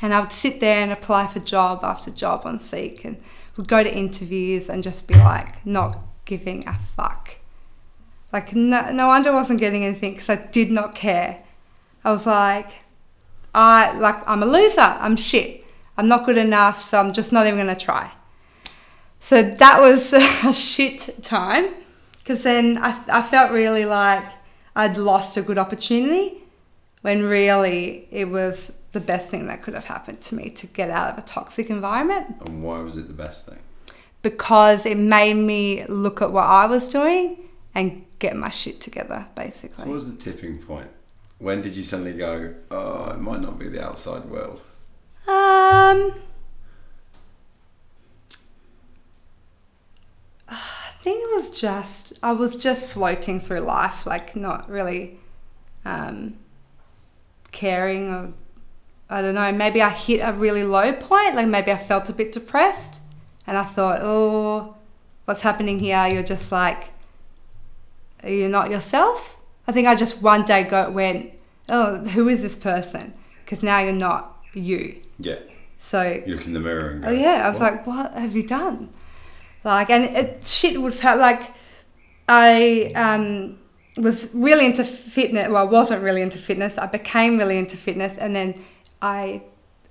And 0.02 0.14
I 0.14 0.20
would 0.22 0.32
sit 0.32 0.60
there 0.60 0.80
and 0.84 0.92
apply 0.92 1.28
for 1.28 1.40
job 1.40 1.84
after 1.84 2.12
job 2.12 2.42
on 2.46 2.60
Seek 2.60 3.04
and 3.04 3.18
would 3.60 3.68
go 3.68 3.84
to 3.84 3.94
interviews 3.94 4.70
and 4.70 4.82
just 4.82 5.06
be 5.06 5.16
like 5.16 5.66
not 5.66 6.00
giving 6.24 6.66
a 6.66 6.74
fuck. 6.96 7.40
Like 8.32 8.56
no, 8.56 8.90
no 8.90 9.08
wonder 9.08 9.32
I 9.32 9.34
wasn't 9.34 9.60
getting 9.60 9.84
anything 9.84 10.14
because 10.14 10.30
I 10.30 10.38
did 10.38 10.72
not 10.72 10.96
care. 10.96 11.44
I 12.06 12.12
was 12.12 12.26
like, 12.26 12.72
I 13.54 13.92
like 13.98 14.26
I'm 14.26 14.44
a 14.44 14.46
loser. 14.46 14.80
I'm 14.80 15.18
shit. 15.18 15.66
I'm 15.98 16.08
not 16.08 16.26
good 16.26 16.38
enough, 16.38 16.82
so 16.82 17.02
I'm 17.02 17.12
just 17.12 17.34
not 17.34 17.48
even 17.48 17.60
gonna 17.60 17.76
try. 17.76 18.14
So 19.20 19.44
that 19.44 19.82
was 19.82 20.14
a 20.14 20.54
shit 20.54 21.22
time 21.22 21.74
because 22.20 22.44
then 22.44 22.78
I, 22.78 22.98
I 23.10 23.22
felt 23.22 23.52
really 23.52 23.84
like 23.84 24.24
I'd 24.74 24.96
lost 24.96 25.36
a 25.36 25.42
good 25.42 25.58
opportunity 25.58 26.44
when 27.02 27.24
really 27.24 28.08
it 28.10 28.30
was 28.30 28.79
the 28.92 29.00
best 29.00 29.30
thing 29.30 29.48
that 29.48 29.62
could 29.62 29.74
have 29.74 29.86
happened 29.86 30.22
to 30.22 30.36
me 30.36 30.50
to 30.50 30.68
get 30.68 30.90
out 30.90 31.12
of 31.12 31.18
a 31.18 31.22
toxic 31.22 31.70
environment. 31.70 32.38
And 32.46 32.64
why 32.64 32.80
was 32.80 32.98
it 32.98 33.08
the 33.08 33.14
best 33.14 33.46
thing? 33.46 33.60
because 34.22 34.86
it 34.86 34.98
made 34.98 35.36
me 35.36 35.86
look 35.86 36.22
at 36.22 36.32
what 36.32 36.46
I 36.46 36.66
was 36.66 36.90
doing 36.90 37.50
and 37.74 38.06
get 38.20 38.36
my 38.36 38.50
shit 38.50 38.82
together, 38.82 39.28
basically. 39.36 39.84
So 39.84 39.90
what 39.90 39.94
was 39.96 40.16
the 40.16 40.22
tipping 40.22 40.58
point? 40.58 40.90
When 41.38 41.62
did 41.62 41.76
you 41.76 41.84
suddenly 41.84 42.14
go, 42.14 42.54
oh, 42.70 43.12
it 43.12 43.20
might 43.20 43.42
not 43.42 43.58
be 43.58 43.70
the 43.70 43.84
outside 43.84 44.26
world? 44.26 44.62
Um, 45.28 46.14
I 50.50 50.92
think 51.00 51.24
it 51.24 51.36
was 51.36 51.58
just 51.58 52.14
I 52.22 52.34
was 52.34 52.58
just 52.58 52.90
floating 52.90 53.40
through 53.40 53.62
life, 53.62 54.06
like 54.06 54.36
not 54.36 54.70
really 54.70 55.20
um, 55.86 56.38
caring 57.52 58.12
or 58.12 58.34
I 59.10 59.22
don't 59.22 59.36
know. 59.36 59.52
Maybe 59.52 59.82
I 59.82 59.90
hit 59.90 60.20
a 60.20 60.34
really 60.34 60.64
low 60.64 60.94
point, 60.94 61.36
like 61.36 61.48
maybe 61.48 61.72
I 61.72 61.78
felt 61.78 62.10
a 62.10 62.14
bit 62.14 62.32
depressed, 62.32 63.02
and 63.48 63.58
I 63.58 63.64
thought, 63.64 64.00
oh, 64.02 64.76
what's 65.26 65.42
happening 65.42 65.80
here? 65.80 66.08
You're 66.08 66.24
just 66.24 66.52
like 66.52 66.92
you're 68.26 68.50
not 68.50 68.70
yourself. 68.70 69.38
I 69.68 69.72
think 69.72 69.88
I 69.88 69.96
just 69.96 70.22
one 70.22 70.44
day 70.44 70.64
go 70.64 70.90
went, 70.90 71.32
oh, 71.70 72.00
who 72.00 72.28
is 72.28 72.42
this 72.42 72.56
person? 72.56 73.14
Because 73.44 73.64
now 73.64 73.80
you're 73.80 73.94
not 73.94 74.44
you. 74.54 75.02
Yeah. 75.20 75.40
So 75.80 76.22
you 76.26 76.36
look 76.36 76.46
in 76.46 76.54
the 76.54 76.60
mirror 76.60 76.90
and 76.90 77.02
go, 77.02 77.08
oh 77.10 77.12
yeah, 77.12 77.46
I 77.46 77.50
was 77.50 77.60
"What?" 77.60 77.74
like, 77.74 77.88
what 77.88 78.14
have 78.14 78.36
you 78.36 78.44
done? 78.44 78.90
Like, 79.64 79.90
and 79.90 80.04
it, 80.16 80.48
shit 80.48 80.82
was 80.82 81.00
how 81.00 81.18
like 81.18 81.54
I 82.28 82.92
um, 82.96 83.58
was 83.98 84.32
really 84.34 84.66
into 84.66 84.84
fitness. 84.84 85.48
Well, 85.48 85.58
I 85.68 85.70
wasn't 85.70 86.04
really 86.04 86.22
into 86.22 86.38
fitness. 86.38 86.78
I 86.78 86.86
became 86.88 87.38
really 87.38 87.58
into 87.58 87.78
fitness, 87.78 88.18
and 88.18 88.36
then 88.36 88.64
I 89.02 89.44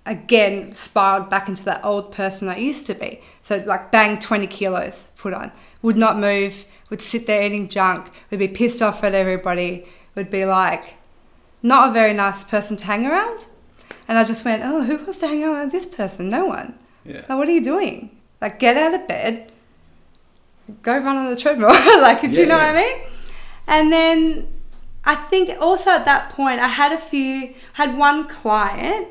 again 0.06 0.72
spiraled 0.72 1.28
back 1.28 1.48
into 1.48 1.64
that 1.64 1.84
old 1.84 2.12
person 2.12 2.48
I 2.48 2.56
used 2.58 2.86
to 2.86 2.94
be. 2.94 3.20
So 3.42 3.62
like, 3.66 3.90
bang, 3.92 4.18
twenty 4.18 4.46
kilos 4.46 5.12
put 5.16 5.34
on, 5.34 5.52
would 5.82 5.96
not 5.96 6.18
move, 6.18 6.64
would 6.90 7.00
sit 7.00 7.26
there 7.26 7.44
eating 7.44 7.68
junk, 7.68 8.10
would 8.30 8.38
be 8.38 8.48
pissed 8.48 8.82
off 8.82 9.02
at 9.04 9.14
everybody, 9.14 9.86
would 10.14 10.30
be 10.30 10.44
like, 10.44 10.94
not 11.62 11.90
a 11.90 11.92
very 11.92 12.12
nice 12.14 12.44
person 12.44 12.76
to 12.78 12.84
hang 12.84 13.06
around. 13.06 13.46
And 14.06 14.16
I 14.16 14.24
just 14.24 14.44
went, 14.44 14.62
oh, 14.64 14.82
who 14.84 14.96
wants 14.96 15.18
to 15.18 15.26
hang 15.28 15.44
out 15.44 15.62
with 15.64 15.72
this 15.72 15.86
person? 15.86 16.28
No 16.28 16.46
one. 16.46 16.78
Yeah. 17.04 17.16
Like, 17.28 17.38
what 17.38 17.48
are 17.48 17.52
you 17.52 17.62
doing? 17.62 18.10
Like, 18.40 18.58
get 18.58 18.76
out 18.76 18.94
of 18.94 19.06
bed, 19.06 19.52
go 20.82 20.92
run 20.98 21.16
on 21.16 21.28
the 21.30 21.36
treadmill. 21.36 21.68
like, 22.00 22.20
do 22.22 22.28
Yeah, 22.28 22.40
you 22.40 22.46
know 22.46 22.56
yeah. 22.56 22.72
what 22.72 22.76
I 22.76 22.84
mean? 22.84 22.98
And 23.66 23.92
then 23.92 24.48
I 25.08 25.14
think 25.14 25.48
also 25.58 25.88
at 25.90 26.04
that 26.04 26.28
point, 26.28 26.60
I 26.60 26.68
had 26.68 26.92
a 26.92 26.98
few, 26.98 27.54
had 27.72 27.96
one 27.96 28.28
client 28.28 29.08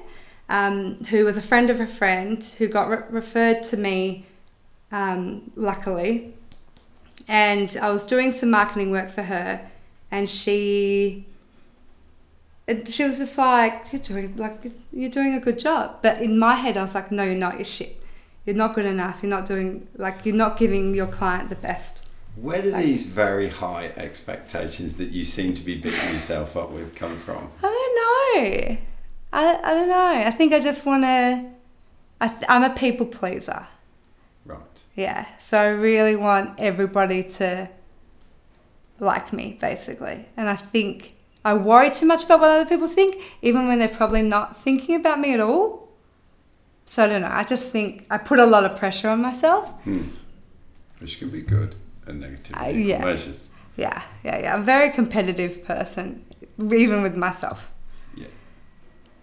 um, 0.48 1.04
who 1.06 1.26
was 1.26 1.38
a 1.38 1.42
friend 1.42 1.72
of 1.72 1.80
a 1.80 1.88
friend 1.88 2.44
who 2.60 2.68
got 2.68 2.88
re- 2.88 3.04
referred 3.10 3.64
to 3.64 3.78
me, 3.78 4.28
um, 4.92 5.52
luckily. 5.56 6.36
And 7.28 7.76
I 7.82 7.90
was 7.90 8.06
doing 8.06 8.32
some 8.32 8.52
marketing 8.52 8.92
work 8.92 9.10
for 9.10 9.24
her, 9.24 9.68
and 10.12 10.30
she 10.30 11.26
she 12.86 13.04
was 13.04 13.18
just 13.18 13.38
like, 13.40 13.92
"You're 13.92 14.02
doing 14.02 14.38
like 14.38 14.72
you're 14.94 15.10
doing 15.10 15.34
a 15.34 15.40
good 15.40 15.58
job," 15.58 15.98
but 16.04 16.22
in 16.22 16.38
my 16.38 16.54
head, 16.54 16.78
I 16.78 16.84
was 16.84 16.94
like, 16.94 17.12
"No, 17.12 17.24
you're 17.24 17.34
not. 17.34 17.56
You're 17.56 17.66
shit. 17.66 18.00
You're 18.46 18.56
not 18.56 18.76
good 18.76 18.86
enough. 18.86 19.24
You're 19.24 19.32
not 19.32 19.48
doing 19.48 19.88
like 19.96 20.26
you're 20.26 20.36
not 20.36 20.60
giving 20.60 20.94
your 20.94 21.08
client 21.08 21.50
the 21.50 21.56
best." 21.56 22.07
Where 22.42 22.62
do 22.62 22.72
these 22.72 23.04
very 23.04 23.50
high 23.50 23.92
expectations 23.98 24.98
that 24.98 25.10
you 25.10 25.24
seem 25.24 25.56
to 25.56 25.64
be 25.64 25.76
beating 25.76 26.14
yourself 26.14 26.56
up 26.56 26.70
with 26.70 26.96
come 26.96 27.18
from? 27.18 27.50
I 27.64 28.36
don't 28.36 28.44
know. 28.46 28.78
I, 29.34 29.60
I 29.64 29.74
don't 29.74 29.90
know. 29.90 30.24
I 30.28 30.30
think 30.30 30.54
I 30.54 30.60
just 30.60 30.86
want 30.86 31.04
to. 31.04 31.46
I 32.22 32.28
th- 32.28 32.46
I'm 32.48 32.64
a 32.64 32.76
people 32.76 33.08
pleaser. 33.08 33.66
Right. 34.46 34.60
Yeah. 34.96 35.28
So 35.40 35.60
I 35.60 35.70
really 35.70 36.16
want 36.16 36.60
everybody 36.60 37.24
to 37.24 37.70
like 39.00 39.34
me, 39.34 39.58
basically. 39.60 40.26
And 40.38 40.48
I 40.48 40.56
think 40.56 41.16
I 41.44 41.56
worry 41.56 41.90
too 41.90 42.06
much 42.06 42.24
about 42.26 42.42
what 42.42 42.52
other 42.52 42.70
people 42.70 42.88
think, 42.88 43.20
even 43.42 43.68
when 43.68 43.80
they're 43.80 43.88
probably 43.88 44.22
not 44.22 44.62
thinking 44.62 44.94
about 44.94 45.20
me 45.20 45.34
at 45.34 45.40
all. 45.40 45.90
So 46.86 47.04
I 47.04 47.08
don't 47.08 47.22
know. 47.24 47.32
I 47.32 47.44
just 47.44 47.72
think 47.72 48.06
I 48.12 48.20
put 48.20 48.38
a 48.38 48.46
lot 48.46 48.64
of 48.64 48.78
pressure 48.78 49.10
on 49.10 49.24
myself. 49.24 49.70
Hmm. 49.82 50.04
Which 51.00 51.18
can 51.18 51.30
be 51.30 51.42
good 51.42 51.76
and 52.08 52.20
negative 52.20 52.56
Uh, 52.60 52.68
yeah. 52.70 53.04
measures. 53.04 53.48
Yeah, 53.76 54.02
yeah, 54.24 54.40
yeah. 54.40 54.54
I'm 54.56 54.62
a 54.62 54.64
very 54.64 54.90
competitive 54.92 55.64
person, 55.66 56.26
even 56.60 57.02
with 57.04 57.16
myself. 57.16 57.72
Yeah. 58.16 58.28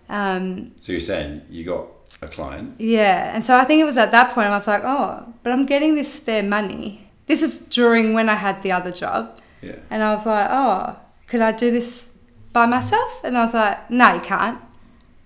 Um, 0.09 0.73
So 0.81 0.93
you're 0.93 1.01
saying 1.01 1.43
you 1.51 1.65
got 1.65 1.87
a 2.23 2.29
client. 2.29 2.75
Yeah, 2.79 3.35
and 3.35 3.45
so 3.45 3.57
I 3.57 3.65
think 3.65 3.81
it 3.81 3.85
was 3.85 3.97
at 3.97 4.13
that 4.13 4.35
point 4.35 4.47
I 4.49 4.51
was 4.57 4.67
like, 4.67 4.83
oh, 4.85 5.33
but 5.43 5.53
I'm 5.53 5.67
getting 5.67 5.95
this 5.97 6.13
spare 6.13 6.43
money. 6.43 7.11
This 7.27 7.43
is 7.43 7.59
during 7.59 8.13
when 8.15 8.29
I 8.29 8.35
had 8.35 8.63
the 8.63 8.73
other 8.73 8.93
job, 8.93 9.39
Yeah. 9.63 9.77
and 9.91 10.03
I 10.03 10.15
was 10.15 10.27
like, 10.27 10.47
oh, 10.51 10.97
could 11.27 11.41
I 11.41 11.53
do 11.53 11.71
this 11.71 12.13
by 12.53 12.67
myself? 12.67 13.21
And 13.25 13.37
I 13.37 13.45
was 13.45 13.55
like, 13.55 13.91
no, 13.91 14.15
you 14.15 14.21
can't. 14.21 14.61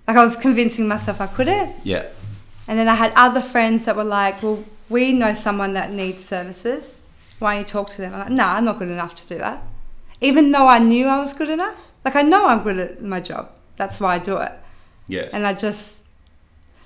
Like 0.07 0.17
I 0.17 0.25
was 0.25 0.37
convincing 0.37 0.89
myself 0.89 1.21
I 1.21 1.27
couldn't, 1.27 1.75
Yeah. 1.85 2.05
and 2.69 2.79
then 2.79 2.89
I 2.89 2.95
had 2.95 3.13
other 3.17 3.43
friends 3.43 3.85
that 3.85 3.95
were 3.97 4.05
like, 4.05 4.43
well, 4.43 4.65
we 4.89 5.13
know 5.13 5.35
someone 5.35 5.75
that 5.75 5.93
needs 5.93 6.25
services. 6.25 6.95
Why 7.39 7.55
don't 7.55 7.61
you 7.61 7.67
talk 7.67 7.89
to 7.91 7.99
them? 8.03 8.15
I'm 8.15 8.21
like, 8.21 8.31
nah, 8.31 8.55
I'm 8.55 8.65
not 8.65 8.79
good 8.79 8.89
enough 8.89 9.15
to 9.17 9.29
do 9.29 9.39
that. 9.39 9.63
Even 10.21 10.51
though 10.53 10.67
I 10.67 10.79
knew 10.79 11.07
I 11.07 11.21
was 11.21 11.33
good 11.33 11.49
enough, 11.49 11.89
like 12.05 12.17
I 12.17 12.23
know 12.23 12.47
I'm 12.49 12.63
good 12.63 12.79
at 12.79 13.03
my 13.03 13.21
job. 13.21 13.51
That's 13.77 14.01
why 14.01 14.17
I 14.17 14.19
do 14.19 14.37
it, 14.39 14.53
Yes. 15.07 15.31
and 15.33 15.47
I 15.47 15.55
just, 15.55 16.03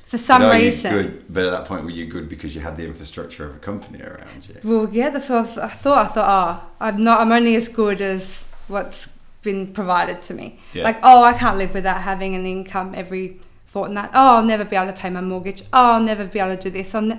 for 0.04 0.18
some 0.18 0.42
but 0.42 0.52
reason. 0.52 0.92
good? 0.92 1.24
But 1.32 1.46
at 1.46 1.50
that 1.52 1.64
point, 1.64 1.84
were 1.84 1.90
you 1.90 2.04
good 2.04 2.28
because 2.28 2.54
you 2.54 2.60
had 2.60 2.76
the 2.76 2.84
infrastructure 2.84 3.46
of 3.46 3.56
a 3.56 3.58
company 3.58 4.02
around 4.02 4.46
you? 4.46 4.56
Well, 4.62 4.88
yeah, 4.92 5.08
that's 5.08 5.30
what 5.30 5.36
I, 5.36 5.40
was, 5.40 5.58
I 5.58 5.68
thought. 5.68 6.06
I 6.06 6.08
thought, 6.12 6.28
oh, 6.60 6.70
I'm 6.80 7.02
not. 7.02 7.20
I'm 7.20 7.32
only 7.32 7.56
as 7.56 7.68
good 7.68 8.02
as 8.02 8.44
what's 8.68 9.08
been 9.42 9.72
provided 9.72 10.22
to 10.24 10.34
me. 10.34 10.60
Yeah. 10.74 10.84
Like, 10.84 10.98
oh, 11.02 11.24
I 11.24 11.32
can't 11.32 11.56
live 11.56 11.72
without 11.72 12.02
having 12.02 12.34
an 12.34 12.44
income 12.44 12.92
every 12.94 13.40
fortnight. 13.68 14.10
Oh, 14.12 14.36
I'll 14.36 14.44
never 14.44 14.66
be 14.66 14.76
able 14.76 14.92
to 14.92 14.98
pay 14.98 15.08
my 15.08 15.22
mortgage. 15.22 15.62
Oh, 15.72 15.92
I'll 15.94 16.02
never 16.02 16.26
be 16.26 16.38
able 16.40 16.54
to 16.56 16.62
do 16.62 16.68
this. 16.68 16.94
I'm, 16.94 17.18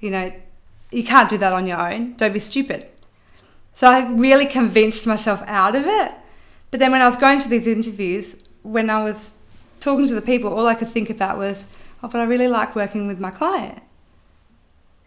you 0.00 0.10
know, 0.12 0.32
you 0.90 1.04
can't 1.04 1.28
do 1.28 1.38
that 1.38 1.52
on 1.52 1.66
your 1.66 1.78
own. 1.78 2.14
Don't 2.14 2.32
be 2.32 2.38
stupid. 2.40 2.86
So 3.74 3.86
I 3.86 4.08
really 4.10 4.46
convinced 4.46 5.06
myself 5.06 5.42
out 5.46 5.74
of 5.76 5.86
it. 5.86 6.12
But 6.70 6.80
then 6.80 6.90
when 6.92 7.00
I 7.00 7.06
was 7.06 7.16
going 7.16 7.38
to 7.40 7.48
these 7.48 7.66
interviews, 7.66 8.42
when 8.62 8.90
I 8.90 9.02
was 9.02 9.30
talking 9.80 10.08
to 10.08 10.14
the 10.14 10.22
people, 10.22 10.52
all 10.52 10.66
I 10.66 10.74
could 10.74 10.88
think 10.88 11.10
about 11.10 11.38
was, 11.38 11.68
oh, 12.02 12.08
but 12.08 12.20
I 12.20 12.24
really 12.24 12.48
like 12.48 12.74
working 12.74 13.06
with 13.06 13.20
my 13.20 13.30
client. 13.30 13.82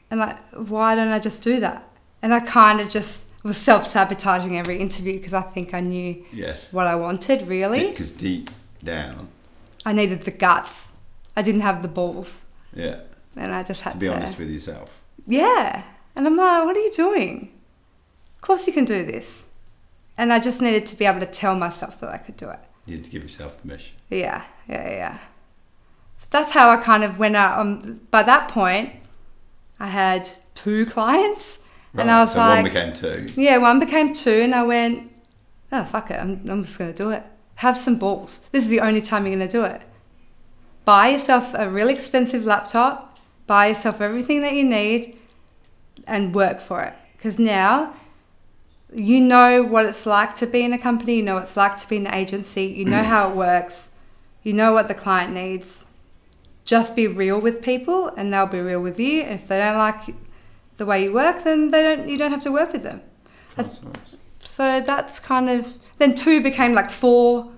And 0.09 0.19
like, 0.19 0.37
why 0.53 0.95
don't 0.95 1.09
I 1.09 1.19
just 1.19 1.43
do 1.43 1.59
that? 1.59 1.87
And 2.21 2.33
I 2.33 2.39
kind 2.39 2.79
of 2.79 2.89
just 2.89 3.25
was 3.43 3.57
self 3.57 3.87
sabotaging 3.89 4.57
every 4.57 4.77
interview 4.77 5.13
because 5.13 5.33
I 5.33 5.41
think 5.41 5.73
I 5.73 5.79
knew 5.81 6.23
Yes. 6.31 6.71
what 6.71 6.85
I 6.87 6.95
wanted, 6.95 7.47
really. 7.47 7.89
Because 7.89 8.11
deep 8.11 8.49
down, 8.83 9.29
I 9.85 9.93
needed 9.93 10.23
the 10.25 10.31
guts. 10.31 10.93
I 11.35 11.41
didn't 11.41 11.61
have 11.61 11.81
the 11.81 11.87
balls. 11.87 12.45
yeah. 12.73 13.01
And 13.35 13.53
I 13.55 13.63
just 13.63 13.81
had 13.81 13.93
To 13.93 13.99
to. 13.99 14.05
be 14.05 14.09
honest 14.09 14.37
with 14.37 14.49
yourself. 14.49 14.99
Yeah. 15.27 15.83
And 16.15 16.27
I'm 16.27 16.35
like, 16.35 16.65
what 16.65 16.75
are 16.75 16.79
you 16.79 16.91
doing? 16.91 17.53
Of 18.35 18.41
course 18.41 18.67
you 18.67 18.73
can 18.73 18.85
do 18.85 19.05
this. 19.05 19.45
And 20.17 20.33
I 20.33 20.39
just 20.39 20.61
needed 20.61 20.85
to 20.87 20.95
be 20.95 21.05
able 21.05 21.19
to 21.21 21.25
tell 21.25 21.55
myself 21.55 21.99
that 22.01 22.11
I 22.11 22.17
could 22.17 22.37
do 22.37 22.49
it. 22.49 22.59
You 22.85 22.95
need 22.95 23.05
to 23.05 23.09
give 23.09 23.23
yourself 23.23 23.61
permission. 23.61 23.95
Yeah, 24.09 24.43
yeah, 24.67 24.89
yeah. 24.89 25.17
So 26.17 26.27
that's 26.29 26.51
how 26.51 26.69
I 26.69 26.77
kind 26.77 27.03
of 27.03 27.17
went 27.17 27.35
out. 27.35 27.59
Um, 27.59 28.01
by 28.11 28.23
that 28.23 28.49
point, 28.49 28.93
I 29.79 29.87
had 29.87 30.27
two 30.53 30.85
clients. 30.85 31.59
Right. 31.93 32.03
And 32.03 32.11
I 32.11 32.21
was 32.21 32.33
so 32.33 32.39
like, 32.39 32.63
one 32.63 32.63
became 32.63 32.93
two. 32.93 33.27
Yeah, 33.35 33.57
one 33.57 33.79
became 33.79 34.13
two, 34.13 34.31
and 34.31 34.55
I 34.55 34.63
went, 34.63 35.11
oh, 35.71 35.83
fuck 35.85 36.11
it, 36.11 36.19
I'm, 36.19 36.41
I'm 36.49 36.63
just 36.63 36.77
going 36.77 36.91
to 36.91 36.97
do 36.97 37.09
it. 37.11 37.23
Have 37.55 37.77
some 37.77 37.97
balls. 37.97 38.47
This 38.51 38.63
is 38.63 38.69
the 38.69 38.79
only 38.79 39.01
time 39.01 39.25
you're 39.25 39.35
going 39.35 39.47
to 39.47 39.51
do 39.51 39.63
it. 39.63 39.81
Buy 40.85 41.09
yourself 41.09 41.53
a 41.53 41.69
really 41.69 41.93
expensive 41.93 42.43
laptop, 42.43 43.10
buy 43.51 43.63
yourself 43.71 43.99
everything 44.09 44.39
that 44.45 44.53
you 44.59 44.65
need, 44.79 45.01
and 46.07 46.33
work 46.33 46.59
for 46.69 46.79
it. 46.89 46.93
Because 47.13 47.37
now 47.37 47.73
you 48.93 49.19
know 49.33 49.63
what 49.73 49.85
it's 49.85 50.05
like 50.05 50.35
to 50.41 50.45
be 50.55 50.61
in 50.67 50.73
a 50.73 50.77
company, 50.77 51.13
you 51.17 51.23
know 51.23 51.35
what 51.35 51.43
it's 51.43 51.57
like 51.57 51.77
to 51.83 51.87
be 51.91 51.97
in 51.97 52.07
an 52.07 52.13
agency, 52.13 52.65
you 52.65 52.85
know 52.93 53.03
how 53.03 53.29
it 53.29 53.35
works, 53.35 53.91
you 54.43 54.53
know 54.53 54.71
what 54.73 54.87
the 54.87 54.93
client 54.93 55.33
needs. 55.33 55.85
Just 56.63 56.95
be 56.95 57.07
real 57.07 57.39
with 57.47 57.61
people, 57.61 57.99
and 58.17 58.25
they'll 58.31 58.55
be 58.59 58.61
real 58.71 58.81
with 58.81 58.99
you. 58.99 59.21
If 59.23 59.47
they 59.47 59.59
don't 59.59 59.77
like 59.77 60.03
the 60.77 60.85
way 60.85 61.03
you 61.05 61.13
work, 61.13 61.43
then 61.43 61.71
they 61.71 61.81
don't. 61.83 62.07
You 62.07 62.17
don't 62.17 62.31
have 62.31 62.43
to 62.43 62.51
work 62.51 62.71
with 62.71 62.83
them. 62.83 63.01
That's 63.55 63.83
nice. 63.83 64.11
So 64.39 64.65
that's 64.91 65.19
kind 65.19 65.49
of 65.49 65.73
then 65.97 66.15
two 66.15 66.37
became 66.41 66.73
like 66.73 66.91
four, 66.91 67.51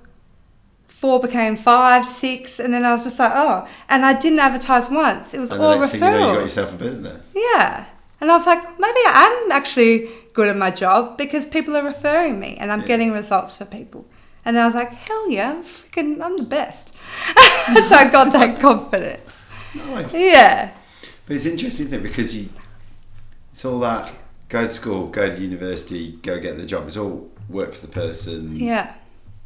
four 1.04 1.20
became 1.20 1.56
five, 1.58 2.08
six, 2.08 2.60
and 2.62 2.74
then 2.74 2.84
I 2.86 2.94
was 2.96 3.04
just 3.04 3.20
like, 3.20 3.34
oh, 3.36 3.68
and 3.90 4.06
I 4.06 4.14
didn't 4.24 4.40
advertise 4.40 4.90
once. 4.90 5.34
It 5.34 5.40
was 5.44 5.52
And 5.52 5.62
all 5.62 5.78
next 5.78 5.92
thing 5.92 6.02
you 6.04 6.10
know, 6.10 6.16
you 6.18 6.24
got 6.24 6.36
referrals. 6.38 6.42
yourself 6.44 6.74
a 6.74 6.78
business. 6.78 7.22
yeah, 7.36 7.86
and 8.22 8.32
I 8.32 8.36
was 8.38 8.46
like, 8.46 8.62
maybe 8.86 9.02
I 9.24 9.26
am 9.44 9.52
actually 9.52 9.96
good 10.34 10.48
at 10.48 10.56
my 10.66 10.72
job 10.72 11.18
because 11.18 11.46
people 11.46 11.76
are 11.76 11.84
referring 11.84 12.40
me, 12.40 12.52
and 12.60 12.72
I'm 12.72 12.82
Yeah. 12.82 12.88
getting 12.92 13.12
results 13.12 13.58
for 13.58 13.66
people. 13.66 14.06
And 14.46 14.58
I 14.58 14.66
was 14.66 14.76
like, 14.76 14.92
hell 15.08 15.30
yeah, 15.30 15.52
I'm 15.52 15.64
freaking, 15.64 16.22
I'm 16.26 16.38
the 16.38 16.50
best. 16.60 16.86
so 17.90 17.96
I 18.04 18.10
got 18.18 18.32
that 18.34 18.60
confidence. 18.62 19.32
Nice. 19.76 20.14
Yeah, 20.14 20.72
But 21.26 21.36
it's 21.36 21.46
interesting, 21.46 21.88
isn't 21.88 22.00
it? 22.00 22.04
Because 22.10 22.30
you, 22.38 22.48
It's 23.52 23.66
all 23.66 23.80
that 23.80 24.12
go 24.50 24.64
to 24.64 24.70
school, 24.70 25.08
go 25.08 25.30
to 25.30 25.38
university, 25.52 26.04
go 26.30 26.40
get 26.40 26.58
the 26.58 26.66
job. 26.74 26.88
It's 26.88 26.98
all 26.98 27.30
work 27.50 27.74
for 27.74 27.82
the 27.88 27.92
person. 28.04 28.56
Yeah. 28.56 28.88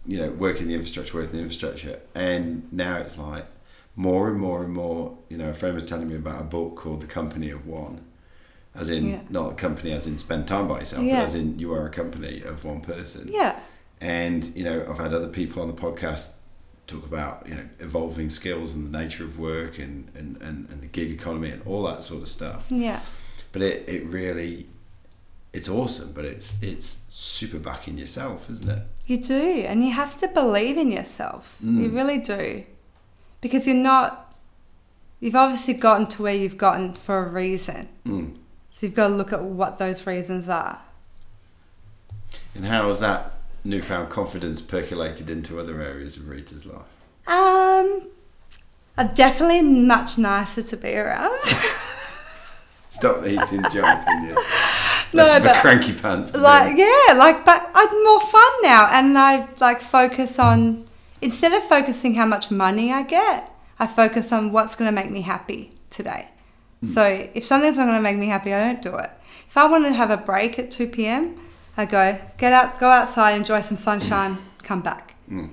You 0.08 0.20
know, 0.20 0.30
work 0.30 0.60
in 0.62 0.68
the 0.68 0.74
infrastructure, 0.74 1.18
work 1.18 1.28
in 1.28 1.34
the 1.34 1.40
infrastructure. 1.40 2.00
And 2.16 2.72
now 2.72 2.96
it's 2.98 3.18
like 3.18 3.46
more 3.96 4.30
and 4.30 4.40
more 4.40 4.64
and 4.64 4.74
more. 4.74 5.18
You 5.30 5.38
know, 5.38 5.50
a 5.50 5.54
friend 5.54 5.76
was 5.76 5.84
telling 5.84 6.08
me 6.08 6.16
about 6.16 6.42
a 6.42 6.46
book 6.46 6.76
called 6.78 7.02
The 7.02 7.08
Company 7.08 7.50
of 7.50 7.68
One. 7.68 8.02
As 8.74 8.90
in, 8.90 9.10
Yeah. 9.10 9.20
not 9.30 9.52
a 9.54 9.56
company 9.56 9.92
as 9.92 10.06
in 10.08 10.18
spend 10.20 10.48
time 10.48 10.68
by 10.68 10.80
yourself, 10.80 11.04
Yeah. 11.04 11.18
but 11.22 11.24
as 11.26 11.36
in 11.36 11.60
you 11.60 11.74
are 11.74 11.86
a 11.86 11.90
company 11.90 12.42
of 12.42 12.64
one 12.64 12.82
person. 12.82 13.28
Yeah. 13.32 13.60
And, 14.00 14.46
you 14.56 14.64
know, 14.64 14.86
I've 14.90 15.00
had 15.00 15.14
other 15.14 15.28
people 15.30 15.62
on 15.64 15.68
the 15.68 15.74
podcast 15.74 16.34
talk 16.86 17.04
about, 17.06 17.46
you 17.50 17.56
know, 17.56 17.66
evolving 17.80 18.30
skills 18.30 18.76
and 18.76 18.94
the 18.94 18.98
nature 18.98 19.24
of 19.26 19.38
work 19.40 19.78
and, 19.80 20.10
and, 20.16 20.38
and, 20.42 20.70
and 20.70 20.82
the 20.82 20.88
gig 20.88 21.12
economy 21.12 21.50
and 21.50 21.62
all 21.66 21.84
that 21.84 22.04
sort 22.04 22.22
of 22.22 22.30
stuff. 22.30 22.66
Yeah. 22.70 23.02
But 23.52 23.62
it, 23.64 23.90
it 23.90 24.06
really, 24.06 24.68
it's 25.54 25.68
awesome, 25.68 26.12
but 26.14 26.24
it's 26.24 26.62
it's 26.62 27.02
super 27.20 27.58
back 27.58 27.88
in 27.88 27.98
yourself, 27.98 28.48
isn't 28.48 28.70
it? 28.70 28.84
You 29.08 29.18
do, 29.18 29.64
and 29.68 29.84
you 29.84 29.92
have 29.92 30.18
to 30.18 30.28
believe 30.28 30.78
in 30.78 30.92
yourself. 30.92 31.56
You 31.60 31.90
Mm. 31.90 31.96
really 31.96 32.20
do. 32.20 32.64
Because 33.42 33.66
you're 33.66 33.76
not, 33.76 34.36
you've 35.20 35.36
obviously 35.36 35.74
gotten 35.74 36.06
to 36.08 36.22
where 36.22 36.36
you've 36.36 36.58
gotten 36.58 36.94
for 36.94 37.26
a 37.26 37.28
reason. 37.28 37.88
Mm. 38.06 38.36
So 38.70 38.86
you've 38.86 38.94
got 38.96 39.08
to 39.08 39.16
look 39.16 39.34
at 39.34 39.42
what 39.44 39.80
those 39.80 40.06
reasons 40.06 40.48
are. 40.48 40.80
And 42.54 42.66
how 42.66 42.88
has 42.90 43.00
that 43.00 43.34
newfound 43.64 44.10
confidence 44.12 44.62
percolated 44.62 45.28
into 45.28 45.60
other 45.60 45.82
areas 45.82 46.18
of 46.18 46.28
Rita's 46.28 46.68
life? 46.68 46.86
Um, 47.26 48.10
I'm 48.96 49.08
definitely 49.16 49.64
much 49.64 50.20
nicer 50.20 50.62
to 50.62 50.78
be 50.78 50.96
around. 50.96 51.36
Stop 52.90 53.26
eating 53.26 53.64
junk 53.74 54.08
you. 54.24 54.38
No, 55.14 55.24
Less 55.24 55.38
of 55.40 55.46
a 55.46 55.48
but- 55.50 55.62
cranky 55.62 55.94
pants. 55.94 56.36
Like 56.36 56.76
do. 56.76 56.82
yeah, 56.82 57.14
like 57.14 57.46
but 57.46 57.70
I'm 57.74 58.04
more 58.04 58.20
fun 58.20 58.52
now, 58.64 58.88
and 58.92 59.18
I 59.18 59.48
like 59.60 59.82
focus 59.82 60.38
on 60.40 60.86
instead 61.22 61.54
of 61.54 61.64
focusing 61.64 62.16
how 62.16 62.26
much 62.26 62.52
money 62.52 62.92
I 62.92 63.04
get, 63.04 63.52
I 63.80 63.88
focus 63.88 64.32
on 64.32 64.52
what's 64.52 64.76
going 64.76 64.90
to 64.94 64.96
make 65.02 65.10
me 65.12 65.22
happy 65.22 65.72
today. 65.90 66.28
So 66.94 67.28
if 67.34 67.44
something's 67.44 67.76
not 67.78 67.86
going 67.86 67.98
to 67.98 68.02
make 68.04 68.18
me 68.18 68.28
happy, 68.28 68.54
I 68.54 68.64
don't 68.66 68.82
do 68.84 68.96
it. 68.98 69.10
If 69.48 69.58
I 69.58 69.66
want 69.66 69.86
to 69.86 69.94
have 69.94 70.12
a 70.12 70.18
break 70.18 70.60
at 70.60 70.70
two 70.70 70.88
p.m., 70.88 71.36
I 71.76 71.86
go 71.86 72.20
get 72.38 72.54
out, 72.54 72.78
go 72.80 72.90
outside, 72.90 73.32
enjoy 73.32 73.62
some 73.62 73.78
sunshine, 73.78 74.38
come 74.62 74.82
back. 74.82 75.16
Mm. 75.32 75.50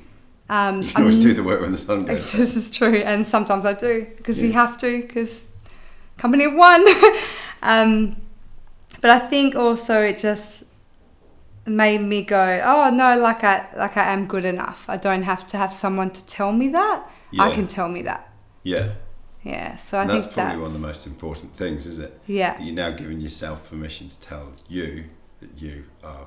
Um, 0.50 0.82
You 0.82 0.88
can 0.90 1.00
always 1.02 1.16
I'm- 1.16 1.24
do 1.24 1.32
the 1.34 1.42
work 1.42 1.60
when 1.62 1.72
the 1.72 1.78
sun 1.78 2.04
goes. 2.06 2.30
this 2.32 2.56
is 2.56 2.70
true, 2.70 2.96
and 2.96 3.26
sometimes 3.26 3.64
I 3.64 3.72
do 3.72 4.06
because 4.16 4.38
you 4.42 4.52
have 4.52 4.76
to 4.78 5.00
because 5.00 5.40
company 6.18 6.46
one. 6.46 6.84
um, 7.62 8.16
but 9.04 9.10
I 9.10 9.18
think 9.18 9.54
also 9.54 10.00
it 10.00 10.16
just 10.16 10.64
made 11.66 12.00
me 12.00 12.22
go, 12.22 12.62
oh 12.64 12.88
no, 12.88 13.18
like 13.18 13.44
I 13.44 13.66
like 13.76 13.98
I 13.98 14.12
am 14.14 14.26
good 14.26 14.46
enough. 14.46 14.86
I 14.88 14.96
don't 14.96 15.24
have 15.24 15.46
to 15.48 15.58
have 15.58 15.74
someone 15.74 16.10
to 16.10 16.24
tell 16.24 16.52
me 16.52 16.68
that. 16.68 17.04
Yeah. 17.30 17.42
I 17.42 17.54
can 17.54 17.66
tell 17.66 17.88
me 17.96 18.00
that. 18.02 18.32
Yeah, 18.62 18.92
Yeah, 19.42 19.76
so 19.76 19.98
I 19.98 20.02
and 20.02 20.10
think 20.10 20.22
that's 20.22 20.34
probably 20.34 20.52
that's 20.52 20.62
one 20.62 20.74
of 20.74 20.80
the 20.80 20.86
most 20.86 21.06
important 21.06 21.54
things, 21.54 21.86
is 21.86 21.98
it? 21.98 22.18
yeah, 22.26 22.58
You're 22.62 22.74
now 22.74 22.92
giving 22.92 23.20
yourself 23.20 23.68
permission 23.68 24.08
to 24.08 24.18
tell 24.20 24.52
you 24.68 25.04
that 25.40 25.50
you 25.64 25.84
are 26.02 26.26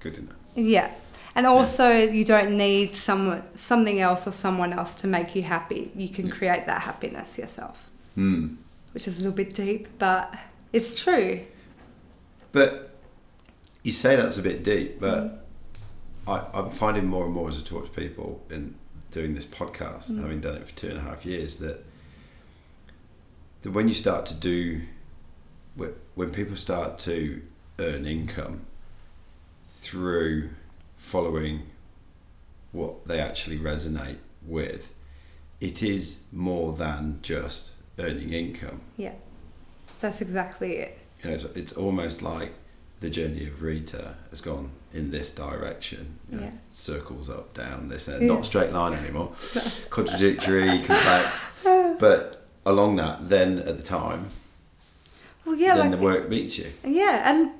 good 0.00 0.16
enough. 0.16 0.36
yeah. 0.54 0.90
And 1.34 1.46
also, 1.46 1.86
you 2.18 2.24
don't 2.24 2.56
need 2.56 2.96
someone, 2.96 3.42
something 3.54 4.00
else 4.00 4.26
or 4.26 4.32
someone 4.32 4.72
else 4.72 4.96
to 5.02 5.06
make 5.06 5.36
you 5.36 5.42
happy. 5.42 5.92
You 5.94 6.08
can 6.08 6.30
create 6.30 6.64
that 6.66 6.80
happiness 6.82 7.36
yourself, 7.38 7.76
Mm. 8.16 8.56
which 8.94 9.06
is 9.06 9.14
a 9.18 9.20
little 9.20 9.36
bit 9.42 9.54
deep, 9.54 9.82
but 9.98 10.34
it's 10.72 10.92
true. 11.04 11.40
But 12.52 12.90
you 13.82 13.92
say 13.92 14.16
that's 14.16 14.38
a 14.38 14.42
bit 14.42 14.62
deep, 14.64 14.98
but 15.00 15.24
Mm. 15.24 15.38
I, 16.26 16.46
I'm 16.58 16.70
finding 16.70 17.06
more 17.06 17.24
and 17.24 17.32
more 17.32 17.48
as 17.48 17.58
I 17.62 17.64
talk 17.66 17.86
to 17.92 18.00
people 18.00 18.44
in 18.50 18.74
doing 19.10 19.34
this 19.34 19.46
podcast, 19.46 20.10
Mm. 20.12 20.20
having 20.22 20.40
done 20.40 20.56
it 20.56 20.68
for 20.68 20.74
two 20.76 20.88
and 20.88 20.98
a 20.98 21.02
half 21.02 21.24
years, 21.24 21.58
that 21.58 21.84
that 23.62 23.70
when 23.72 23.88
you 23.88 23.94
start 23.94 24.26
to 24.26 24.34
do, 24.34 24.82
when 25.74 25.92
when 26.14 26.30
people 26.30 26.56
start 26.56 26.98
to 27.00 27.42
earn 27.78 28.06
income 28.06 28.62
through 29.68 30.50
following 30.96 31.62
what 32.72 33.06
they 33.06 33.20
actually 33.20 33.58
resonate 33.58 34.18
with, 34.44 34.94
it 35.60 35.82
is 35.82 36.20
more 36.32 36.72
than 36.74 37.18
just 37.22 37.72
earning 37.98 38.32
income. 38.32 38.80
Yeah, 38.96 39.14
that's 40.00 40.20
exactly 40.20 40.76
it. 40.76 40.97
You 41.22 41.30
know, 41.30 41.34
it's, 41.36 41.44
it's 41.44 41.72
almost 41.72 42.22
like 42.22 42.52
the 43.00 43.10
journey 43.10 43.46
of 43.46 43.62
Rita 43.62 44.14
has 44.30 44.40
gone 44.40 44.70
in 44.92 45.10
this 45.10 45.30
direction. 45.32 46.18
You 46.30 46.36
know, 46.38 46.42
Yeah. 46.44 46.50
Circles 46.70 47.28
up, 47.30 47.54
down, 47.54 47.88
this, 47.88 48.08
and 48.08 48.22
Yeah. 48.22 48.34
not 48.34 48.44
straight 48.44 48.72
line 48.72 48.92
anymore. 48.94 49.32
Contradictory, 49.90 50.66
complex. 50.86 51.40
But 51.98 52.46
along 52.64 52.96
that, 52.96 53.28
then 53.28 53.58
at 53.58 53.76
the 53.76 53.82
time, 53.82 54.28
Well, 55.44 55.56
yeah, 55.56 55.74
then 55.74 55.90
like 55.90 55.98
the 55.98 56.04
work 56.04 56.28
meets 56.28 56.56
you. 56.58 56.72
yeah, 56.84 57.28
and 57.30 57.50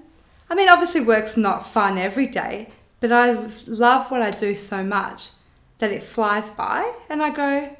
I 0.50 0.54
mean, 0.54 0.68
obviously, 0.68 1.00
work's 1.00 1.36
not 1.36 1.66
fun 1.68 1.98
every 1.98 2.26
day, 2.26 2.68
but 3.00 3.10
I 3.12 3.32
love 3.66 4.10
what 4.10 4.22
I 4.22 4.30
do 4.30 4.54
so 4.54 4.82
much 4.84 5.30
that 5.78 5.90
it 5.90 6.02
flies 6.02 6.50
by, 6.52 6.92
and 7.10 7.22
I 7.22 7.30
go, 7.30 7.70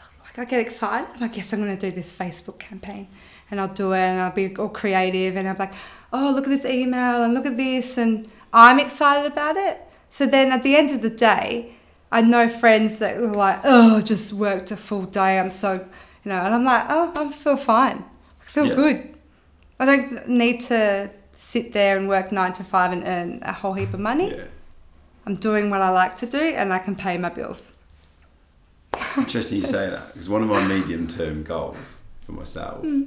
oh, 0.00 0.10
like, 0.24 0.38
I 0.38 0.44
get 0.44 0.60
excited. 0.60 1.08
I 1.22 1.28
guess 1.28 1.52
I'm 1.52 1.60
going 1.62 1.76
to 1.76 1.90
do 1.90 1.94
this 1.94 2.16
Facebook 2.16 2.58
campaign, 2.58 3.08
and 3.50 3.60
I'll 3.60 3.68
do 3.74 3.92
it, 3.92 3.98
and 4.00 4.20
I'll 4.20 4.32
be 4.34 4.54
all 4.56 4.68
creative, 4.68 5.36
and 5.36 5.48
I'm 5.48 5.56
like, 5.58 5.72
oh, 6.12 6.32
look 6.34 6.44
at 6.44 6.50
this 6.50 6.64
email, 6.64 7.22
and 7.22 7.34
look 7.34 7.46
at 7.46 7.56
this, 7.56 7.98
and 7.98 8.28
I'm 8.52 8.78
excited 8.78 9.30
about 9.32 9.56
it. 9.56 9.80
So 10.10 10.26
then, 10.26 10.52
at 10.52 10.62
the 10.62 10.74
end 10.76 10.90
of 10.90 11.02
the 11.02 11.10
day, 11.10 11.74
I 12.10 12.22
know 12.22 12.48
friends 12.48 12.98
that 13.00 13.20
were 13.20 13.28
like, 13.28 13.60
oh, 13.64 14.00
just 14.00 14.32
worked 14.32 14.70
a 14.70 14.76
full 14.76 15.04
day. 15.04 15.38
I'm 15.38 15.50
so, 15.50 15.72
you 16.24 16.28
know, 16.30 16.38
and 16.40 16.54
I'm 16.54 16.64
like, 16.64 16.86
oh, 16.88 17.12
I 17.14 17.30
feel 17.32 17.56
fine. 17.56 18.04
I 18.40 18.44
feel 18.44 18.66
Yeah. 18.68 18.74
good. 18.74 19.14
I 19.78 19.84
don't 19.84 20.28
need 20.28 20.60
to 20.62 21.10
sit 21.36 21.72
there 21.72 21.96
and 21.98 22.08
work 22.08 22.32
nine 22.32 22.52
to 22.54 22.64
five 22.64 22.92
and 22.92 23.04
earn 23.06 23.40
a 23.42 23.52
whole 23.52 23.74
heap 23.74 23.92
of 23.94 24.00
money. 24.00 24.30
Yeah. 24.30 24.44
I'm 25.26 25.36
doing 25.36 25.68
what 25.70 25.82
I 25.82 25.90
like 25.90 26.16
to 26.18 26.26
do 26.26 26.38
and 26.38 26.72
I 26.72 26.78
can 26.78 26.96
pay 26.96 27.18
my 27.18 27.28
bills. 27.28 27.74
It's 28.94 29.18
interesting 29.18 29.58
you 29.58 29.64
say 29.64 29.90
that 29.90 30.06
because 30.08 30.28
one 30.28 30.42
of 30.42 30.48
my 30.48 30.66
medium-term 30.66 31.44
goals 31.44 31.98
for 32.24 32.32
myself 32.32 32.80
Hmm. 32.80 33.02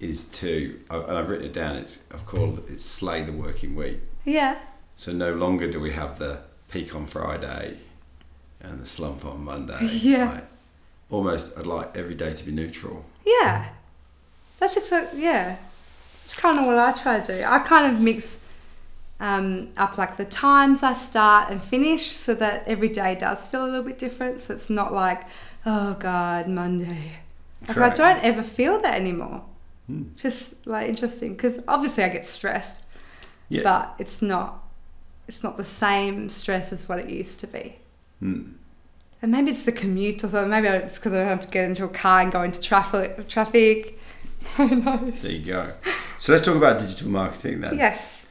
Is 0.00 0.26
to, 0.26 0.78
and 0.90 1.16
I've 1.16 1.28
written 1.28 1.46
it 1.46 1.52
down. 1.52 1.76
It's 1.76 2.00
I've 2.12 2.26
called 2.26 2.62
it 2.68 2.80
slay 2.80 3.22
the 3.22 3.32
working 3.32 3.74
week. 3.74 4.00
Yeah. 4.24 4.58
So 4.96 5.12
no 5.12 5.34
longer 5.34 5.70
do 5.70 5.80
we 5.80 5.92
have 5.92 6.18
the 6.18 6.40
peak 6.70 6.94
on 6.94 7.06
Friday 7.06 7.76
and 8.60 8.80
the 8.80 8.86
slump 8.86 9.24
on 9.24 9.44
Monday. 9.44 9.78
Yeah. 10.02 10.32
Like, 10.32 10.44
almost, 11.10 11.56
I'd 11.56 11.66
like 11.66 11.96
every 11.96 12.14
day 12.14 12.34
to 12.34 12.44
be 12.44 12.52
neutral. 12.52 13.04
Yeah. 13.24 13.68
That's 14.58 14.76
exactly, 14.76 15.22
yeah. 15.22 15.56
It's 16.24 16.38
kind 16.38 16.58
of 16.58 16.66
what 16.66 16.78
I 16.78 16.92
try 16.92 17.20
to 17.20 17.36
do. 17.36 17.44
I 17.44 17.60
kind 17.60 17.94
of 17.94 18.02
mix 18.02 18.44
um, 19.20 19.68
up 19.76 19.96
like 19.96 20.16
the 20.16 20.24
times 20.24 20.82
I 20.82 20.94
start 20.94 21.50
and 21.50 21.62
finish 21.62 22.12
so 22.12 22.34
that 22.34 22.66
every 22.66 22.88
day 22.88 23.14
does 23.14 23.46
feel 23.46 23.64
a 23.64 23.68
little 23.68 23.84
bit 23.84 23.98
different. 23.98 24.40
So 24.42 24.54
it's 24.54 24.68
not 24.70 24.92
like, 24.92 25.22
oh 25.64 25.96
God, 25.98 26.48
Monday. 26.48 27.18
Like 27.62 27.76
Correct. 27.76 28.00
I 28.00 28.14
don't 28.14 28.24
ever 28.24 28.42
feel 28.42 28.80
that 28.80 28.94
anymore. 28.94 29.44
Hmm. 29.86 30.04
Just 30.16 30.66
like 30.66 30.88
interesting 30.88 31.34
because 31.34 31.60
obviously 31.68 32.04
I 32.04 32.08
get 32.08 32.26
stressed, 32.26 32.82
Yeah. 33.48 33.62
but 33.62 33.94
it's 33.98 34.20
not. 34.22 34.62
It's 35.28 35.42
not 35.42 35.56
the 35.56 35.64
same 35.64 36.28
stress 36.28 36.72
as 36.72 36.88
what 36.88 36.98
it 37.00 37.08
used 37.08 37.40
to 37.40 37.46
be. 37.46 37.76
Hmm. 38.20 38.42
And 39.22 39.32
maybe 39.32 39.50
it's 39.50 39.64
the 39.64 39.72
commute 39.72 40.22
or 40.24 40.28
something. 40.28 40.50
Maybe 40.50 40.68
it's 40.68 40.98
because 40.98 41.12
I 41.14 41.18
don't 41.20 41.28
have 41.28 41.40
to 41.40 41.48
get 41.48 41.64
into 41.64 41.84
a 41.84 41.88
car 41.88 42.20
and 42.20 42.30
go 42.30 42.42
into 42.42 42.60
traffic. 42.60 43.26
Traffic. 43.28 43.98
Who 44.56 44.76
knows? 44.76 45.22
There 45.22 45.32
you 45.32 45.44
go. 45.44 45.72
So 46.18 46.32
let's 46.32 46.44
talk 46.44 46.54
about 46.56 46.78
digital 46.78 47.08
marketing 47.08 47.60
then. 47.60 47.76
Yes. 47.76 48.22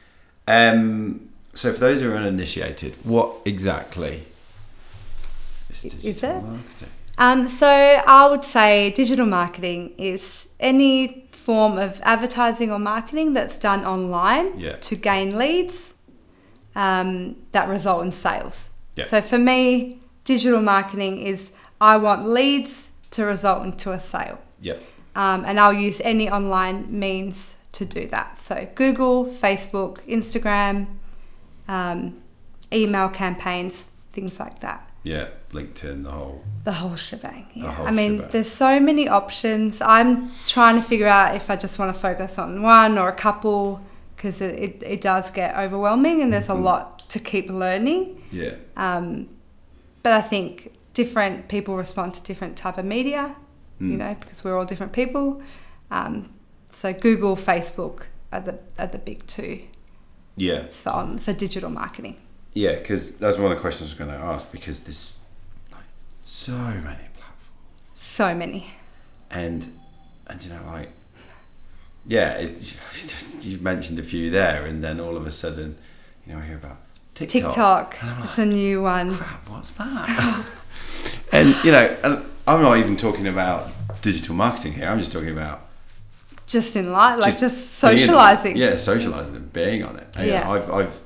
Um, 0.48 1.28
so 1.54 1.72
for 1.72 1.80
those 1.80 2.00
who 2.00 2.10
are 2.12 2.16
uninitiated, 2.16 2.94
what 3.04 3.32
exactly 3.44 4.24
is 5.70 5.84
Is 5.84 5.92
digital 5.94 6.38
it? 6.38 6.42
marketing? 6.44 6.88
Um, 7.18 7.48
so 7.48 7.66
I 7.68 8.28
would 8.28 8.44
say 8.44 8.90
digital 8.90 9.26
marketing 9.26 9.92
is 9.98 10.46
any 10.60 11.25
form 11.46 11.78
of 11.78 12.00
advertising 12.02 12.72
or 12.72 12.78
marketing 12.78 13.32
that's 13.34 13.58
done 13.58 13.84
online 13.84 14.58
Yeah. 14.58 14.76
to 14.88 14.96
gain 14.96 15.38
leads 15.38 15.94
um, 16.74 17.36
that 17.52 17.68
result 17.68 18.04
in 18.04 18.12
sales. 18.12 18.70
Yeah. 18.96 19.06
So 19.06 19.20
for 19.22 19.38
me, 19.38 20.00
digital 20.24 20.60
marketing 20.60 21.14
is 21.22 21.52
I 21.80 21.96
want 21.98 22.26
leads 22.26 22.90
to 23.12 23.24
result 23.24 23.64
into 23.64 23.92
a 23.92 24.00
sale. 24.00 24.38
Yep. 24.60 24.78
um, 25.14 25.44
and 25.44 25.60
I'll 25.60 25.72
use 25.88 26.00
any 26.04 26.28
online 26.30 26.86
means 26.90 27.56
to 27.72 27.84
do 27.84 28.06
that. 28.08 28.42
So 28.42 28.66
Google, 28.74 29.26
Facebook, 29.26 29.94
Instagram, 30.06 30.86
um, 31.68 32.16
email 32.72 33.08
campaigns, 33.08 33.86
things 34.12 34.40
like 34.40 34.58
that. 34.60 34.85
Yeah, 35.12 35.26
LinkedIn, 35.52 36.02
the 36.02 36.10
whole. 36.10 36.42
The 36.64 36.72
whole 36.72 36.96
shebang. 36.96 37.46
Yeah. 37.54 37.70
whole 37.72 37.86
I 37.86 37.92
mean, 37.92 38.16
shebang. 38.16 38.30
there's 38.32 38.50
so 38.50 38.80
many 38.80 39.08
options. 39.08 39.80
I'm 39.80 40.30
trying 40.46 40.74
to 40.74 40.82
figure 40.82 41.06
out 41.06 41.36
if 41.36 41.48
I 41.48 41.54
just 41.54 41.78
want 41.78 41.94
to 41.94 42.00
focus 42.08 42.38
on 42.40 42.60
one 42.62 42.98
or 42.98 43.08
a 43.08 43.14
couple 43.14 43.80
because 44.16 44.40
it, 44.40 44.54
it, 44.58 44.82
it 44.94 45.00
does 45.00 45.30
get 45.30 45.56
overwhelming 45.56 46.22
and 46.22 46.32
there's 46.32 46.48
a 46.48 46.52
Mhm. 46.58 46.62
lot 46.70 46.98
to 47.10 47.18
keep 47.20 47.48
learning. 47.48 48.20
Yeah. 48.32 48.54
Um, 48.76 49.28
but 50.02 50.12
I 50.12 50.22
think 50.22 50.72
different 50.92 51.46
people 51.48 51.76
respond 51.76 52.14
to 52.14 52.22
different 52.22 52.56
type 52.56 52.76
of 52.76 52.84
media, 52.84 53.36
you 53.78 53.92
Mm. 53.92 53.98
know, 53.98 54.16
because 54.18 54.42
we're 54.42 54.58
all 54.58 54.64
different 54.64 54.92
people. 54.92 55.40
Um, 55.90 56.30
so 56.72 56.92
Google, 56.92 57.36
Facebook 57.36 57.98
are 58.32 58.40
the 58.40 58.58
are 58.76 58.88
the 58.88 58.98
big 58.98 59.24
two 59.28 59.60
Yeah. 60.36 60.62
for 60.82 60.92
on 60.92 61.18
for 61.18 61.32
digital 61.32 61.70
marketing. 61.70 62.16
Yeah, 62.56 62.76
because 62.76 63.18
that's 63.18 63.36
one 63.36 63.52
of 63.52 63.56
the 63.58 63.60
questions 63.60 63.90
I 63.90 63.92
was 63.92 63.98
going 63.98 64.10
to 64.18 64.26
ask 64.26 64.50
because 64.50 64.80
there's 64.80 65.14
like 65.70 65.84
so 66.24 66.52
many 66.52 67.04
platforms. 67.14 67.52
So 67.94 68.34
many. 68.34 68.70
and 69.30 69.78
and 70.28 70.42
you 70.42 70.50
know 70.50 70.60
like 70.66 70.88
yeah 72.06 72.32
it's 72.44 72.74
just, 72.92 73.44
you've 73.44 73.60
mentioned 73.62 73.98
a 73.98 74.02
few 74.02 74.30
there 74.30 74.64
and 74.64 74.82
then 74.82 74.98
all 75.00 75.16
of 75.18 75.26
a 75.26 75.30
sudden 75.30 75.76
you 76.24 76.32
know 76.32 76.38
I 76.40 76.46
hear 76.46 76.56
about 76.56 76.78
TikTok, 77.14 77.42
TikTok, 77.92 77.98
and 78.02 78.24
it's 78.24 78.38
like 78.38 78.46
a 78.46 78.50
new 78.50 78.82
one. 78.82 79.14
crap 79.16 79.48
what's 79.50 79.72
that 79.72 80.50
and 81.32 81.54
you 81.64 81.72
know 81.72 81.84
and 82.04 82.22
I'm 82.46 82.62
not 82.62 82.78
even 82.78 82.96
talking 82.96 83.26
about 83.26 83.68
digital 84.00 84.34
marketing 84.34 84.72
here 84.74 84.86
I'm 84.88 84.98
just 84.98 85.12
talking 85.12 85.30
about 85.30 85.60
Just 86.46 86.74
in 86.76 86.90
life, 86.92 87.18
like 87.20 87.36
just, 87.38 87.82
being- 87.82 87.98
socializing. 87.98 88.56
yeah 88.56 88.76
socializing 88.76 89.36
and 89.36 89.52
being 89.52 89.82
on 89.84 89.96
it 89.98 90.06
And, 90.16 90.26
you 90.26 90.32
know, 90.32 90.38
Yeah. 90.38 90.50
I've, 90.50 90.70
I've 90.70 91.00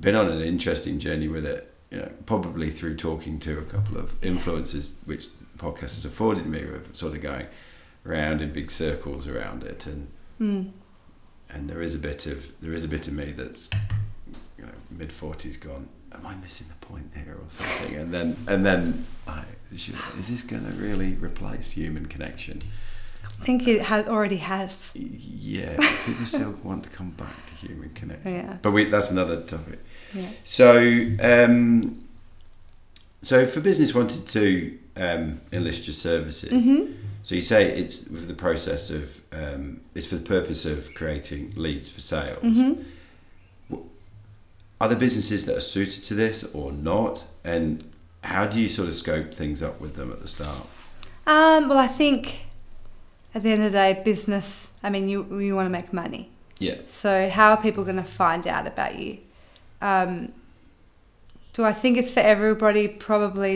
been 0.00 0.14
on 0.14 0.28
an 0.30 0.40
interesting 0.42 0.98
journey 0.98 1.28
with 1.28 1.44
it 1.46 1.72
you 1.90 1.98
know 1.98 2.10
probably 2.26 2.70
through 2.70 2.96
talking 2.96 3.38
to 3.38 3.58
a 3.58 3.62
couple 3.62 3.96
of 3.96 4.20
influencers 4.20 4.94
which 5.04 5.26
the 5.38 5.58
podcast 5.58 5.94
has 5.96 6.04
afforded 6.04 6.46
me 6.46 6.60
of 6.62 6.94
sort 6.96 7.14
of 7.14 7.20
going 7.20 7.46
around 8.04 8.40
in 8.40 8.52
big 8.52 8.70
circles 8.70 9.26
around 9.28 9.62
it 9.64 9.86
and 9.86 10.08
Mm. 10.40 10.72
and 11.48 11.70
there 11.70 11.80
is 11.80 11.94
a 11.94 11.98
bit 11.98 12.26
of 12.26 12.52
there 12.60 12.74
is 12.74 12.84
a 12.84 12.88
bit 12.88 13.08
of 13.08 13.14
me 13.14 13.32
that's 13.32 13.70
you 14.58 14.64
know 14.66 14.72
mid 14.90 15.10
forties 15.12 15.56
gone. 15.56 15.88
Am 16.12 16.26
I 16.26 16.34
missing 16.36 16.66
the 16.68 16.86
point 16.86 17.10
here 17.14 17.34
or 17.34 17.48
something? 17.48 17.94
And 17.96 18.12
then 18.12 18.36
and 18.46 18.64
then 18.66 19.06
I, 19.26 19.44
is 19.72 20.28
this 20.28 20.42
going 20.42 20.64
to 20.66 20.72
really 20.72 21.14
replace 21.14 21.70
human 21.70 22.04
connection? 22.06 22.58
I 23.40 23.44
think 23.44 23.66
it 23.68 23.82
has 23.82 24.06
already 24.08 24.36
has. 24.38 24.90
Yeah, 24.94 25.76
people 26.06 26.26
still 26.26 26.58
want 26.62 26.84
to 26.84 26.90
come 26.90 27.10
back 27.10 27.46
to 27.46 27.54
human 27.54 27.90
connection. 27.90 28.32
Yeah. 28.34 28.56
But 28.62 28.72
we, 28.72 28.84
that's 28.86 29.10
another 29.10 29.42
topic. 29.42 29.78
Yeah. 30.14 30.28
So, 30.44 30.78
um, 31.20 32.04
so 33.22 33.38
if 33.38 33.56
a 33.56 33.60
business 33.60 33.94
wanted 33.94 34.26
to 34.28 34.78
um, 34.96 35.40
enlist 35.52 35.86
your 35.86 35.94
services, 35.94 36.50
Mhm. 36.50 36.94
so 37.22 37.34
you 37.34 37.40
say 37.42 37.70
it's 37.78 38.06
for 38.08 38.14
the 38.14 38.34
process 38.34 38.90
of 38.90 39.20
um, 39.32 39.80
it's 39.94 40.06
for 40.06 40.16
the 40.16 40.24
purpose 40.24 40.64
of 40.64 40.94
creating 40.94 41.52
leads 41.56 41.90
for 41.90 42.00
sales. 42.00 42.42
Mhm. 42.42 42.84
Are 44.80 44.88
there 44.88 44.98
businesses 44.98 45.46
that 45.46 45.56
are 45.56 45.60
suited 45.62 46.04
to 46.04 46.14
this 46.14 46.44
or 46.52 46.70
not? 46.72 47.24
And 47.44 47.82
how 48.22 48.46
do 48.46 48.60
you 48.60 48.68
sort 48.68 48.88
of 48.88 48.94
scope 48.94 49.32
things 49.32 49.62
up 49.62 49.80
with 49.80 49.94
them 49.94 50.12
at 50.12 50.20
the 50.20 50.28
start? 50.28 50.66
Um, 51.26 51.68
well, 51.68 51.78
I 51.78 51.86
think 51.88 52.45
at 53.36 53.42
the 53.42 53.50
end 53.52 53.62
of 53.62 53.70
the 53.72 53.78
day, 53.78 54.02
business. 54.04 54.70
I 54.82 54.88
mean, 54.90 55.08
you 55.08 55.18
you 55.38 55.54
want 55.54 55.66
to 55.66 55.74
make 55.78 55.92
money. 55.92 56.30
Yeah. 56.58 56.76
So 56.88 57.28
how 57.28 57.50
are 57.52 57.60
people 57.66 57.84
going 57.84 58.02
to 58.06 58.10
find 58.22 58.46
out 58.46 58.66
about 58.66 58.98
you? 58.98 59.18
Um, 59.82 60.32
do 61.52 61.62
I 61.70 61.74
think 61.74 61.98
it's 61.98 62.10
for 62.10 62.20
everybody? 62.20 62.88
Probably. 62.88 63.54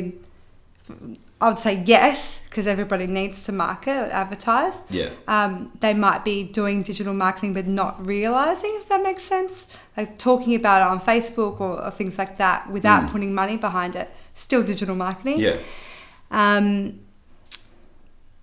I 1.43 1.49
would 1.49 1.59
say 1.59 1.83
yes, 1.87 2.39
because 2.51 2.67
everybody 2.67 3.07
needs 3.07 3.43
to 3.45 3.53
market 3.53 3.93
or 3.93 4.11
advertise. 4.13 4.83
Yeah. 4.91 5.09
Um, 5.27 5.73
they 5.81 5.95
might 5.95 6.23
be 6.23 6.43
doing 6.43 6.83
digital 6.83 7.15
marketing 7.15 7.55
but 7.55 7.67
not 7.67 7.95
realizing 8.05 8.73
if 8.75 8.87
that 8.91 9.03
makes 9.03 9.23
sense. 9.23 9.65
Like 9.97 10.19
talking 10.19 10.55
about 10.55 10.83
it 10.83 10.89
on 10.93 11.01
Facebook 11.01 11.59
or, 11.61 11.83
or 11.83 11.91
things 11.91 12.19
like 12.19 12.37
that 12.37 12.69
without 12.71 13.05
Mm. 13.05 13.11
putting 13.13 13.33
money 13.35 13.57
behind 13.57 13.97
it. 13.97 14.11
Still 14.35 14.63
digital 14.63 14.95
marketing. 14.95 15.41
Yeah. 15.41 15.57
Um, 16.31 17.01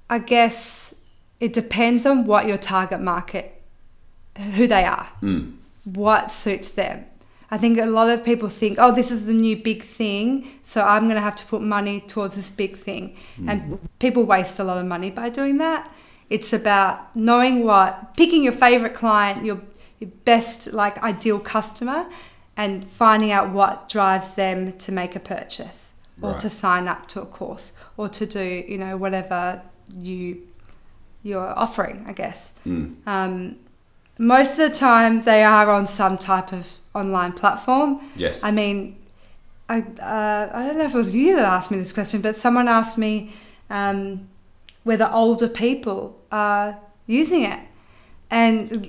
I 0.10 0.18
guess 0.20 0.87
it 1.40 1.54
depends 1.54 2.06
on 2.06 2.26
what 2.26 2.48
your 2.48 2.58
target 2.58 3.00
market, 3.02 3.62
who 4.56 4.68
they 4.68 4.84
are, 4.86 5.08
Mm. 5.22 5.54
what 5.84 6.32
suits 6.32 6.70
them. 6.72 7.06
I 7.50 7.58
think 7.58 7.80
a 7.80 7.86
lot 7.86 8.10
of 8.10 8.26
people 8.26 8.50
think, 8.50 8.78
oh, 8.78 8.94
this 8.94 9.10
is 9.10 9.26
the 9.26 9.34
new 9.34 9.56
big 9.56 9.82
thing, 9.84 10.50
so 10.64 10.82
I'm 10.84 11.04
going 11.04 11.16
to 11.16 11.22
have 11.22 11.36
to 11.38 11.46
put 11.46 11.62
money 11.62 12.02
towards 12.02 12.36
this 12.36 12.50
big 12.50 12.78
thing. 12.78 13.16
And 13.48 13.80
people 14.00 14.24
waste 14.24 14.60
a 14.60 14.66
lot 14.66 14.78
of 14.78 14.86
money 14.86 15.10
by 15.12 15.30
doing 15.30 15.58
that. 15.60 15.90
It's 16.30 16.52
about 16.52 17.16
knowing 17.16 17.64
what, 17.64 18.16
picking 18.18 18.44
your 18.44 18.52
favorite 18.52 18.94
client, 18.96 19.46
your, 19.46 19.62
your 20.00 20.10
best, 20.26 20.74
like, 20.74 21.02
ideal 21.02 21.40
customer, 21.40 22.08
and 22.58 22.86
finding 22.86 23.32
out 23.32 23.52
what 23.52 23.88
drives 23.88 24.32
them 24.32 24.74
to 24.74 24.92
make 24.92 25.16
a 25.16 25.20
purchase 25.22 25.94
or 26.22 26.32
Right. 26.32 26.40
to 26.42 26.50
sign 26.50 26.90
up 26.90 27.08
to 27.10 27.22
a 27.22 27.26
course 27.26 27.72
or 27.96 28.10
to 28.10 28.26
do, 28.26 28.66
you 28.68 28.78
know, 28.78 28.98
whatever 28.98 29.62
you 29.98 30.47
you're 31.28 31.54
offering, 31.66 31.98
I 32.08 32.14
guess. 32.22 32.40
Mm. 32.66 32.96
Um, 33.06 33.32
most 34.18 34.52
of 34.60 34.64
the 34.70 34.76
time, 34.90 35.14
they 35.24 35.44
are 35.44 35.68
on 35.78 35.86
some 35.88 36.18
type 36.18 36.50
of 36.60 36.64
online 37.02 37.34
platform. 37.42 37.90
Yes. 38.16 38.40
I 38.44 38.52
mean, 38.60 38.78
I 39.70 39.78
uh, 40.16 40.50
I 40.58 40.60
don't 40.66 40.78
know 40.80 40.86
if 40.92 40.96
it 40.96 40.98
was 41.06 41.14
you 41.16 41.36
that 41.36 41.46
asked 41.58 41.70
me 41.72 41.78
this 41.78 41.94
question, 41.94 42.22
but 42.22 42.36
someone 42.36 42.68
asked 42.80 42.98
me 42.98 43.14
um, 43.70 44.28
whether 44.84 45.08
older 45.22 45.50
people 45.50 46.00
are 46.32 46.80
using 47.06 47.44
it, 47.44 47.60
and 48.32 48.88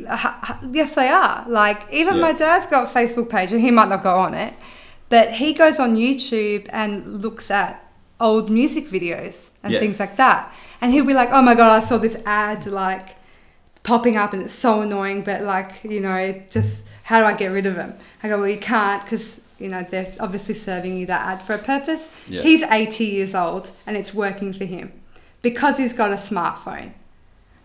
yes, 0.79 0.95
they 0.95 1.09
are. 1.09 1.45
Like 1.49 1.81
even 1.93 2.15
Yeah. 2.17 2.21
my 2.29 2.33
dad's 2.33 2.67
got 2.67 2.85
a 2.85 2.91
Facebook 2.99 3.29
page, 3.29 3.53
and 3.53 3.61
he 3.61 3.71
might 3.71 3.89
not 3.89 4.03
go 4.03 4.17
on 4.27 4.35
it, 4.35 4.55
but 5.09 5.27
he 5.35 5.53
goes 5.53 5.79
on 5.79 5.97
YouTube 5.97 6.67
and 6.71 7.23
looks 7.23 7.51
at 7.51 7.73
old 8.21 8.51
music 8.51 8.85
videos 8.89 9.51
and 9.63 9.73
Yeah. 9.73 9.81
things 9.81 9.99
like 10.01 10.17
that, 10.17 10.53
and 10.81 10.93
he'll 10.93 11.05
be 11.05 11.15
like, 11.15 11.31
"Oh 11.33 11.43
my 11.43 11.55
god, 11.55 11.83
I 11.83 11.85
saw 11.85 11.99
this 11.99 12.17
ad 12.27 12.67
like." 12.67 13.17
popping 13.85 14.19
up 14.19 14.35
and 14.35 14.43
it's 14.43 14.53
so 14.53 14.83
annoying 14.83 15.23
but 15.23 15.41
like 15.43 15.83
you 15.83 15.99
know 15.99 16.43
just 16.51 16.87
how 17.05 17.21
do 17.21 17.25
i 17.27 17.33
get 17.33 17.47
rid 17.47 17.65
of 17.65 17.75
them 17.75 17.95
i 18.23 18.29
go 18.29 18.37
well 18.39 18.49
you 18.49 18.59
can't 18.59 19.03
because 19.05 19.41
you 19.59 19.67
know 19.69 19.83
they're 19.89 20.13
obviously 20.21 20.53
serving 20.53 20.95
you 20.99 21.07
that 21.07 21.27
ad 21.27 21.41
for 21.41 21.55
a 21.55 21.59
purpose 21.59 22.15
Yeah. 22.29 22.43
he's 22.43 22.61
80 22.63 23.07
years 23.07 23.35
old 23.35 23.71
and 23.87 23.97
it's 23.97 24.13
working 24.13 24.53
for 24.53 24.67
him 24.67 24.93
because 25.41 25.79
he's 25.79 25.95
got 25.95 26.11
a 26.13 26.17
smartphone 26.17 26.93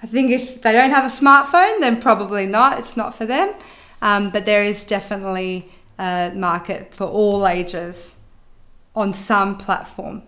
i 0.01 0.07
think 0.07 0.31
if 0.31 0.61
they 0.61 0.71
don't 0.71 0.91
have 0.91 1.03
a 1.03 1.13
smartphone 1.13 1.81
then 1.81 1.99
probably 1.99 2.45
not 2.45 2.79
it's 2.79 2.95
not 2.95 3.15
for 3.17 3.25
them 3.25 3.53
um, 4.01 4.29
but 4.29 4.45
there 4.45 4.63
is 4.63 4.85
definitely 4.85 5.67
a 5.99 6.31
market 6.33 6.93
for 6.93 7.05
all 7.05 7.45
ages 7.45 8.15
on 8.95 9.11
some 9.11 9.57
platform 9.57 10.21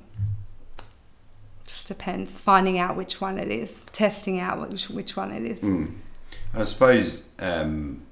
depends 1.85 2.39
finding 2.39 2.77
out 2.77 2.95
which 2.95 3.21
one 3.21 3.37
it 3.37 3.49
is 3.49 3.85
testing 3.91 4.39
out 4.39 4.69
which, 4.69 4.89
which 4.89 5.15
one 5.15 5.31
it 5.31 5.43
is 5.43 5.61
Mm. 5.61 5.95
I 6.53 6.63
suppose 6.63 7.25
um, 7.39 8.05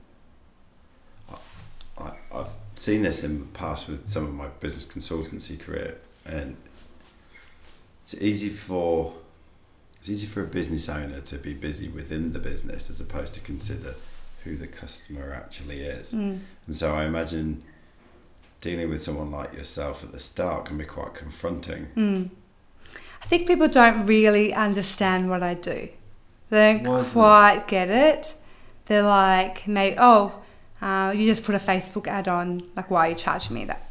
I, 1.98 2.12
I've 2.34 2.48
seen 2.76 3.04
this 3.04 3.24
in 3.24 3.40
the 3.40 3.46
past 3.48 3.88
with 3.88 4.08
some 4.08 4.26
of 4.26 4.34
my 4.34 4.48
business 4.60 4.86
consultancy 4.86 5.60
career, 5.60 5.98
and 6.26 6.58
it's 8.04 8.16
easy 8.16 8.50
for 8.50 9.14
it's 10.00 10.10
easy 10.10 10.28
for 10.28 10.44
a 10.44 10.48
business 10.48 10.90
owner 10.90 11.22
to 11.22 11.38
be 11.38 11.54
busy 11.54 11.88
within 11.88 12.34
the 12.34 12.40
business 12.40 12.90
as 12.90 13.00
opposed 13.00 13.34
to 13.36 13.40
consider 13.40 13.96
who 14.44 14.58
the 14.58 14.68
customer 14.68 15.34
actually 15.34 15.82
is. 15.82 16.12
Mm. 16.12 16.40
And 16.68 16.76
so 16.76 16.94
I 16.94 17.06
imagine 17.06 17.64
dealing 18.60 18.90
with 18.90 19.02
someone 19.02 19.32
like 19.32 19.54
yourself 19.54 20.04
at 20.04 20.12
the 20.12 20.20
start 20.20 20.66
can 20.66 20.78
be 20.78 20.84
quite 20.84 21.14
confronting. 21.14 21.88
Mm. 21.96 22.30
I 23.24 23.26
think 23.28 23.48
people 23.48 23.68
don't 23.68 24.06
really 24.06 24.54
understand 24.54 25.30
what 25.30 25.42
I 25.42 25.54
do. 25.54 25.90
They 26.50 26.74
don't 26.74 26.84
that? 26.84 27.12
quite 27.12 27.68
get 27.68 27.90
it. 27.90 28.36
They're 28.86 29.02
like, 29.02 29.68
maybe, 29.68 29.96
oh, 29.98 30.42
uh, 30.82 31.14
you 31.16 31.26
just 31.26 31.46
put 31.46 31.56
a 31.56 31.60
Facebook 31.60 32.08
ad 32.08 32.28
on. 32.28 32.64
Like, 32.76 32.92
why 32.92 33.08
are 33.08 33.10
you 33.12 33.16
charging 33.16 33.56
me 33.56 33.66
that? 33.66 33.90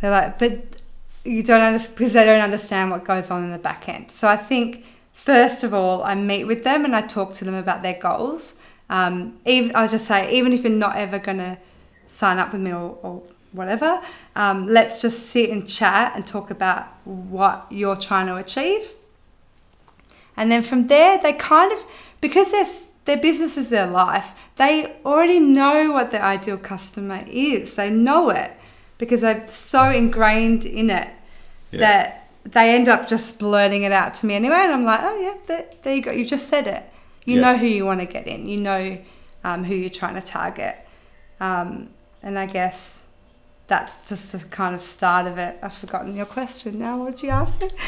They're 0.00 0.10
like, 0.10 0.38
but 0.38 0.82
you 1.24 1.42
don't 1.42 1.62
understand 1.62 1.96
because 1.96 2.12
they 2.12 2.24
don't 2.24 2.42
understand 2.42 2.90
what 2.90 3.04
goes 3.04 3.30
on 3.30 3.44
in 3.44 3.50
the 3.52 3.58
back 3.58 3.88
end. 3.88 4.10
So 4.10 4.28
I 4.28 4.36
think 4.36 4.84
first 5.14 5.64
of 5.64 5.72
all, 5.72 6.02
I 6.02 6.14
meet 6.14 6.44
with 6.44 6.64
them 6.64 6.84
and 6.84 6.94
I 6.94 7.02
talk 7.02 7.32
to 7.34 7.44
them 7.44 7.54
about 7.54 7.82
their 7.82 7.98
goals. 7.98 8.56
Um, 8.90 9.38
even 9.46 9.74
I'll 9.74 9.88
just 9.88 10.06
say, 10.06 10.30
even 10.32 10.52
if 10.52 10.62
you're 10.62 10.72
not 10.72 10.96
ever 10.96 11.18
gonna 11.18 11.58
sign 12.08 12.38
up 12.38 12.52
with 12.52 12.60
me 12.60 12.72
or, 12.72 12.98
or 13.02 13.22
whatever, 13.52 14.00
um, 14.34 14.66
let's 14.66 15.00
just 15.00 15.26
sit 15.26 15.50
and 15.50 15.68
chat 15.68 16.12
and 16.14 16.26
talk 16.26 16.50
about 16.50 16.86
what 17.04 17.66
you're 17.70 17.96
trying 17.96 18.26
to 18.26 18.36
achieve. 18.36 18.92
And 20.36 20.50
then 20.50 20.62
from 20.62 20.86
there, 20.86 21.18
they 21.18 21.34
kind 21.34 21.72
of, 21.72 21.84
because 22.20 22.52
their, 22.52 22.66
their 23.04 23.16
business 23.18 23.56
is 23.58 23.68
their 23.68 23.86
life, 23.86 24.34
they 24.56 24.96
already 25.04 25.38
know 25.40 25.92
what 25.92 26.10
their 26.10 26.22
ideal 26.22 26.56
customer 26.56 27.22
is. 27.26 27.74
They 27.74 27.90
know 27.90 28.30
it 28.30 28.52
because 28.98 29.20
they're 29.20 29.46
so 29.48 29.90
ingrained 29.90 30.64
in 30.64 30.88
it 30.90 31.08
Yeah. 31.70 31.80
that 31.80 32.18
they 32.44 32.74
end 32.74 32.88
up 32.88 33.06
just 33.08 33.38
blurting 33.38 33.82
it 33.82 33.92
out 33.92 34.14
to 34.14 34.26
me 34.26 34.34
anyway, 34.34 34.56
and 34.56 34.72
I'm 34.72 34.84
like, 34.84 35.00
oh 35.02 35.20
yeah, 35.20 35.34
there, 35.46 35.64
there 35.82 35.94
you 35.94 36.02
go, 36.02 36.10
you 36.10 36.24
just 36.24 36.48
said 36.48 36.66
it. 36.66 36.82
You 37.24 37.36
Yeah. 37.36 37.40
know 37.42 37.56
who 37.56 37.66
you 37.66 37.84
want 37.84 38.00
to 38.00 38.06
get 38.06 38.26
in. 38.26 38.48
You 38.48 38.56
know 38.58 38.98
um, 39.44 39.64
who 39.64 39.74
you're 39.74 39.90
trying 39.90 40.14
to 40.14 40.20
target, 40.22 40.76
um, 41.40 41.90
and 42.22 42.38
I 42.38 42.46
guess 42.46 43.01
that's 43.72 44.06
just 44.06 44.32
the 44.32 44.38
kind 44.50 44.74
of 44.74 44.82
start 44.82 45.26
of 45.26 45.38
it. 45.38 45.58
I've 45.62 45.72
forgotten 45.72 46.14
your 46.14 46.26
question 46.26 46.78
now. 46.78 46.98
What 46.98 47.14
did 47.14 47.22
you 47.22 47.30
ask 47.30 47.60
me? 47.60 47.70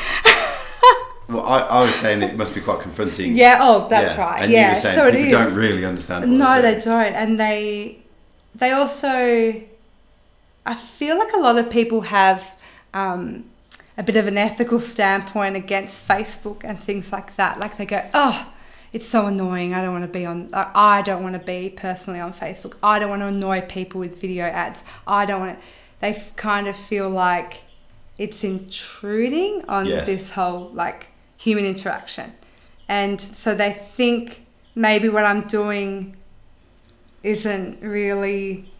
Well, 1.26 1.46
I, 1.46 1.60
I 1.60 1.80
was 1.80 1.94
saying 1.94 2.20
it 2.22 2.36
must 2.36 2.54
be 2.54 2.60
quite 2.60 2.80
confronting. 2.80 3.34
Yeah. 3.34 3.56
Oh, 3.62 3.88
that's 3.88 4.12
Yeah. 4.12 4.20
right. 4.20 4.42
And 4.42 4.52
yeah. 4.52 4.62
you 4.62 4.68
were 4.74 4.80
saying 4.80 4.94
so 4.94 5.06
it 5.06 5.14
is. 5.14 5.30
don't 5.32 5.54
really 5.54 5.82
understand. 5.86 6.38
No, 6.38 6.60
they 6.60 6.78
don't, 6.78 7.14
and 7.14 7.40
they 7.40 7.98
they 8.54 8.72
also. 8.72 9.14
I 10.66 10.74
feel 10.74 11.18
like 11.18 11.32
a 11.32 11.38
lot 11.38 11.56
of 11.56 11.70
people 11.70 12.02
have 12.02 12.40
um, 12.92 13.44
a 13.96 14.02
bit 14.02 14.16
of 14.16 14.26
an 14.26 14.36
ethical 14.36 14.78
standpoint 14.78 15.56
against 15.56 16.06
Facebook 16.06 16.62
and 16.62 16.78
things 16.78 17.10
like 17.10 17.36
that. 17.36 17.58
Like 17.58 17.78
they 17.78 17.86
go, 17.86 18.02
oh, 18.12 18.52
it's 18.94 19.06
so 19.06 19.26
annoying. 19.26 19.74
I 19.74 19.82
don't 19.82 19.92
want 19.92 20.04
to 20.10 20.18
be 20.20 20.24
on. 20.24 20.48
I 20.54 21.02
don't 21.02 21.22
want 21.22 21.34
to 21.34 21.44
be 21.54 21.68
personally 21.86 22.20
on 22.20 22.32
Facebook. 22.32 22.74
I 22.82 22.98
don't 22.98 23.10
want 23.10 23.22
to 23.22 23.26
annoy 23.26 23.60
people 23.62 23.98
with 24.00 24.18
video 24.20 24.44
ads. 24.46 24.84
I 25.06 25.26
don't 25.26 25.40
want 25.40 25.58
to. 25.58 25.64
They 26.00 26.22
kind 26.36 26.66
of 26.68 26.76
feel 26.76 27.10
like 27.10 27.52
it's 28.18 28.44
intruding 28.44 29.64
on 29.68 29.86
Yes. 29.86 30.06
this 30.06 30.32
whole 30.32 30.70
like 30.72 31.08
human 31.36 31.64
interaction, 31.66 32.32
and 32.88 33.20
so 33.20 33.54
they 33.54 33.72
think 33.72 34.46
maybe 34.74 35.08
what 35.08 35.24
I'm 35.24 35.42
doing 35.48 36.16
isn't 37.22 37.82
really 37.82 38.70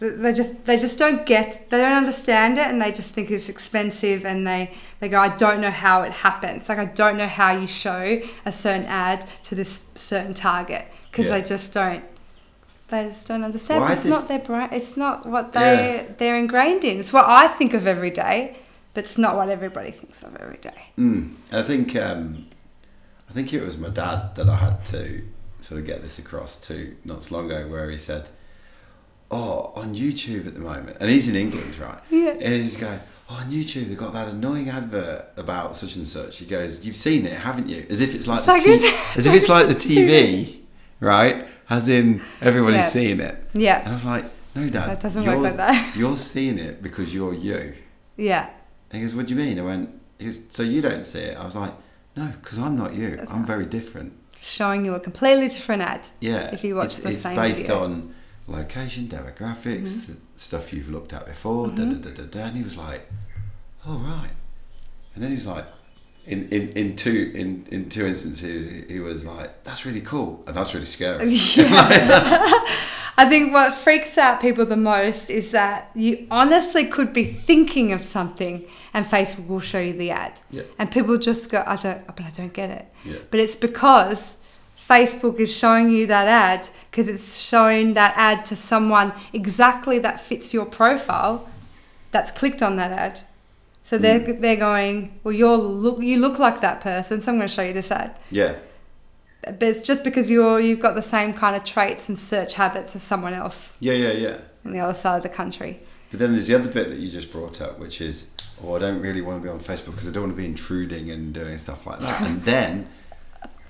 they 0.00 0.32
just 0.32 0.64
they 0.64 0.76
just 0.76 0.98
don't 0.98 1.26
get 1.26 1.70
they 1.70 1.78
don't 1.78 1.96
understand 1.96 2.58
it 2.58 2.66
and 2.66 2.80
they 2.80 2.92
just 2.92 3.12
think 3.14 3.30
it's 3.30 3.48
expensive 3.48 4.24
and 4.24 4.46
they 4.46 4.72
they 5.00 5.08
go 5.08 5.18
I 5.20 5.36
don't 5.36 5.60
know 5.60 5.70
how 5.70 6.02
it 6.02 6.12
happens. 6.12 6.68
Like 6.68 6.78
I 6.78 6.84
don't 6.84 7.16
know 7.16 7.26
how 7.26 7.50
you 7.52 7.66
show 7.66 8.20
a 8.46 8.52
certain 8.52 8.86
ad 8.86 9.26
to 9.44 9.54
this 9.54 9.90
certain 9.94 10.34
target. 10.34 10.86
Because 11.10 11.26
Yeah. 11.26 11.38
they 11.38 11.42
just 11.42 11.72
don't 11.72 12.04
they 12.88 13.04
just 13.08 13.26
don't 13.28 13.42
understand. 13.42 13.92
It's 13.92 14.02
does- 14.04 14.10
not 14.10 14.28
their 14.28 14.38
brain 14.38 14.68
it's 14.72 14.96
not 14.96 15.26
what 15.26 15.52
they 15.52 16.06
they're 16.18 16.36
ingrained 16.36 16.84
in. 16.84 17.00
It's 17.00 17.12
what 17.12 17.26
I 17.26 17.48
think 17.48 17.74
of 17.74 17.86
every 17.86 18.10
day 18.10 18.56
but 18.94 19.04
it's 19.04 19.18
not 19.18 19.36
what 19.36 19.48
everybody 19.48 19.90
thinks 19.92 20.22
of 20.22 20.34
every 20.36 20.56
day. 20.56 20.90
Mm. 20.98 21.34
I 21.52 21.62
think 21.62 21.94
um, 21.94 22.46
I 23.28 23.32
think 23.32 23.52
it 23.52 23.62
was 23.62 23.78
my 23.78 23.90
dad 23.90 24.34
that 24.36 24.48
I 24.48 24.56
had 24.56 24.84
to 24.86 25.22
sort 25.60 25.80
of 25.80 25.86
get 25.86 26.02
this 26.02 26.18
across 26.18 26.58
to 26.62 26.96
not 27.04 27.22
so 27.22 27.36
long 27.36 27.46
ago, 27.50 27.68
where 27.68 27.90
he 27.90 27.98
said, 27.98 28.28
"Oh, 29.30 29.72
on 29.74 29.94
YouTube 29.94 30.46
at 30.46 30.54
the 30.54 30.60
moment," 30.60 30.96
and 31.00 31.10
he's 31.10 31.28
in 31.28 31.36
England, 31.36 31.78
right? 31.78 31.98
Yeah. 32.10 32.30
And 32.40 32.54
he's 32.62 32.76
going, 32.76 32.98
"Oh, 33.28 33.34
on 33.34 33.50
YouTube 33.50 33.88
they've 33.88 33.98
got 33.98 34.12
that 34.14 34.28
annoying 34.28 34.68
advert 34.70 35.26
about 35.36 35.76
such 35.76 35.96
and 35.96 36.06
such." 36.06 36.38
He 36.38 36.46
goes, 36.46 36.84
"You've 36.84 36.96
seen 36.96 37.26
it, 37.26 37.32
haven't 37.38 37.68
you?" 37.68 37.86
As 37.90 38.00
if 38.00 38.14
it's 38.14 38.26
like 38.26 38.38
It's 38.38 38.46
the 38.46 38.52
like 38.52 38.62
T- 38.80 39.18
as 39.18 39.26
if 39.26 39.34
it's 39.34 39.48
like 39.48 39.68
the 39.68 39.74
TV. 39.88 40.08
TV, 40.08 40.56
right? 41.00 41.46
As 41.70 41.88
in 41.88 42.22
everybody's 42.40 42.78
Yeah. 42.80 42.86
seeing 42.88 43.20
it. 43.20 43.36
And 43.52 43.62
yeah 43.62 43.82
I 43.86 43.92
was 43.92 44.06
like, 44.06 44.24
"No, 44.54 44.68
Dad, 44.68 44.88
That 44.90 45.00
doesn't 45.00 45.24
work 45.26 45.38
like 45.40 45.56
that." 45.58 45.96
You're 45.96 46.16
seeing 46.16 46.58
it 46.58 46.82
because 46.82 47.12
you're 47.12 47.34
you." 47.34 47.74
yeah 48.16 48.48
And 48.90 49.00
he 49.02 49.06
goes, 49.06 49.14
"What 49.14 49.26
do 49.26 49.34
you 49.34 49.40
mean?" 49.40 49.58
I 49.58 49.62
went, 49.62 49.90
he 50.18 50.24
goes, 50.26 50.38
"So 50.48 50.62
you 50.62 50.80
don't 50.80 51.04
see 51.04 51.20
it?" 51.20 51.36
I 51.38 51.44
was 51.44 51.54
like, 51.54 51.74
"No, 52.16 52.26
because 52.40 52.58
I'm 52.58 52.76
not 52.78 52.94
you. 52.94 53.22
I'm 53.30 53.44
very 53.44 53.66
different." 53.66 54.14
showing 54.40 54.84
you 54.84 54.94
a 54.94 55.00
completely 55.00 55.48
different 55.48 55.82
ad 55.82 56.00
Yeah. 56.20 56.50
If 56.54 56.62
you 56.62 56.76
watch 56.76 56.94
it's, 56.94 57.00
the 57.00 57.08
it's 57.10 57.22
same 57.22 57.34
based 57.34 57.62
video. 57.62 57.82
on 57.82 58.14
location, 58.48 59.08
demographics, 59.08 59.88
Mm-hmm. 59.92 60.12
the 60.12 60.18
stuff 60.40 60.72
you've 60.72 60.90
looked 60.90 61.12
at 61.12 61.26
before. 61.26 61.68
Da, 61.68 61.84
da, 61.84 61.94
da, 61.94 62.10
da, 62.10 62.22
da. 62.24 62.40
And 62.46 62.56
he 62.56 62.62
was 62.62 62.76
like, 62.78 63.08
"Oh 63.86 63.98
right." 63.98 64.30
And 65.14 65.22
then 65.22 65.30
he 65.30 65.36
was 65.36 65.46
like, 65.46 65.66
in, 66.26 66.48
in, 66.50 66.68
in 66.70 66.96
two 66.96 67.32
in, 67.34 67.66
in 67.70 67.88
two 67.88 68.06
instances, 68.06 68.70
he, 68.88 68.94
he 68.94 69.00
was 69.00 69.26
like, 69.26 69.64
"That's 69.64 69.84
really 69.86 70.00
cool," 70.02 70.42
and 70.46 70.56
that's 70.56 70.74
really 70.74 70.86
scary. 70.86 71.26
Yeah. 71.56 72.64
I 73.20 73.28
think 73.28 73.52
what 73.52 73.74
freaks 73.74 74.16
out 74.16 74.40
people 74.40 74.64
the 74.64 74.76
most 74.76 75.28
is 75.28 75.50
that 75.50 75.90
you 75.96 76.28
honestly 76.30 76.84
could 76.86 77.12
be 77.12 77.24
thinking 77.24 77.92
of 77.92 78.04
something 78.04 78.64
and 78.94 79.04
Facebook 79.04 79.48
will 79.48 79.58
show 79.58 79.80
you 79.80 79.92
the 79.92 80.12
ad. 80.12 80.40
Yeah. 80.52 80.62
And 80.78 80.88
people 80.92 81.16
just 81.18 81.50
go, 81.50 81.64
I 81.66 81.74
don't, 81.74 82.06
but 82.06 82.20
I 82.20 82.30
don't 82.30 82.52
get 82.52 82.70
it. 82.70 82.86
Yeah. 83.04 83.16
But 83.32 83.40
it's 83.40 83.56
because 83.56 84.36
Facebook 84.88 85.38
is 85.38 85.54
showing 85.54 85.90
you 85.90 86.06
that 86.06 86.26
ad 86.26 86.68
because 86.90 87.08
it's 87.08 87.36
showing 87.36 87.94
that 87.94 88.14
ad 88.16 88.46
to 88.46 88.56
someone 88.56 89.12
exactly 89.32 89.98
that 89.98 90.20
fits 90.20 90.54
your 90.54 90.64
profile 90.64 91.48
that's 92.10 92.30
clicked 92.30 92.62
on 92.62 92.76
that 92.76 92.92
ad. 92.92 93.20
So 93.84 93.98
they're, 93.98 94.20
hmm. 94.20 94.40
they're 94.40 94.56
going, 94.56 95.18
well, 95.24 95.32
you're 95.32 95.56
look, 95.56 96.02
you 96.02 96.18
look 96.18 96.38
like 96.38 96.60
that 96.60 96.80
person, 96.80 97.20
so 97.20 97.32
I'm 97.32 97.38
going 97.38 97.48
to 97.48 97.54
show 97.54 97.62
you 97.62 97.72
this 97.72 97.90
ad 97.90 98.18
yeah. 98.30 98.56
but 99.42 99.62
it's 99.62 99.82
just 99.82 100.04
because 100.04 100.30
you're 100.30 100.60
you've 100.60 100.80
got 100.80 100.94
the 100.94 101.02
same 101.02 101.32
kind 101.32 101.56
of 101.56 101.64
traits 101.64 102.08
and 102.08 102.18
search 102.18 102.54
habits 102.54 102.94
as 102.96 103.02
someone 103.02 103.34
else 103.34 103.74
Yeah. 103.80 103.94
Yeah. 103.94 104.12
Yeah. 104.12 104.38
on 104.64 104.72
the 104.72 104.80
other 104.80 104.94
side 104.94 105.18
of 105.18 105.22
the 105.22 105.28
country. 105.28 105.80
But 106.10 106.20
then 106.20 106.32
there's 106.32 106.46
the 106.46 106.54
other 106.54 106.70
bit 106.70 106.88
that 106.88 106.98
you 106.98 107.10
just 107.10 107.30
brought 107.30 107.60
up, 107.60 107.78
which 107.78 108.00
is, 108.00 108.30
oh, 108.64 108.76
I 108.76 108.78
don't 108.78 109.00
really 109.00 109.20
want 109.20 109.42
to 109.42 109.44
be 109.44 109.50
on 109.50 109.60
Facebook 109.60 109.92
because 109.92 110.08
I 110.08 110.12
don't 110.12 110.22
want 110.22 110.36
to 110.36 110.42
be 110.42 110.46
intruding 110.48 111.10
and 111.10 111.34
doing 111.34 111.58
stuff 111.58 111.86
like 111.86 112.00
that. 112.00 112.20
and 112.28 112.42
then, 112.44 112.88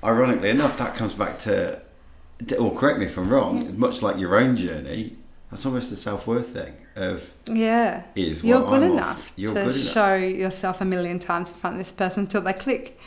ironically 0.02 0.50
enough, 0.50 0.78
that 0.78 0.94
comes 0.96 1.14
back 1.14 1.38
to, 1.40 1.80
or 2.58 2.74
correct 2.74 2.98
me 2.98 3.06
if 3.06 3.16
I'm 3.18 3.28
wrong, 3.30 3.78
much 3.78 4.02
like 4.02 4.18
your 4.18 4.36
own 4.38 4.56
journey, 4.56 5.16
that's 5.50 5.64
almost 5.66 5.90
a 5.92 5.96
self 5.96 6.26
worth 6.26 6.48
thing 6.50 6.74
of 6.96 7.32
Yeah, 7.50 8.02
is 8.14 8.42
you're 8.44 8.60
what 8.60 8.70
good 8.70 8.82
I'm 8.82 8.90
enough 8.92 9.18
off- 9.18 9.32
You're 9.36 9.54
to 9.54 9.60
good 9.64 9.72
enough. 9.74 9.92
show 9.92 10.14
yourself 10.16 10.80
a 10.80 10.84
million 10.84 11.18
times 11.18 11.50
in 11.50 11.56
front 11.56 11.76
of 11.76 11.86
this 11.86 11.92
person 11.92 12.24
until 12.24 12.40
they 12.42 12.52
click. 12.52 12.98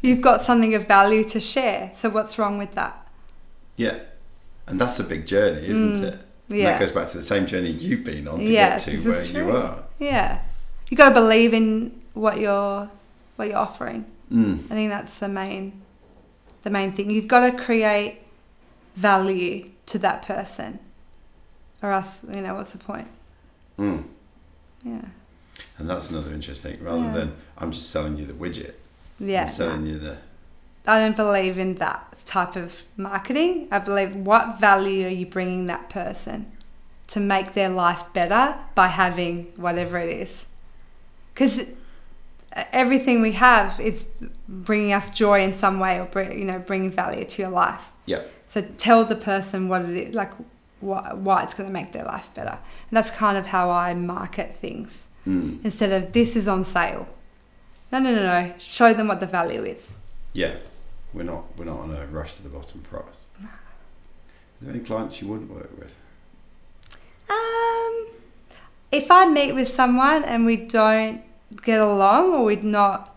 You've 0.00 0.20
got 0.20 0.42
something 0.42 0.74
of 0.74 0.88
value 0.88 1.22
to 1.24 1.38
share. 1.40 1.92
So 1.94 2.10
what's 2.10 2.36
wrong 2.38 2.58
with 2.58 2.72
that? 2.74 3.06
Yeah, 3.76 3.98
and 4.66 4.80
that's 4.80 4.98
a 4.98 5.04
big 5.04 5.26
journey, 5.26 5.66
isn't 5.68 6.04
it? 6.04 6.14
And 6.14 6.18
Mm, 6.50 6.56
yeah. 6.58 6.72
that 6.72 6.80
goes 6.80 6.90
back 6.90 7.08
to 7.08 7.16
the 7.16 7.22
same 7.22 7.46
journey 7.46 7.70
you've 7.70 8.02
been 8.04 8.26
on 8.26 8.38
to 8.40 8.44
yeah, 8.44 8.70
get 8.78 8.80
to 8.80 8.96
where 9.10 9.24
you 9.24 9.50
are. 9.56 9.78
Yeah, 10.00 10.40
you 10.90 10.96
got 10.96 11.10
to 11.10 11.14
believe 11.14 11.54
in 11.54 12.00
what 12.14 12.40
you're 12.40 12.90
what 13.36 13.48
you're 13.48 13.56
offering. 13.56 14.04
Mm. 14.32 14.64
I 14.70 14.74
think 14.74 14.90
that's 14.90 15.18
the 15.18 15.28
main 15.28 15.82
the 16.62 16.70
main 16.70 16.92
thing. 16.92 17.10
You've 17.10 17.28
got 17.28 17.50
to 17.50 17.56
create 17.56 18.20
value 18.96 19.70
to 19.86 19.98
that 19.98 20.22
person, 20.22 20.78
or 21.82 21.92
else 21.92 22.24
you 22.28 22.40
know 22.40 22.54
what's 22.54 22.72
the 22.72 22.78
point? 22.78 23.08
Mm. 23.78 24.04
Yeah. 24.84 25.02
And 25.78 25.90
that's 25.90 26.10
another 26.10 26.32
interesting. 26.32 26.82
Rather 26.82 27.02
Yeah. 27.04 27.12
than 27.12 27.36
I'm 27.58 27.72
just 27.72 27.90
selling 27.90 28.16
you 28.18 28.26
the 28.26 28.32
widget, 28.32 28.74
Yeah. 29.18 29.42
I'm 29.42 29.48
selling 29.48 29.86
you 29.86 29.98
the 29.98 30.18
I 30.86 30.98
don't 30.98 31.16
believe 31.16 31.58
in 31.58 31.76
that 31.76 32.14
type 32.24 32.56
of 32.56 32.82
marketing. 32.96 33.68
I 33.70 33.78
believe 33.78 34.16
what 34.16 34.58
value 34.58 35.06
are 35.06 35.10
you 35.10 35.26
bringing 35.26 35.66
that 35.66 35.88
person 35.90 36.50
to 37.08 37.20
make 37.20 37.54
their 37.54 37.68
life 37.68 38.02
better 38.12 38.56
by 38.74 38.88
having 38.88 39.52
whatever 39.56 39.98
it 39.98 40.08
is? 40.10 40.44
Because 41.34 41.60
everything 42.72 43.20
we 43.20 43.32
have 43.32 43.80
is 43.80 44.04
bringing 44.48 44.92
us 44.92 45.10
joy 45.10 45.42
in 45.42 45.52
some 45.52 45.78
way 45.78 45.98
or 45.98 46.04
bring, 46.06 46.38
you 46.38 46.44
know 46.44 46.58
bringing 46.58 46.90
value 46.90 47.24
to 47.24 47.42
your 47.42 47.50
life. 47.50 47.90
yeah. 48.06 48.22
So 48.48 48.60
tell 48.76 49.06
the 49.06 49.16
person 49.16 49.68
what 49.68 49.82
it 49.82 49.96
is, 49.96 50.14
like 50.14 50.30
why, 50.80 51.14
why 51.14 51.42
it's 51.42 51.54
going 51.54 51.68
to 51.68 51.72
make 51.72 51.92
their 51.92 52.04
life 52.04 52.28
better. 52.34 52.58
And 52.90 52.96
that's 52.96 53.10
kind 53.10 53.38
of 53.38 53.46
how 53.46 53.70
I 53.70 53.94
market 53.94 54.56
things. 54.56 55.06
Mm. 55.26 55.64
Instead 55.64 55.90
of 55.90 56.12
this 56.12 56.36
is 56.36 56.46
on 56.46 56.64
sale. 56.64 57.08
No, 57.90 57.98
no, 57.98 58.14
no, 58.14 58.22
no. 58.22 58.52
Show 58.58 58.92
them 58.92 59.08
what 59.08 59.20
the 59.20 59.26
value 59.26 59.64
is. 59.64 59.94
Yeah, 60.34 60.56
we're 61.14 61.22
not 61.22 61.44
we're 61.56 61.64
not 61.64 61.78
on 61.78 61.94
a 61.94 62.06
rush 62.06 62.34
to 62.36 62.42
the 62.42 62.48
bottom 62.50 62.80
price. 62.82 63.24
Are 63.42 63.48
there 64.60 64.74
any 64.74 64.84
clients 64.84 65.20
you 65.22 65.28
wouldn't 65.28 65.50
work 65.50 65.70
with? 65.78 65.94
Um, 67.30 68.06
if 68.90 69.10
I 69.10 69.26
meet 69.30 69.54
with 69.54 69.68
someone 69.68 70.24
and 70.24 70.44
we 70.44 70.56
don't 70.56 71.22
get 71.64 71.80
along 71.80 72.32
or 72.32 72.44
we're 72.44 72.60
not 72.62 73.14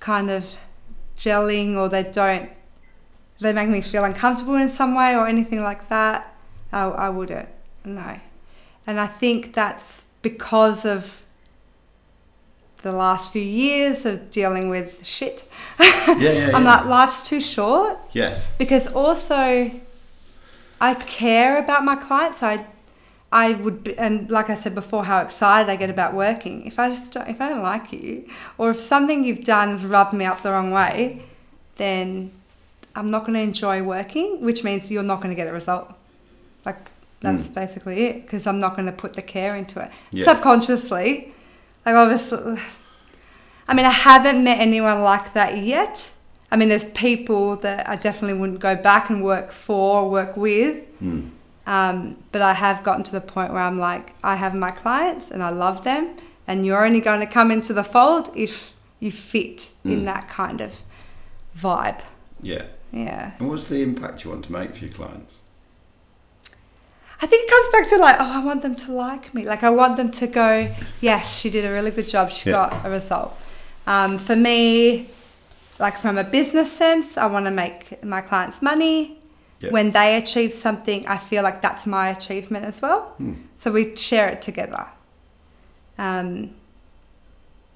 kind 0.00 0.30
of 0.30 0.56
gelling 1.16 1.76
or 1.76 1.88
they 1.88 2.02
don't, 2.04 2.50
they 3.40 3.52
make 3.52 3.68
me 3.68 3.80
feel 3.80 4.04
uncomfortable 4.04 4.56
in 4.56 4.68
some 4.68 4.94
way 4.94 5.14
or 5.14 5.26
anything 5.26 5.62
like 5.62 5.88
that, 5.88 6.34
I, 6.72 6.82
I 6.84 7.08
wouldn't. 7.08 7.48
No. 7.84 8.18
And 8.86 8.98
I 9.00 9.06
think 9.06 9.54
that's 9.54 10.06
because 10.22 10.84
of 10.84 11.22
the 12.82 12.92
last 12.92 13.32
few 13.32 13.42
years 13.42 14.04
of 14.04 14.30
dealing 14.30 14.68
with 14.68 15.06
shit. 15.06 15.48
Yeah, 15.78 15.86
yeah, 16.18 16.50
I'm 16.54 16.64
yeah. 16.64 16.76
like, 16.78 16.84
life's 16.86 17.22
too 17.28 17.40
short 17.40 17.96
Yes. 18.12 18.48
because 18.58 18.88
also 18.88 19.70
I 20.80 20.94
care 20.94 21.58
about 21.62 21.84
my 21.84 21.94
clients. 21.94 22.42
I 22.42 22.66
I 23.32 23.54
would 23.54 23.82
be, 23.84 23.98
and 23.98 24.30
like 24.30 24.50
I 24.50 24.54
said 24.54 24.74
before, 24.74 25.04
how 25.06 25.22
excited 25.22 25.70
I 25.70 25.76
get 25.76 25.88
about 25.88 26.12
working. 26.12 26.66
If 26.66 26.78
I 26.78 26.90
just 26.90 27.14
don't, 27.14 27.28
if 27.28 27.40
I 27.40 27.48
don't 27.48 27.62
like 27.62 27.90
you, 27.92 28.28
or 28.58 28.70
if 28.70 28.78
something 28.78 29.24
you've 29.24 29.42
done 29.42 29.70
has 29.70 29.86
rubbed 29.86 30.12
me 30.12 30.26
up 30.26 30.42
the 30.42 30.50
wrong 30.50 30.70
way, 30.70 31.22
then 31.76 32.30
I'm 32.94 33.10
not 33.10 33.20
going 33.24 33.34
to 33.34 33.40
enjoy 33.40 33.82
working, 33.82 34.42
which 34.42 34.62
means 34.62 34.90
you're 34.90 35.02
not 35.02 35.22
going 35.22 35.30
to 35.30 35.34
get 35.34 35.48
a 35.48 35.52
result. 35.52 35.90
Like 36.66 36.90
that's 37.20 37.48
basically 37.48 38.04
it, 38.04 38.22
because 38.22 38.46
I'm 38.46 38.60
not 38.60 38.76
going 38.76 38.86
to 38.86 38.92
put 38.92 39.14
the 39.14 39.22
care 39.22 39.56
into 39.56 39.80
it. 39.80 39.90
Yeah. 40.10 40.24
Subconsciously, 40.24 41.32
Like 41.84 41.94
obviously, 41.94 42.60
I 43.66 43.74
mean, 43.74 43.86
I 43.86 43.90
haven't 43.90 44.44
met 44.44 44.60
anyone 44.60 45.02
like 45.02 45.32
that 45.32 45.58
yet. 45.58 46.12
I 46.50 46.56
mean, 46.56 46.68
there's 46.68 46.84
people 46.92 47.56
that 47.56 47.88
I 47.88 47.96
definitely 47.96 48.38
wouldn't 48.38 48.60
go 48.60 48.76
back 48.76 49.08
and 49.08 49.24
work 49.24 49.52
for 49.52 50.02
or 50.02 50.10
work 50.10 50.36
with. 50.36 50.84
Mm. 51.00 51.30
Um, 51.66 52.16
but 52.32 52.42
I 52.42 52.54
have 52.54 52.82
gotten 52.82 53.04
to 53.04 53.12
the 53.12 53.20
point 53.20 53.52
where 53.52 53.62
I'm 53.62 53.78
like, 53.78 54.14
I 54.24 54.36
have 54.36 54.54
my 54.54 54.70
clients 54.72 55.30
and 55.30 55.42
I 55.42 55.50
love 55.50 55.84
them, 55.84 56.16
and 56.46 56.66
you're 56.66 56.84
only 56.84 57.00
going 57.00 57.20
to 57.20 57.26
come 57.26 57.50
into 57.50 57.72
the 57.72 57.84
fold 57.84 58.30
if 58.36 58.72
you 58.98 59.10
fit 59.12 59.70
in 59.84 60.00
Mm. 60.02 60.04
that 60.06 60.28
kind 60.28 60.60
of 60.60 60.72
vibe. 61.56 62.00
Yeah. 62.40 62.62
Yeah. 62.92 63.32
And 63.38 63.48
what's 63.48 63.68
the 63.68 63.80
impact 63.82 64.24
you 64.24 64.30
want 64.30 64.44
to 64.46 64.52
make 64.52 64.74
for 64.74 64.84
your 64.84 64.92
clients? 64.92 65.40
I 67.20 67.26
think 67.26 67.44
it 67.48 67.50
comes 67.50 67.70
back 67.72 67.88
to 67.90 67.96
like, 67.98 68.16
oh, 68.18 68.40
I 68.40 68.44
want 68.44 68.62
them 68.62 68.74
to 68.74 68.92
like 68.92 69.32
me. 69.32 69.44
Like, 69.44 69.62
I 69.62 69.70
want 69.70 69.96
them 69.96 70.10
to 70.10 70.26
go, 70.26 70.68
yes, 71.00 71.38
she 71.38 71.50
did 71.50 71.64
a 71.64 71.70
really 71.72 71.92
good 71.92 72.08
job. 72.08 72.32
She 72.32 72.50
Yeah. 72.50 72.56
got 72.70 72.84
a 72.86 72.90
result. 72.90 73.38
Um, 73.86 74.18
for 74.18 74.34
me, 74.34 75.06
like 75.78 75.96
from 75.98 76.18
a 76.18 76.24
business 76.24 76.72
sense, 76.72 77.16
I 77.16 77.26
want 77.26 77.44
to 77.46 77.50
make 77.52 78.02
my 78.04 78.20
clients 78.20 78.60
money. 78.60 79.18
Yeah. 79.62 79.70
When 79.70 79.92
they 79.92 80.16
achieve 80.16 80.54
something, 80.54 81.06
I 81.06 81.16
feel 81.16 81.42
like 81.44 81.62
that's 81.62 81.86
my 81.86 82.08
achievement 82.10 82.64
as 82.64 82.82
well. 82.82 83.02
Hmm. 83.18 83.34
So 83.58 83.70
we 83.72 83.94
share 83.96 84.28
it 84.28 84.42
together. 84.42 84.86
Um, 85.98 86.54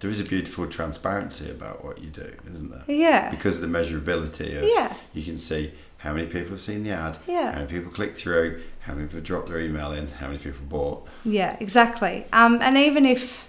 There 0.01 0.11
is 0.11 0.20
a 0.20 0.24
beautiful 0.24 0.66
transparency 0.66 1.49
about 1.51 1.84
what 1.84 1.99
you 2.03 2.11
do, 2.11 2.32
isn't 2.53 2.70
there? 2.70 2.84
yeah. 2.89 3.30
Because 3.30 3.62
of 3.62 3.70
the 3.70 3.78
measurability 3.78 4.57
of 4.59 4.64
Yeah. 4.64 4.95
you 5.14 5.22
can 5.22 5.39
see 5.39 5.72
how 5.99 6.12
many 6.12 6.26
people 6.26 6.51
have 6.51 6.61
seen 6.61 6.82
the 6.84 6.91
ad, 6.91 7.18
Yeah. 7.26 7.53
how 7.53 7.59
many 7.61 7.68
people 7.70 7.91
clicked 7.91 8.18
through, 8.18 8.62
how 8.80 8.95
many 8.95 9.07
people 9.07 9.20
dropped 9.20 9.49
their 9.49 9.61
email 9.61 9.93
in, 9.93 10.09
how 10.20 10.26
many 10.26 10.39
people 10.39 10.66
bought. 10.68 11.07
Yeah, 11.24 11.57
exactly. 11.61 12.26
Um, 12.32 12.59
and 12.61 12.76
even 12.76 13.07
if 13.07 13.49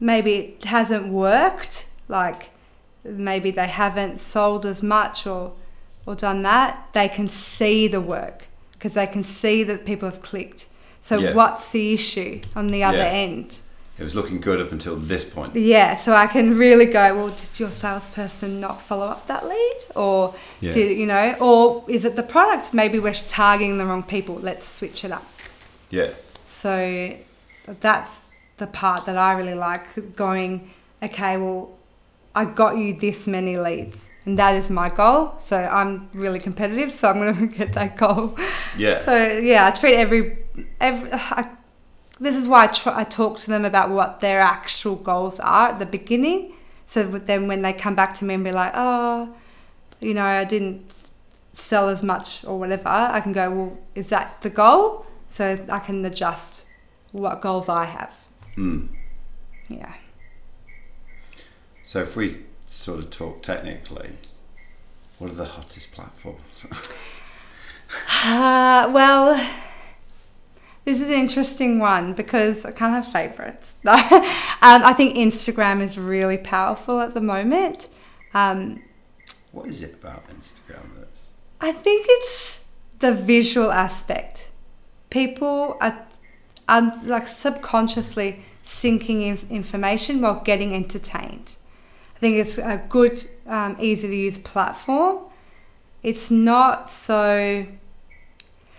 maybe 0.00 0.34
it 0.34 0.64
hasn't 0.64 1.08
worked, 1.08 1.86
like 2.08 2.50
maybe 3.04 3.50
they 3.50 3.68
haven't 3.68 4.20
sold 4.20 4.66
as 4.66 4.82
much 4.82 5.26
or 5.26 5.52
or 6.06 6.14
done 6.14 6.42
that, 6.42 6.88
they 6.92 7.08
can 7.08 7.28
see 7.28 7.88
the 7.88 8.00
work 8.00 8.44
because 8.72 8.94
they 8.94 9.06
can 9.06 9.24
see 9.24 9.62
that 9.64 9.84
people 9.84 10.08
have 10.08 10.22
clicked. 10.22 10.66
So 11.02 11.18
Yeah. 11.18 11.34
what's 11.34 11.70
the 11.70 11.92
issue 11.94 12.40
on 12.54 12.68
the 12.68 12.82
other 12.84 12.98
Yeah. 12.98 13.04
end? 13.04 13.58
It 13.98 14.02
was 14.02 14.14
looking 14.14 14.40
good 14.40 14.60
up 14.60 14.72
until 14.72 14.96
this 14.96 15.24
point. 15.24 15.56
Yeah, 15.56 15.96
so 15.96 16.12
I 16.14 16.26
can 16.26 16.58
really 16.58 16.84
go, 16.84 17.16
well, 17.16 17.28
did 17.28 17.58
your 17.58 17.70
salesperson 17.70 18.60
not 18.60 18.82
follow 18.82 19.06
up 19.06 19.26
that 19.26 19.48
lead? 19.48 19.78
Or 19.94 20.34
Yeah. 20.60 20.72
did 20.72 20.98
you 20.98 21.06
know, 21.06 21.34
or 21.40 21.82
is 21.88 22.04
it 22.04 22.14
the 22.14 22.22
product? 22.22 22.74
Maybe 22.74 22.98
we're 22.98 23.14
targeting 23.14 23.78
the 23.78 23.86
wrong 23.86 24.02
people. 24.02 24.34
Let's 24.34 24.68
switch 24.68 25.02
it 25.04 25.12
up. 25.12 25.24
Yeah. 25.90 26.08
So 26.46 27.14
that's 27.80 28.26
the 28.58 28.66
part 28.66 29.06
that 29.06 29.16
I 29.16 29.32
really 29.32 29.54
like 29.54 30.14
going, 30.14 30.70
okay, 31.02 31.36
well, 31.38 31.70
I 32.34 32.44
got 32.44 32.76
you 32.76 32.92
this 32.92 33.26
many 33.26 33.56
leads 33.56 34.10
and 34.26 34.36
that 34.38 34.56
is 34.56 34.68
my 34.68 34.90
goal. 34.90 35.34
So 35.38 35.56
I'm 35.56 36.10
really 36.12 36.40
competitive, 36.40 36.92
so 36.92 37.08
I'm 37.08 37.20
going 37.20 37.48
to 37.50 37.56
get 37.56 37.72
that 37.74 37.96
goal. 37.96 38.36
Yeah. 38.76 39.00
So 39.02 39.26
yeah, 39.38 39.66
I 39.66 39.70
treat 39.70 39.94
every, 39.94 40.38
every 40.80 41.08
I, 41.12 41.48
this 42.18 42.34
is 42.34 42.48
why 42.48 42.64
I, 42.64 42.66
try, 42.66 43.00
I 43.00 43.04
talk 43.04 43.38
to 43.38 43.46
them 43.46 43.64
about 43.64 43.90
what 43.90 44.20
their 44.20 44.40
actual 44.40 44.96
goals 44.96 45.38
are 45.40 45.70
at 45.70 45.78
the 45.78 45.86
beginning. 45.86 46.54
So 46.88 47.04
then 47.04 47.46
when 47.46 47.62
they 47.62 47.72
come 47.72 47.94
back 47.94 48.14
to 48.14 48.24
me 48.24 48.34
and 48.34 48.44
be 48.44 48.52
like, 48.52 48.72
oh, 48.74 49.34
you 50.00 50.12
know, 50.12 50.24
I 50.24 50.44
didn't 50.44 50.90
sell 51.52 51.88
as 51.88 52.02
much 52.02 52.44
or 52.44 52.58
whatever, 52.58 52.88
I 52.88 53.20
can 53.20 53.32
go, 53.32 53.50
well, 53.50 53.78
is 53.94 54.08
that 54.08 54.40
the 54.42 54.50
goal? 54.50 55.06
So 55.30 55.64
I 55.68 55.78
can 55.78 56.04
adjust 56.04 56.66
what 57.12 57.40
goals 57.40 57.68
I 57.68 57.84
have. 57.84 58.14
Mm. 58.56 58.88
Yeah. 59.68 59.92
So 61.82 62.02
if 62.02 62.16
we 62.16 62.36
sort 62.76 62.98
of 62.98 63.10
talk 63.10 63.42
technically, 63.42 64.10
what 65.18 65.30
are 65.30 65.34
the 65.34 65.46
hottest 65.46 65.92
platforms? 65.92 66.66
Uh, 68.24 68.90
well, 68.92 69.34
this 70.84 71.00
is 71.00 71.06
an 71.06 71.14
interesting 71.14 71.78
one 71.78 72.12
because 72.14 72.64
I 72.64 72.72
can't 72.72 72.92
have 72.92 73.06
favorites. 73.06 73.72
um, 73.86 73.96
I 74.60 74.92
think 74.92 75.16
Instagram 75.16 75.80
is 75.80 75.96
really 75.96 76.36
powerful 76.36 77.00
at 77.00 77.14
the 77.14 77.20
moment. 77.20 77.88
Um, 78.34 78.82
what 79.52 79.68
is 79.68 79.82
it 79.82 79.94
about 79.94 80.28
Instagram 80.28 80.96
that's 80.98 81.28
I 81.60 81.72
think 81.72 82.06
it's 82.08 82.60
the 82.98 83.12
visual 83.12 83.70
aspect. 83.72 84.50
People 85.10 85.76
are, 85.80 86.06
are 86.68 87.00
like 87.04 87.28
subconsciously 87.28 88.44
sinking 88.62 89.22
in 89.22 89.38
information 89.48 90.20
while 90.20 90.40
getting 90.40 90.74
entertained. 90.74 91.56
I 92.16 92.18
think 92.18 92.36
it's 92.36 92.58
a 92.58 92.82
good, 92.88 93.22
um, 93.46 93.76
easy 93.78 94.08
to 94.08 94.16
use 94.16 94.38
platform. 94.38 95.18
It's 96.02 96.30
not 96.30 96.90
so 96.90 97.66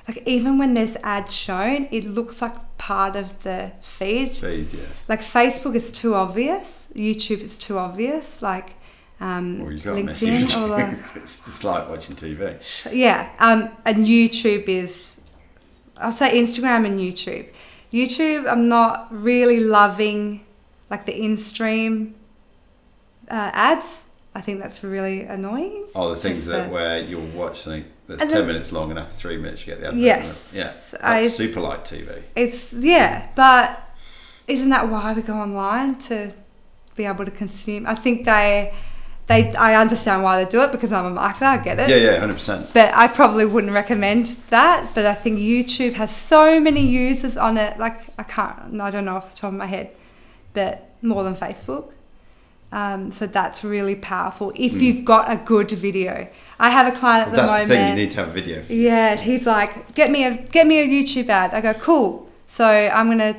like 0.07 0.23
even 0.25 0.57
when 0.57 0.73
there's 0.73 0.95
ads 0.97 1.35
shown, 1.35 1.87
it 1.91 2.05
looks 2.05 2.41
like 2.41 2.55
part 2.77 3.15
of 3.15 3.43
the 3.43 3.73
feed. 3.81 4.31
feed? 4.31 4.73
Yes. 4.73 4.87
Like 5.09 5.21
Facebook 5.21 5.75
is 5.75 5.91
too 5.91 6.15
obvious. 6.15 6.87
YouTube 6.95 7.41
is 7.41 7.59
too 7.59 7.77
obvious. 7.77 8.41
Like 8.41 8.75
um, 9.19 9.61
Or 9.61 9.71
you 9.71 10.03
miss 10.03 10.21
LinkedIn 10.21 10.61
or 10.63 10.67
the, 11.13 11.19
it's 11.19 11.45
just 11.45 11.63
like 11.63 11.89
watching 11.89 12.15
TV. 12.15 12.57
yeah, 12.91 13.31
um, 13.39 13.69
and 13.83 14.05
YouTube 14.05 14.65
is, 14.65 15.19
I'll 15.97 16.11
say 16.11 16.39
Instagram 16.39 16.85
and 16.85 16.99
YouTube. 16.99 17.47
YouTube, 17.91 18.49
I'm 18.49 18.69
not 18.69 19.07
really 19.11 19.59
loving 19.59 20.45
like 20.89 21.05
the 21.05 21.21
in-stream 21.21 22.15
uh, 23.29 23.51
ads. 23.53 24.03
I 24.35 24.41
think 24.41 24.61
that's 24.61 24.83
really 24.83 25.21
annoying. 25.23 25.85
Oh, 25.95 26.09
the 26.13 26.15
things 26.15 26.37
Just 26.39 26.47
that 26.49 26.65
the- 26.67 26.73
where 26.73 26.99
you'll 27.01 27.25
watch 27.27 27.59
something 27.61 27.85
that's 28.07 28.21
And 28.21 28.29
ten 28.29 28.39
then- 28.39 28.47
minutes 28.47 28.71
long, 28.71 28.91
and 28.91 28.99
after 28.99 29.13
three 29.15 29.37
minutes 29.37 29.65
you 29.65 29.73
get 29.73 29.81
the 29.81 29.87
advert. 29.87 30.01
Yes, 30.03 30.51
Yeah. 30.53 30.71
That's 30.91 31.03
I- 31.03 31.27
super 31.27 31.59
light 31.59 31.83
TV. 31.85 32.21
It's 32.35 32.71
yeah, 32.73 33.27
but 33.35 33.81
isn't 34.47 34.69
that 34.69 34.89
why 34.89 35.13
we 35.13 35.21
go 35.23 35.33
online 35.33 35.95
to 36.09 36.31
be 36.95 37.05
able 37.05 37.25
to 37.25 37.31
consume? 37.31 37.87
I 37.87 37.95
think 37.95 38.25
they, 38.25 38.73
they, 39.25 39.53
I 39.55 39.73
understand 39.81 40.21
why 40.23 40.41
they 40.43 40.49
do 40.49 40.61
it 40.61 40.71
because 40.71 40.93
I'm 40.93 41.17
a 41.17 41.19
marketer. 41.19 41.41
I 41.43 41.57
get 41.57 41.79
it. 41.79 41.89
Yeah, 41.89 41.95
yeah, 41.97 42.19
hundred 42.19 42.35
percent. 42.35 42.69
but 42.75 42.93
I 42.95 43.07
probably 43.07 43.45
wouldn't 43.45 43.73
recommend 43.73 44.27
that. 44.51 44.91
But 44.93 45.05
I 45.07 45.15
think 45.15 45.39
YouTube 45.39 45.93
has 45.93 46.15
so 46.15 46.59
many 46.59 46.81
users 46.85 47.37
on 47.37 47.57
it. 47.57 47.79
Like 47.79 48.01
I 48.19 48.23
can't, 48.23 48.79
I 48.79 48.91
don't 48.91 49.05
know 49.05 49.15
off 49.15 49.31
the 49.31 49.37
top 49.37 49.47
of 49.51 49.57
my 49.57 49.65
head, 49.65 49.89
but 50.53 50.91
more 51.01 51.23
than 51.23 51.35
Facebook. 51.35 51.91
Um, 52.71 53.11
so 53.11 53.27
that's 53.27 53.63
really 53.63 53.95
powerful 53.95 54.51
if 54.55 54.73
Mm. 54.73 54.81
you've 54.81 55.05
got 55.05 55.31
a 55.31 55.37
good 55.37 55.71
video. 55.71 56.27
I 56.59 56.69
have 56.69 56.91
a 56.91 56.95
client 56.95 57.27
at 57.27 57.31
the 57.31 57.37
That's 57.37 57.51
moment. 57.51 57.69
the 57.69 57.75
thing. 57.75 57.89
You 57.89 57.95
need 57.95 58.11
to 58.11 58.17
have 58.17 58.29
a 58.29 58.33
video. 58.33 58.61
Yeah, 58.67 59.15
he's 59.15 59.45
like, 59.47 59.93
get 59.95 60.11
me 60.11 60.25
a 60.25 60.31
get 60.51 60.67
me 60.67 60.79
a 60.79 60.87
YouTube 60.87 61.29
ad. 61.29 61.53
I 61.53 61.61
go, 61.61 61.73
cool. 61.73 62.29
So 62.47 62.65
I'm 62.67 63.07
gonna 63.07 63.35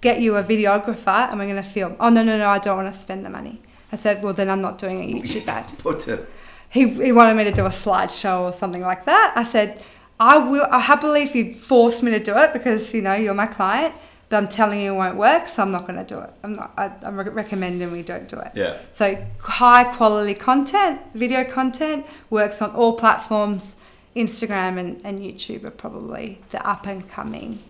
get 0.00 0.20
you 0.22 0.36
a 0.36 0.42
videographer 0.42 1.28
and 1.30 1.38
we're 1.38 1.46
gonna 1.48 1.62
film. 1.62 1.94
Oh 2.00 2.08
no 2.08 2.22
no 2.22 2.38
no, 2.38 2.48
I 2.48 2.58
don't 2.58 2.76
want 2.78 2.92
to 2.92 2.98
spend 2.98 3.24
the 3.26 3.30
money. 3.30 3.60
I 3.92 3.96
said, 3.96 4.22
well 4.22 4.32
then 4.32 4.48
I'm 4.48 4.62
not 4.62 4.78
doing 4.78 4.98
a 5.02 5.06
YouTube 5.14 5.46
ad. 5.48 5.66
Put 5.78 6.08
a 6.08 6.26
He, 6.70 6.88
he 6.88 7.12
wanted 7.12 7.34
me 7.36 7.44
to 7.44 7.52
do 7.52 7.66
a 7.66 7.70
slideshow 7.70 8.42
or 8.42 8.52
something 8.52 8.82
like 8.82 9.04
that. 9.04 9.32
I 9.36 9.44
said, 9.44 9.82
I 10.18 10.38
will. 10.38 10.66
I 10.70 10.78
happily 10.78 11.22
if 11.22 11.34
you 11.34 11.54
force 11.54 12.02
me 12.02 12.10
to 12.12 12.20
do 12.20 12.34
it 12.38 12.52
because 12.52 12.94
you 12.94 13.02
know 13.02 13.14
you're 13.14 13.34
my 13.34 13.46
client. 13.46 13.94
But 14.30 14.38
I'm 14.38 14.48
telling 14.48 14.80
you 14.80 14.94
it 14.94 14.96
won't 14.96 15.16
work, 15.16 15.48
so 15.48 15.62
I'm 15.62 15.72
not 15.72 15.86
going 15.86 15.98
to 15.98 16.14
do 16.14 16.20
it. 16.20 16.30
I'm 16.42 16.54
not. 16.54 16.72
I, 16.78 16.92
I'm 17.02 17.18
re- 17.18 17.28
recommending 17.28 17.92
we 17.92 18.02
don't 18.02 18.28
do 18.28 18.38
it. 18.38 18.52
yeah. 18.54 18.78
So 18.92 19.22
high 19.40 19.84
quality 19.92 20.34
content, 20.34 21.02
video 21.14 21.44
content 21.44 22.06
works 22.30 22.62
on 22.62 22.70
all 22.70 22.96
platforms. 22.96 23.76
Instagram 24.16 24.78
and, 24.78 25.00
and 25.04 25.20
YouTube 25.20 25.62
are 25.62 25.70
probably 25.70 26.40
the 26.50 26.66
up 26.68 26.86
and 26.86 27.08
coming 27.08 27.60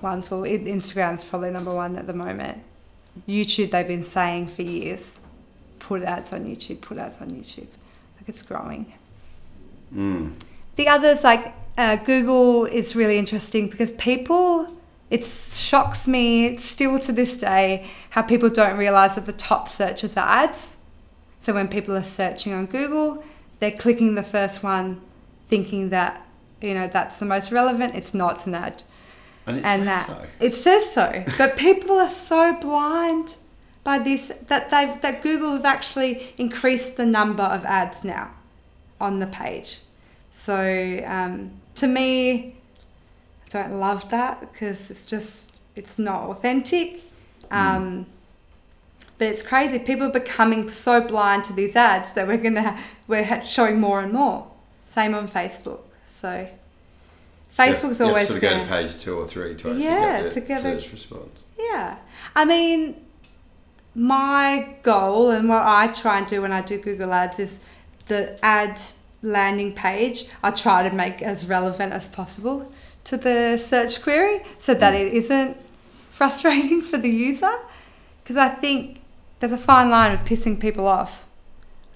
ones. 0.00 0.30
Well, 0.30 0.42
Instagram's 0.42 1.24
probably 1.24 1.50
number 1.50 1.74
one 1.74 1.96
at 1.96 2.06
the 2.06 2.12
moment. 2.12 2.62
YouTube, 3.28 3.70
they've 3.70 3.86
been 3.86 4.04
saying 4.04 4.48
for 4.48 4.62
years, 4.62 5.18
put 5.78 6.02
ads 6.02 6.32
on 6.32 6.44
YouTube, 6.44 6.80
put 6.80 6.98
ads 6.98 7.20
on 7.20 7.30
YouTube. 7.30 7.66
Like 8.16 8.28
it's 8.28 8.42
growing. 8.42 8.92
Mm. 9.94 10.34
The 10.76 10.88
others, 10.88 11.24
like 11.24 11.52
uh, 11.76 11.96
Google, 11.96 12.64
is 12.64 12.94
really 12.94 13.18
interesting 13.18 13.68
because 13.68 13.92
people, 13.92 14.68
it 15.10 15.24
shocks 15.24 16.06
me 16.06 16.56
still 16.58 16.98
to 17.00 17.12
this 17.12 17.36
day 17.36 17.90
how 18.10 18.22
people 18.22 18.48
don't 18.48 18.78
realize 18.78 19.16
that 19.16 19.26
the 19.26 19.32
top 19.32 19.68
searches 19.68 20.16
are 20.16 20.26
ads. 20.26 20.76
So 21.40 21.52
when 21.52 21.68
people 21.68 21.96
are 21.96 22.04
searching 22.04 22.52
on 22.52 22.66
Google, 22.66 23.24
they're 23.58 23.70
clicking 23.72 24.14
the 24.14 24.22
first 24.22 24.62
one 24.62 25.00
thinking 25.48 25.90
that, 25.90 26.24
you 26.60 26.74
know, 26.74 26.86
that's 26.86 27.18
the 27.18 27.26
most 27.26 27.50
relevant. 27.50 27.96
It's 27.96 28.14
not, 28.14 28.36
it's 28.36 28.46
an 28.46 28.54
ad. 28.54 28.82
And 29.46 29.58
it 29.58 29.64
and 29.64 29.82
says 29.82 29.86
that 29.86 30.06
so. 30.06 30.26
it 30.38 30.54
says 30.54 30.92
so. 30.92 31.24
But 31.38 31.56
people 31.56 31.98
are 31.98 32.10
so 32.10 32.54
blind 32.60 33.36
by 33.82 33.98
this 33.98 34.30
that 34.48 34.70
they've 34.70 35.00
that 35.00 35.22
Google 35.22 35.52
have 35.52 35.64
actually 35.64 36.34
increased 36.36 36.96
the 36.96 37.06
number 37.06 37.42
of 37.42 37.64
ads 37.64 38.04
now 38.04 38.30
on 39.00 39.18
the 39.18 39.26
page. 39.26 39.78
So 40.32 41.02
um, 41.06 41.52
to 41.76 41.86
me, 41.86 42.59
don't 43.50 43.74
love 43.74 44.08
that 44.10 44.40
because 44.40 44.90
it's 44.90 45.04
just 45.06 45.60
it's 45.76 45.98
not 45.98 46.22
authentic. 46.30 47.02
Um, 47.50 48.06
But 49.18 49.28
it's 49.28 49.42
crazy. 49.42 49.78
People 49.78 50.06
are 50.06 50.12
becoming 50.12 50.70
so 50.70 51.00
blind 51.02 51.44
to 51.44 51.52
these 51.52 51.76
ads 51.76 52.14
that 52.14 52.26
we're 52.26 52.38
gonna 52.38 52.78
we're 53.06 53.42
showing 53.42 53.78
more 53.80 54.00
and 54.00 54.12
more. 54.12 54.46
Same 54.88 55.14
on 55.14 55.28
Facebook. 55.28 55.80
So 56.06 56.48
Facebook's 57.58 57.98
have 57.98 58.08
always 58.08 58.28
sort 58.28 58.42
of 58.42 58.50
gonna, 58.50 58.66
page 58.66 58.98
two 58.98 59.18
or 59.18 59.26
three 59.26 59.54
to 59.56 59.68
actually 59.70 59.84
Yeah, 59.84 60.22
get 60.22 60.32
the 60.34 60.40
to 60.40 60.46
get 60.46 60.58
a- 60.60 60.62
search 60.80 60.92
response. 60.92 61.42
Yeah. 61.58 61.96
I 62.34 62.44
mean, 62.44 62.96
my 63.94 64.68
goal 64.82 65.30
and 65.30 65.48
what 65.48 65.62
I 65.62 65.88
try 65.88 66.18
and 66.18 66.26
do 66.26 66.40
when 66.42 66.52
I 66.52 66.62
do 66.62 66.78
Google 66.78 67.12
Ads 67.12 67.38
is 67.40 67.60
the 68.08 68.38
ad 68.44 68.80
landing 69.22 69.74
page, 69.74 70.26
I 70.42 70.50
try 70.50 70.88
to 70.88 70.94
make 70.94 71.20
as 71.22 71.46
relevant 71.46 71.92
as 71.92 72.08
possible 72.08 72.72
to 73.04 73.16
the 73.16 73.56
search 73.56 74.02
query 74.02 74.42
so 74.58 74.74
that 74.74 74.94
mm. 74.94 75.00
it 75.00 75.12
isn't 75.14 75.56
frustrating 76.10 76.80
for 76.90 76.98
the 76.98 77.10
user. 77.10 77.52
Because 78.22 78.36
I 78.36 78.48
think 78.48 79.00
there's 79.40 79.52
a 79.52 79.58
fine 79.58 79.90
line 79.90 80.12
of 80.12 80.20
pissing 80.20 80.60
people 80.60 80.86
off 80.86 81.24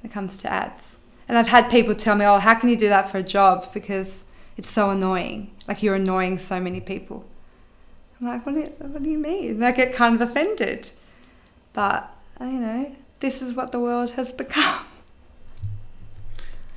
when 0.00 0.10
it 0.10 0.14
comes 0.14 0.38
to 0.42 0.52
ads. 0.52 0.96
And 1.28 1.38
I've 1.38 1.48
had 1.48 1.70
people 1.70 1.94
tell 1.94 2.16
me, 2.16 2.24
oh, 2.24 2.38
how 2.38 2.54
can 2.54 2.68
you 2.68 2.76
do 2.76 2.88
that 2.88 3.10
for 3.10 3.18
a 3.18 3.22
job? 3.22 3.72
Because 3.72 4.24
it's 4.56 4.70
so 4.70 4.90
annoying. 4.90 5.50
Like 5.66 5.82
you're 5.82 5.94
annoying 5.94 6.38
so 6.38 6.60
many 6.60 6.80
people. 6.80 7.24
I'm 8.20 8.28
like, 8.28 8.46
what 8.46 8.54
do 8.54 8.60
you, 8.60 8.72
what 8.78 9.02
do 9.02 9.10
you 9.10 9.18
mean? 9.18 9.50
And 9.50 9.64
I 9.64 9.72
get 9.72 9.94
kind 9.94 10.14
of 10.14 10.20
offended. 10.20 10.90
But, 11.72 12.14
uh, 12.40 12.44
you 12.44 12.60
know, 12.60 12.96
this 13.20 13.42
is 13.42 13.54
what 13.54 13.72
the 13.72 13.80
world 13.80 14.10
has 14.10 14.32
become. 14.32 14.86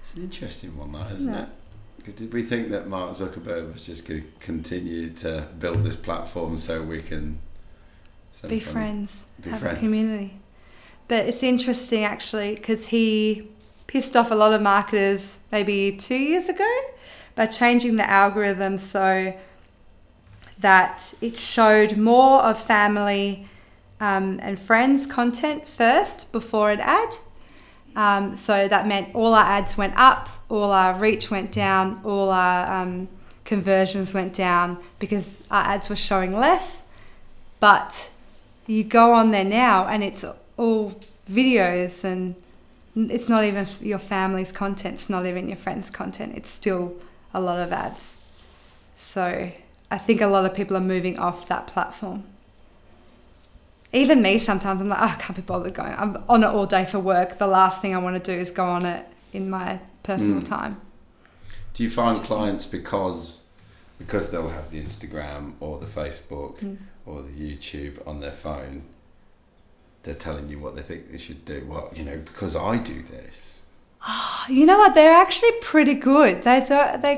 It's 0.01 0.15
an 0.15 0.23
interesting 0.23 0.77
one, 0.77 0.91
that 0.93 1.11
isn't 1.15 1.33
Yeah. 1.33 1.43
it? 1.43 1.49
Did 2.15 2.33
we 2.33 2.41
think 2.43 2.69
that 2.69 2.87
Mark 2.87 3.11
Zuckerberg 3.11 3.73
was 3.73 3.83
just 3.83 4.07
going 4.07 4.21
to 4.21 4.27
continue 4.39 5.09
to 5.09 5.47
build 5.59 5.83
this 5.83 5.95
platform 5.95 6.57
so 6.57 6.81
we 6.83 7.01
can 7.01 7.39
Be 8.47 8.59
friends, 8.59 9.25
Be 9.41 9.49
have 9.49 9.59
friends. 9.59 9.77
a 9.77 9.79
community. 9.79 10.39
But 11.07 11.25
it's 11.27 11.43
interesting 11.43 12.03
actually 12.03 12.55
because 12.55 12.87
he 12.87 13.49
pissed 13.87 14.15
off 14.15 14.31
a 14.31 14.35
lot 14.35 14.53
of 14.53 14.61
marketers 14.61 15.39
maybe 15.51 15.95
two 15.95 16.15
years 16.15 16.49
ago 16.49 16.69
by 17.35 17.45
changing 17.45 17.95
the 17.95 18.09
algorithm 18.09 18.77
so 18.77 19.33
that 20.59 21.13
it 21.21 21.37
showed 21.37 21.97
more 21.97 22.41
of 22.41 22.59
family 22.61 23.47
um, 23.99 24.39
and 24.41 24.59
friends 24.59 25.05
content 25.05 25.67
first 25.67 26.31
before 26.31 26.71
an 26.71 26.79
ad. 26.81 27.15
Um, 27.95 28.35
so 28.35 28.67
that 28.67 28.87
meant 28.87 29.15
all 29.15 29.33
our 29.33 29.43
ads 29.45 29.77
went 29.77 29.93
up, 29.97 30.29
all 30.49 30.71
our 30.71 30.93
reach 30.93 31.29
went 31.29 31.51
down, 31.51 32.01
all 32.03 32.29
our 32.29 32.81
um, 32.81 33.07
conversions 33.45 34.13
went 34.13 34.33
down 34.33 34.77
because 34.99 35.41
our 35.51 35.63
ads 35.63 35.89
were 35.89 35.95
showing 35.95 36.37
less. 36.37 36.85
But 37.59 38.11
you 38.67 38.83
go 38.83 39.13
on 39.13 39.31
there 39.31 39.45
now 39.45 39.87
and 39.87 40.03
it's 40.03 40.23
all 40.57 40.99
videos 41.29 42.03
and 42.03 42.35
it's 42.95 43.29
not 43.29 43.43
even 43.43 43.67
your 43.81 43.99
family's 43.99 44.51
content, 44.51 44.95
it's 44.95 45.09
not 45.09 45.25
even 45.25 45.47
your 45.47 45.57
friends' 45.57 45.89
content, 45.89 46.35
it's 46.35 46.49
still 46.49 46.95
a 47.33 47.41
lot 47.41 47.59
of 47.59 47.71
ads. 47.71 48.15
So 48.97 49.51
I 49.91 49.97
think 49.97 50.21
a 50.21 50.27
lot 50.27 50.45
of 50.45 50.53
people 50.53 50.75
are 50.75 50.81
moving 50.81 51.17
off 51.17 51.47
that 51.47 51.67
platform. 51.67 52.23
Even 53.93 54.21
me 54.21 54.37
sometimes 54.37 54.81
I'm 54.81 54.89
like, 54.89 54.99
oh, 54.99 55.05
I 55.05 55.15
can't 55.15 55.35
be 55.35 55.41
bothered 55.41 55.73
going. 55.73 55.93
I'm 55.93 56.23
on 56.27 56.43
it 56.43 56.47
all 56.47 56.65
day 56.65 56.85
for 56.85 56.99
work. 56.99 57.37
The 57.37 57.47
last 57.47 57.81
thing 57.81 57.95
I 57.95 57.99
want 57.99 58.21
to 58.21 58.31
do 58.31 58.37
is 58.37 58.51
go 58.51 58.65
on 58.65 58.85
it 58.85 59.05
in 59.31 59.49
my 59.49 59.79
personal 60.07 60.41
Mm. 60.41 60.45
time. 60.57 60.73
Do 61.73 61.83
you 61.83 61.89
find 61.89 62.15
clients 62.31 62.65
because 62.65 63.41
because 63.99 64.29
they'll 64.31 64.49
have 64.59 64.69
the 64.73 64.79
Instagram 64.87 65.53
or 65.59 65.79
the 65.79 65.85
Facebook 65.99 66.53
Mm. 66.59 66.77
or 67.07 67.23
the 67.23 67.33
YouTube 67.45 67.95
on 68.09 68.19
their 68.21 68.31
phone, 68.45 68.83
they're 70.03 70.13
telling 70.27 70.49
you 70.49 70.59
what 70.59 70.75
they 70.75 70.83
think 70.83 71.11
they 71.11 71.17
should 71.17 71.43
do? 71.45 71.65
Well, 71.67 71.91
you 71.95 72.03
know, 72.03 72.17
because 72.29 72.55
I 72.55 72.77
do 72.77 73.03
this. 73.17 73.61
You 74.49 74.65
know 74.65 74.77
what? 74.77 74.95
They're 74.95 75.11
actually 75.25 75.51
pretty 75.61 75.93
good. 75.95 76.43
They 76.43 76.59
do, 76.61 76.79
they 77.01 77.15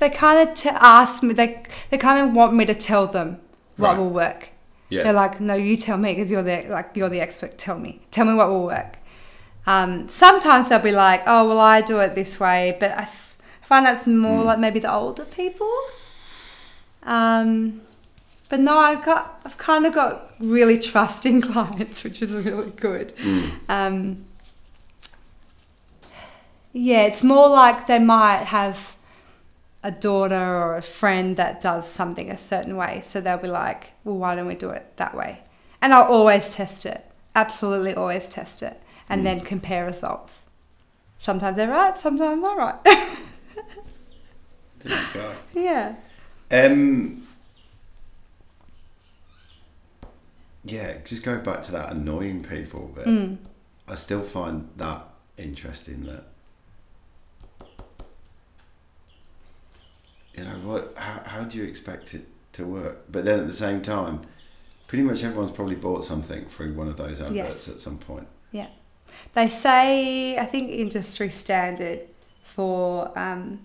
they 0.00 0.10
kind 0.10 0.38
of 0.48 0.54
t- 0.54 0.68
ask 0.98 1.22
me. 1.22 1.32
They 1.32 1.62
they 1.90 1.98
kind 1.98 2.18
of 2.28 2.34
want 2.34 2.52
me 2.54 2.64
to 2.66 2.74
tell 2.74 3.06
them 3.06 3.28
what 3.76 3.90
Right. 3.90 3.98
will 3.98 4.10
work. 4.24 4.40
Yeah. 4.88 5.02
They're 5.04 5.12
like, 5.24 5.40
no, 5.40 5.54
you 5.54 5.76
tell 5.76 5.96
me 6.04 6.12
because 6.14 6.30
you're 6.32 6.42
the 6.42 6.58
like 6.76 6.88
you're 6.96 7.08
the 7.16 7.20
expert. 7.20 7.52
Tell 7.66 7.78
me, 7.78 7.92
tell 8.10 8.24
me 8.30 8.34
what 8.34 8.48
will 8.48 8.64
work. 8.76 8.92
Um, 9.66 10.08
sometimes 10.08 10.68
they'll 10.68 10.78
be 10.78 10.92
like, 10.92 11.22
oh 11.26 11.48
well, 11.48 11.60
I 11.60 11.80
do 11.80 11.98
it 12.00 12.14
this 12.14 12.38
way, 12.38 12.76
but 12.78 12.92
I 12.92 13.02
f- 13.02 13.36
find 13.62 13.84
that's 13.84 14.06
more 14.06 14.42
Mm. 14.42 14.46
like 14.46 14.58
maybe 14.60 14.78
the 14.80 14.92
older 14.92 15.24
people. 15.24 15.70
Um, 17.02 17.82
but 18.48 18.60
no, 18.60 18.78
I've 18.78 19.04
got 19.04 19.40
I've 19.44 19.58
kind 19.58 19.86
of 19.86 19.94
got 19.94 20.30
really 20.38 20.78
trusting 20.78 21.40
clients, 21.52 22.04
which 22.04 22.22
is 22.22 22.30
really 22.30 22.70
good. 22.70 23.12
Mm. 23.16 23.50
Um, 23.68 24.24
yeah, 26.72 27.02
it's 27.02 27.22
more 27.24 27.48
like 27.48 27.86
they 27.86 27.98
might 27.98 28.44
have 28.44 28.94
a 29.82 29.90
daughter 29.90 30.34
or 30.56 30.76
a 30.76 30.82
friend 30.82 31.36
that 31.36 31.60
does 31.60 31.88
something 31.88 32.30
a 32.30 32.38
certain 32.38 32.76
way. 32.76 33.02
So 33.04 33.20
they'll 33.20 33.38
be 33.38 33.48
like, 33.48 33.92
well, 34.04 34.16
why 34.16 34.34
don't 34.34 34.46
we 34.46 34.54
do 34.54 34.70
it 34.70 34.96
that 34.96 35.14
way? 35.16 35.40
And 35.80 35.94
I'll 35.94 36.04
always 36.12 36.54
test 36.54 36.84
it. 36.86 37.04
Absolutely 37.34 37.94
always 37.94 38.28
test 38.28 38.62
it. 38.62 38.80
And 39.08 39.20
Mm. 39.20 39.24
then 39.24 39.40
compare 39.40 39.84
results. 39.86 40.46
Sometimes 41.18 41.56
they're 41.56 41.70
right, 41.70 41.96
sometimes 41.98 42.42
they're 42.42 42.56
right. 42.56 42.74
Go. 45.14 45.32
yeah. 45.54 45.94
Um, 46.50 47.26
yeah, 50.64 50.98
just 51.04 51.22
going 51.22 51.42
back 51.42 51.62
to 51.62 51.72
that 51.72 51.92
annoying 51.92 52.42
people 52.42 52.88
bit, 52.94 53.06
Mm. 53.06 53.38
I 53.88 53.94
still 53.94 54.22
find 54.22 54.68
that 54.76 55.04
interesting 55.38 56.04
that 56.06 56.24
you 60.34 60.44
know 60.44 60.58
what 60.64 60.92
how, 60.96 61.22
how 61.24 61.44
do 61.44 61.58
you 61.58 61.64
expect 61.64 62.14
it 62.14 62.26
to 62.52 62.64
work 62.64 63.04
but 63.10 63.24
then 63.24 63.40
at 63.40 63.46
the 63.46 63.52
same 63.52 63.82
time 63.82 64.20
pretty 64.86 65.02
much 65.04 65.22
everyone's 65.22 65.50
probably 65.50 65.74
bought 65.74 66.04
something 66.04 66.44
through 66.46 66.72
one 66.74 66.88
of 66.88 66.96
those 66.96 67.20
adverts 67.20 67.34
Yes. 67.34 67.68
at 67.68 67.80
some 67.80 67.98
point 67.98 68.26
They 69.36 69.50
say, 69.50 70.38
I 70.38 70.46
think 70.46 70.70
industry 70.70 71.28
standard 71.28 72.08
for 72.42 73.12
um, 73.18 73.60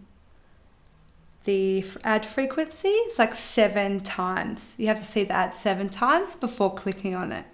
the 1.45 1.85
ad 2.03 2.25
frequency 2.25 2.89
is 2.89 3.17
like 3.17 3.33
seven 3.33 4.01
times. 4.01 4.75
You 4.77 4.87
have 4.87 4.99
to 4.99 5.05
see 5.05 5.23
the 5.23 5.31
ad 5.31 5.55
seven 5.55 5.87
times 5.87 6.35
before 6.35 6.73
clicking 6.73 7.15
on 7.15 7.31
it. 7.31 7.45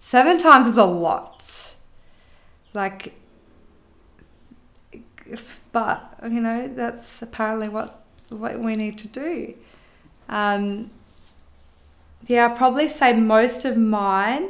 Seven 0.00 0.38
times 0.38 0.66
is 0.66 0.78
a 0.78 0.86
lot. 0.86 1.74
Like, 2.72 3.12
but 5.72 6.20
you 6.22 6.40
know 6.40 6.70
that's 6.74 7.20
apparently 7.20 7.68
what 7.68 8.02
what 8.30 8.60
we 8.60 8.76
need 8.76 8.96
to 8.96 9.08
do. 9.08 9.52
Um, 10.30 10.90
yeah, 12.26 12.46
I'd 12.46 12.56
probably 12.56 12.88
say 12.88 13.12
most 13.12 13.66
of 13.66 13.76
mine 13.76 14.48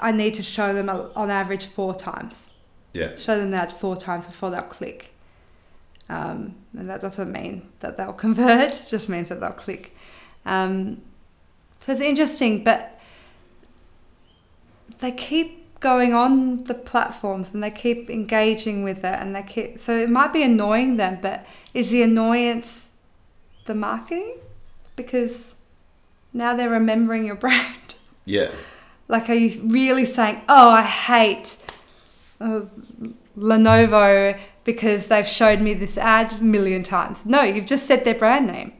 I 0.00 0.12
need 0.12 0.34
to 0.34 0.42
show 0.42 0.72
them 0.74 0.88
on 0.88 1.30
average 1.30 1.66
four 1.66 1.94
times. 1.94 2.50
yeah 2.92 3.16
Show 3.16 3.38
them 3.38 3.50
that 3.52 3.72
four 3.72 3.96
times 3.96 4.26
before 4.26 4.50
they'll 4.50 4.62
click. 4.62 5.12
Um, 6.08 6.54
and 6.78 6.88
that 6.88 7.00
doesn't 7.00 7.32
mean 7.32 7.68
that 7.80 7.96
they'll 7.96 8.12
convert, 8.26 8.72
it 8.72 8.86
just 8.90 9.08
means 9.08 9.28
that 9.28 9.40
they'll 9.40 9.50
click. 9.50 9.94
Um, 10.44 11.02
so 11.80 11.92
it's 11.92 12.00
interesting, 12.00 12.64
but 12.64 13.00
they 15.00 15.12
keep 15.12 15.66
going 15.80 16.14
on 16.14 16.64
the 16.64 16.74
platforms 16.74 17.52
and 17.52 17.62
they 17.62 17.70
keep 17.70 18.08
engaging 18.08 18.82
with 18.82 18.98
it 18.98 19.04
and 19.04 19.36
they 19.36 19.42
keep 19.42 19.78
so 19.78 19.94
it 19.94 20.08
might 20.08 20.32
be 20.32 20.42
annoying 20.42 20.96
them 20.96 21.18
but 21.20 21.46
is 21.74 21.90
the 21.90 22.02
annoyance 22.02 22.88
the 23.66 23.74
marketing 23.74 24.38
because 24.96 25.54
now 26.32 26.54
they're 26.54 26.70
remembering 26.70 27.26
your 27.26 27.34
brand 27.46 27.94
yeah 28.24 28.50
like, 29.08 29.28
are 29.30 29.34
you 29.34 29.60
really 29.62 30.04
saying, 30.04 30.40
oh, 30.48 30.70
I 30.70 30.82
hate 30.82 31.56
uh, 32.40 32.62
Lenovo 33.38 34.38
because 34.64 35.06
they've 35.08 35.26
showed 35.26 35.60
me 35.60 35.74
this 35.74 35.96
ad 35.96 36.32
a 36.40 36.44
million 36.44 36.82
times? 36.82 37.24
No, 37.24 37.42
you've 37.42 37.66
just 37.66 37.86
said 37.86 38.04
their 38.04 38.14
brand 38.14 38.46
name. 38.48 38.72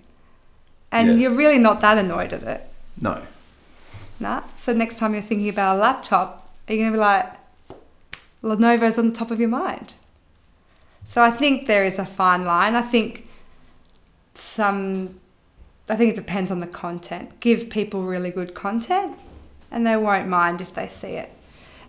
And 0.90 1.08
Yeah. 1.08 1.14
you're 1.14 1.34
really 1.34 1.58
not 1.58 1.80
that 1.80 1.98
annoyed 1.98 2.32
at 2.32 2.42
it. 2.42 2.68
no 3.00 3.22
Nah. 4.18 4.42
So 4.56 4.72
next 4.72 4.98
time 4.98 5.12
you're 5.12 5.22
thinking 5.22 5.48
about 5.48 5.76
a 5.76 5.78
laptop, 5.78 6.48
are 6.66 6.72
you 6.74 6.80
going 6.80 6.92
to 6.92 6.96
be 6.96 7.00
like, 7.00 7.32
Lenovo's 8.42 8.98
on 8.98 9.08
the 9.10 9.14
top 9.14 9.30
of 9.30 9.38
your 9.38 9.48
mind? 9.50 9.94
So 11.06 11.22
I 11.22 11.30
think 11.30 11.66
there 11.66 11.84
is 11.84 11.98
a 11.98 12.06
fine 12.06 12.44
line. 12.44 12.74
I 12.74 12.82
think 12.82 13.28
some, 14.34 15.20
I 15.88 15.96
think 15.96 16.12
it 16.12 16.16
depends 16.16 16.50
on 16.50 16.60
the 16.60 16.66
content. 16.66 17.38
Give 17.40 17.68
people 17.68 18.02
really 18.04 18.30
good 18.30 18.54
content 18.54 19.18
and 19.76 19.86
they 19.86 19.94
won't 19.96 20.26
mind 20.26 20.62
if 20.62 20.72
they 20.72 20.88
see 20.88 21.14
it. 21.24 21.30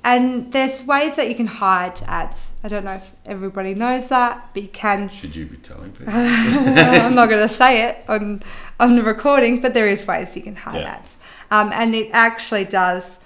And 0.03 0.51
there's 0.51 0.83
ways 0.85 1.15
that 1.15 1.27
you 1.29 1.35
can 1.35 1.47
hide 1.47 2.01
ads. 2.05 2.51
I 2.63 2.67
don't 2.67 2.83
know 2.83 2.95
if 2.95 3.13
everybody 3.25 3.73
knows 3.73 4.09
that, 4.09 4.49
but 4.53 4.61
you 4.63 4.69
can 4.69 5.07
should 5.21 5.35
you 5.35 5.45
be 5.45 5.55
telling 5.57 5.91
people 5.93 6.13
I'm 6.13 7.15
not 7.15 7.29
going 7.29 7.47
to 7.47 7.53
say 7.53 7.87
it 7.89 8.03
on 8.09 8.41
on 8.79 8.95
the 8.97 9.03
recording, 9.03 9.61
but 9.61 9.73
there 9.73 9.87
is 9.87 10.05
ways 10.05 10.35
you 10.35 10.43
can 10.43 10.55
hide 10.57 10.81
Yeah. 10.81 10.95
ads, 10.95 11.17
um, 11.49 11.71
and 11.73 11.95
it 11.95 12.09
actually 12.11 12.65
does 12.65 13.19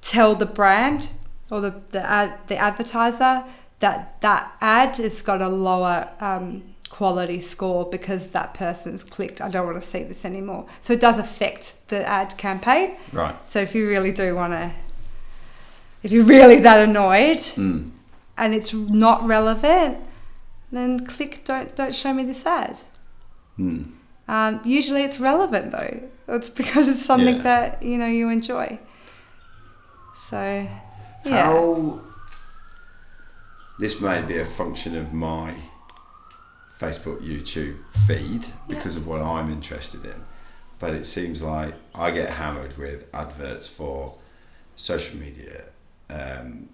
tell 0.00 0.34
the 0.36 0.46
brand 0.46 1.08
or 1.50 1.60
the 1.60 1.74
the, 1.90 2.02
ad, 2.02 2.38
the 2.46 2.56
advertiser 2.56 3.44
that 3.80 4.20
that 4.20 4.52
ad 4.60 4.96
has 4.96 5.22
got 5.22 5.42
a 5.42 5.48
lower 5.48 6.08
um, 6.20 6.62
quality 6.98 7.40
score 7.40 7.84
because 7.90 8.28
that 8.28 8.54
person's 8.54 9.02
clicked. 9.02 9.40
I 9.40 9.48
don't 9.50 9.66
want 9.66 9.82
to 9.82 9.88
see 9.88 10.04
this 10.04 10.24
anymore. 10.24 10.64
So 10.82 10.92
it 10.92 11.00
does 11.00 11.18
affect 11.18 11.88
the 11.88 12.06
ad 12.06 12.36
campaign. 12.38 12.96
Right. 13.12 13.34
So 13.50 13.58
if 13.58 13.74
you 13.74 13.88
really 13.88 14.12
do 14.12 14.36
want 14.36 14.52
to, 14.52 14.70
if 16.04 16.12
you're 16.12 16.24
really 16.24 16.60
that 16.60 16.88
annoyed 16.88 17.38
Mm. 17.56 17.90
and 18.38 18.54
it's 18.54 18.72
not 18.72 19.26
relevant, 19.26 19.98
then 20.70 21.04
click 21.04 21.42
don't 21.44 21.74
don't 21.74 21.94
show 21.94 22.12
me 22.14 22.22
this 22.22 22.46
ad. 22.46 22.78
Mm. 23.58 23.90
Um, 24.28 24.60
usually 24.64 25.02
it's 25.02 25.18
relevant 25.18 25.72
though. 25.72 25.94
It's 26.28 26.48
because 26.50 26.86
it's 26.86 27.04
something 27.04 27.36
Yeah. 27.38 27.42
that 27.50 27.82
you 27.82 27.98
know 27.98 28.06
you 28.20 28.28
enjoy. 28.28 28.78
So 30.30 30.40
yeah, 31.24 31.46
How 31.46 32.00
this 33.80 34.00
may 34.00 34.22
be 34.22 34.38
a 34.38 34.44
function 34.44 34.96
of 34.96 35.12
my 35.12 35.54
Facebook, 36.78 37.20
YouTube 37.20 37.76
feed 38.06 38.46
because 38.68 38.96
of 38.96 39.06
what 39.06 39.22
I'm 39.22 39.50
interested 39.50 40.04
in, 40.04 40.24
but 40.78 40.92
it 40.92 41.06
seems 41.06 41.40
like 41.42 41.74
I 41.94 42.10
get 42.10 42.30
hammered 42.30 42.76
with 42.76 43.04
adverts 43.14 43.68
for 43.68 44.16
social 44.76 45.18
media, 45.18 45.64
um, 46.10 46.68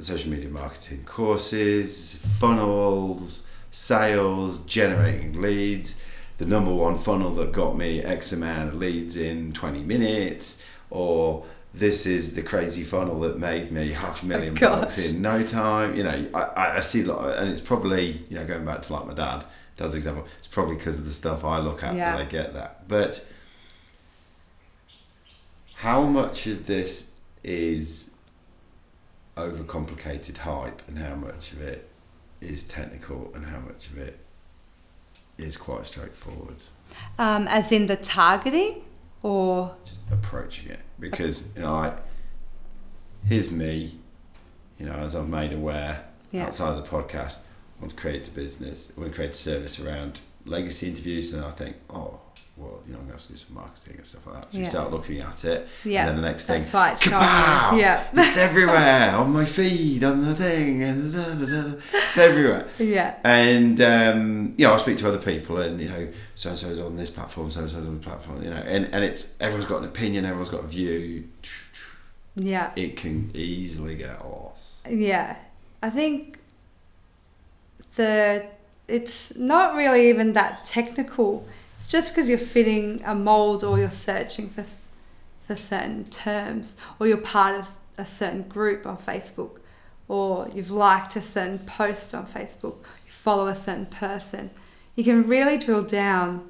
social 0.00 0.30
media 0.30 0.50
marketing 0.50 1.04
courses, 1.04 2.16
funnels, 2.38 3.48
sales, 3.70 4.58
generating 4.64 5.40
leads. 5.40 6.00
The 6.38 6.46
number 6.46 6.72
one 6.72 6.98
funnel 6.98 7.34
that 7.36 7.52
got 7.52 7.76
me 7.76 8.00
X 8.02 8.32
amount 8.32 8.68
of 8.68 8.74
leads 8.74 9.16
in 9.16 9.52
20 9.52 9.82
minutes, 9.82 10.64
or 10.90 11.44
this 11.74 12.06
is 12.06 12.34
the 12.34 12.42
crazy 12.42 12.82
funnel 12.82 13.20
that 13.20 13.38
made 13.38 13.70
me 13.70 13.90
half 13.92 14.22
a 14.22 14.26
million 14.26 14.54
bucks 14.54 14.98
in 14.98 15.20
no 15.22 15.42
time. 15.42 15.94
You 15.94 16.04
know, 16.04 16.28
I- 16.34 16.40
I, 16.42 16.76
I 16.76 16.80
see, 16.80 17.04
like, 17.04 17.38
and 17.38 17.48
it's 17.50 17.60
probably, 17.60 18.24
you 18.28 18.36
know, 18.36 18.46
going 18.46 18.64
back 18.64 18.82
to 18.82 18.92
like 18.92 19.06
my 19.06 19.14
dad 19.14 19.44
does 19.76 19.94
example, 19.94 20.24
it's 20.38 20.48
probably 20.48 20.74
because 20.76 20.98
of 20.98 21.04
the 21.04 21.12
stuff 21.12 21.44
I 21.44 21.58
look 21.58 21.82
at 21.84 21.94
Yeah. 21.94 22.16
that 22.16 22.20
I 22.20 22.24
get 22.24 22.54
that. 22.54 22.88
But 22.88 23.24
how 25.74 26.02
much 26.02 26.46
of 26.48 26.66
this 26.66 27.12
is 27.44 28.12
overcomplicated 29.36 30.38
hype 30.38 30.82
and 30.88 30.98
how 30.98 31.14
much 31.14 31.52
of 31.52 31.60
it 31.60 31.88
is 32.40 32.64
technical 32.64 33.30
and 33.34 33.44
how 33.46 33.60
much 33.60 33.86
of 33.88 33.98
it 33.98 34.18
is 35.36 35.56
quite 35.56 35.86
straightforward? 35.86 36.62
um, 37.18 37.46
as 37.48 37.70
in 37.70 37.86
the 37.86 37.96
targeting 37.96 38.82
or 39.22 39.74
just 39.84 40.02
approaching 40.12 40.70
it 40.70 40.80
because 41.00 41.48
you 41.56 41.62
know 41.62 41.74
like 41.74 41.96
here's 43.26 43.50
me 43.50 43.94
you 44.78 44.86
know 44.86 44.92
as 44.92 45.14
I've 45.16 45.28
made 45.28 45.52
aware 45.52 46.04
Yeah. 46.32 46.46
outside 46.46 46.70
of 46.70 46.76
the 46.76 46.88
podcast 46.88 47.38
I 47.78 47.82
want 47.82 47.90
to 47.94 47.96
create 48.00 48.26
a 48.28 48.30
business 48.30 48.92
I 48.96 49.00
want 49.00 49.12
to 49.12 49.16
create 49.16 49.32
a 49.32 49.34
service 49.34 49.80
around 49.80 50.20
legacy 50.46 50.88
interviews 50.88 51.34
and 51.34 51.44
i 51.44 51.50
think 51.50 51.76
oh 51.90 52.20
well 52.58 52.80
you 52.86 52.92
know 52.92 52.98
i'm 52.98 53.06
going 53.06 53.08
to 53.08 53.12
have 53.12 53.22
to 53.22 53.28
do 53.28 53.36
some 53.36 53.54
marketing 53.54 53.94
and 53.96 54.06
stuff 54.06 54.26
like 54.26 54.40
that 54.42 54.52
so 54.52 54.58
Yeah. 54.58 54.64
you 54.64 54.70
start 54.70 54.90
looking 54.90 55.20
at 55.20 55.44
it 55.44 55.68
yeah, 55.84 56.00
and 56.00 56.08
then 56.08 56.16
the 56.16 56.28
next 56.28 56.44
thing 56.46 56.60
that's 56.62 56.74
right. 56.74 56.96
kapow! 56.96 57.78
Yeah, 57.78 58.04
it's 58.12 58.36
everywhere 58.36 59.14
on 59.16 59.30
my 59.32 59.44
feed 59.44 60.02
on 60.04 60.24
the 60.24 60.34
thing 60.34 60.82
and 60.82 61.12
da, 61.12 61.34
da, 61.34 61.46
da, 61.46 61.78
it's 61.92 62.18
everywhere 62.18 62.66
yeah, 62.78 63.14
and 63.24 63.80
um, 63.80 64.54
you 64.56 64.66
know, 64.66 64.74
I 64.74 64.76
speak 64.78 64.98
to 64.98 65.08
other 65.08 65.18
people, 65.18 65.58
and 65.60 65.80
you 65.80 65.88
know, 65.88 66.08
so 66.34 66.50
and 66.50 66.58
so's 66.58 66.80
on 66.80 66.96
this 66.96 67.10
platform, 67.10 67.50
so 67.50 67.60
and 67.60 67.70
so's 67.70 67.86
on 67.86 67.94
the 67.98 68.04
platform, 68.04 68.42
you 68.42 68.50
know, 68.50 68.56
and, 68.56 68.86
and 68.92 69.04
it's 69.04 69.34
everyone's 69.40 69.66
got 69.68 69.78
an 69.82 69.88
opinion, 69.88 70.24
everyone's 70.24 70.48
got 70.48 70.64
a 70.64 70.66
view. 70.66 71.24
yeah. 72.34 72.70
It 72.76 72.96
can 72.96 73.30
easily 73.34 73.94
get 73.96 74.24
lost. 74.26 74.86
Yeah, 74.88 75.36
I 75.82 75.90
think 75.90 76.38
the 77.96 78.46
it's 78.86 79.36
not 79.36 79.74
really 79.76 80.08
even 80.08 80.32
that 80.32 80.64
technical. 80.64 81.46
It's 81.78 81.88
just 81.88 82.14
because 82.14 82.28
you're 82.28 82.38
fitting 82.38 83.02
a 83.06 83.14
mold 83.14 83.62
or 83.62 83.78
you're 83.78 83.90
searching 83.90 84.50
for 84.50 84.64
for 85.46 85.56
certain 85.56 86.04
terms 86.04 86.76
or 87.00 87.06
you're 87.06 87.16
part 87.16 87.58
of 87.58 87.70
a 87.96 88.04
certain 88.04 88.42
group 88.42 88.86
on 88.86 88.98
Facebook 88.98 89.58
or 90.06 90.48
you've 90.54 90.70
liked 90.70 91.16
a 91.16 91.22
certain 91.22 91.58
post 91.60 92.14
on 92.14 92.26
Facebook, 92.26 92.76
you 93.06 93.10
follow 93.10 93.46
a 93.46 93.54
certain 93.54 93.86
person. 93.86 94.50
You 94.94 95.04
can 95.04 95.26
really 95.26 95.56
drill 95.56 95.82
down 95.82 96.48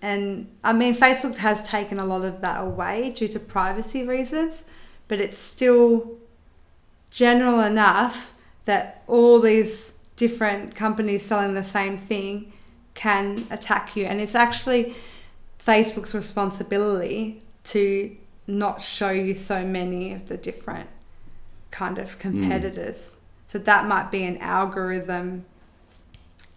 and 0.00 0.50
I 0.64 0.72
mean 0.72 0.94
Facebook 0.94 1.36
has 1.36 1.62
taken 1.62 1.98
a 1.98 2.04
lot 2.06 2.24
of 2.24 2.40
that 2.40 2.62
away 2.62 3.12
due 3.14 3.28
to 3.28 3.38
privacy 3.38 4.06
reasons, 4.06 4.64
but 5.06 5.20
it's 5.20 5.40
still 5.40 6.16
general 7.10 7.60
enough 7.60 8.32
that 8.64 9.02
all 9.06 9.40
these 9.40 9.94
different 10.16 10.74
companies 10.74 11.26
selling 11.26 11.54
the 11.54 11.64
same 11.64 11.98
thing 11.98 12.52
can 13.04 13.46
attack 13.50 13.96
you. 13.96 14.04
And 14.04 14.20
it's 14.20 14.34
actually 14.34 14.94
Facebook's 15.66 16.14
responsibility 16.14 17.42
to 17.72 18.14
not 18.46 18.82
show 18.82 19.10
you 19.10 19.34
so 19.34 19.64
many 19.64 20.12
of 20.12 20.28
the 20.28 20.36
different 20.36 20.88
kind 21.70 21.96
of 21.98 22.18
competitors. 22.18 23.16
So 23.48 23.58
that 23.70 23.86
might 23.86 24.10
be 24.10 24.22
an 24.24 24.36
algorithm 24.38 25.44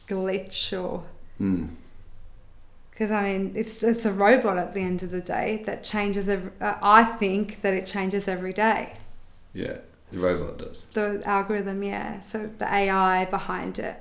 glitch 0.07 0.59
or 0.81 1.03
Mm. 1.41 1.69
because 2.91 3.09
I 3.09 3.21
mean 3.23 3.53
it's 3.55 3.81
it's 3.83 4.05
a 4.05 4.11
robot 4.11 4.57
at 4.57 4.73
the 4.75 4.81
end 4.81 5.01
of 5.01 5.09
the 5.11 5.21
day 5.21 5.63
that 5.65 5.83
changes 5.83 6.29
every, 6.29 6.51
uh, 6.61 6.75
I 6.81 7.03
think 7.21 7.61
that 7.63 7.73
it 7.73 7.85
changes 7.87 8.27
every 8.27 8.53
day 8.53 8.93
Yeah, 9.53 9.77
the 10.11 10.19
robot 10.19 10.57
does. 10.59 10.85
the 10.93 11.21
algorithm, 11.25 11.81
yeah. 11.83 12.21
So 12.21 12.37
the 12.59 12.67
AI 12.81 13.25
behind 13.25 13.79
it. 13.79 13.95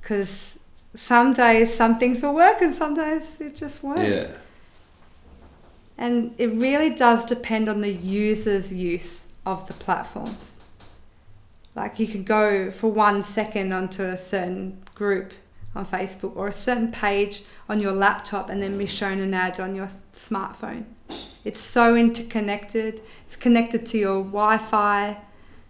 Because 0.00 0.58
some 0.94 1.32
days 1.32 1.74
some 1.74 1.98
things 1.98 2.22
will 2.22 2.34
work 2.34 2.60
and 2.60 2.74
some 2.74 2.94
days 2.94 3.40
it 3.40 3.54
just 3.54 3.82
won't. 3.82 4.00
Yeah, 4.00 4.36
And 5.98 6.34
it 6.38 6.52
really 6.54 6.94
does 6.94 7.26
depend 7.26 7.68
on 7.68 7.80
the 7.80 7.92
user's 7.92 8.72
use 8.72 9.32
of 9.44 9.66
the 9.66 9.74
platforms. 9.74 10.58
Like 11.74 11.98
you 11.98 12.06
could 12.06 12.24
go 12.24 12.70
for 12.70 12.90
one 12.90 13.22
second 13.22 13.72
onto 13.72 14.04
a 14.04 14.16
certain 14.16 14.82
group 14.94 15.32
on 15.74 15.84
Facebook 15.84 16.36
or 16.36 16.48
a 16.48 16.52
certain 16.52 16.92
page 16.92 17.42
on 17.68 17.80
your 17.80 17.92
laptop 17.92 18.48
and 18.48 18.62
then 18.62 18.78
be 18.78 18.84
mm. 18.84 18.88
shown 18.88 19.18
an 19.18 19.34
ad 19.34 19.58
on 19.58 19.74
your 19.74 19.88
smartphone. 20.16 20.84
It's 21.44 21.60
so 21.60 21.96
interconnected. 21.96 23.02
It's 23.26 23.36
connected 23.36 23.86
to 23.86 23.98
your 23.98 24.22
Wi-Fi. 24.22 25.18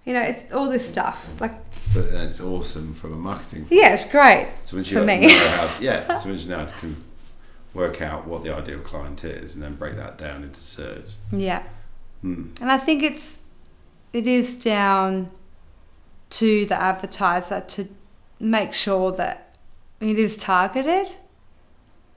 You 0.04 0.12
know, 0.12 0.22
it's 0.22 0.52
all 0.52 0.68
this 0.68 0.88
stuff. 0.88 1.28
Like, 1.40 1.52
but 1.94 2.04
it's 2.04 2.40
awesome 2.40 2.94
from 2.94 3.12
a 3.14 3.16
marketing. 3.16 3.66
yeah, 3.70 3.94
it's 3.94 4.10
great. 4.10 4.48
So 4.64 4.76
once 4.76 4.90
you 4.90 4.98
For 4.98 5.04
me. 5.04 5.30
how, 5.30 5.70
yeah, 5.80 6.16
so 6.18 6.28
you 6.28 6.38
to 6.38 6.66
can 6.78 7.02
work 7.72 8.02
out 8.02 8.26
what 8.26 8.44
the 8.44 8.54
ideal 8.54 8.80
client 8.80 9.24
is, 9.24 9.54
and 9.54 9.62
then 9.62 9.76
break 9.76 9.96
that 9.96 10.18
down 10.18 10.42
into 10.42 10.60
search. 10.60 11.06
Yeah. 11.32 11.62
Hmm. 12.20 12.50
And 12.60 12.70
I 12.70 12.78
think 12.78 13.02
it's 13.02 13.42
it 14.12 14.26
is 14.26 14.62
down 14.62 15.30
to 16.30 16.66
the 16.66 16.74
advertiser 16.74 17.60
to 17.60 17.88
make 18.40 18.72
sure 18.72 19.12
that 19.12 19.56
it 20.00 20.18
is 20.18 20.36
targeted 20.36 21.06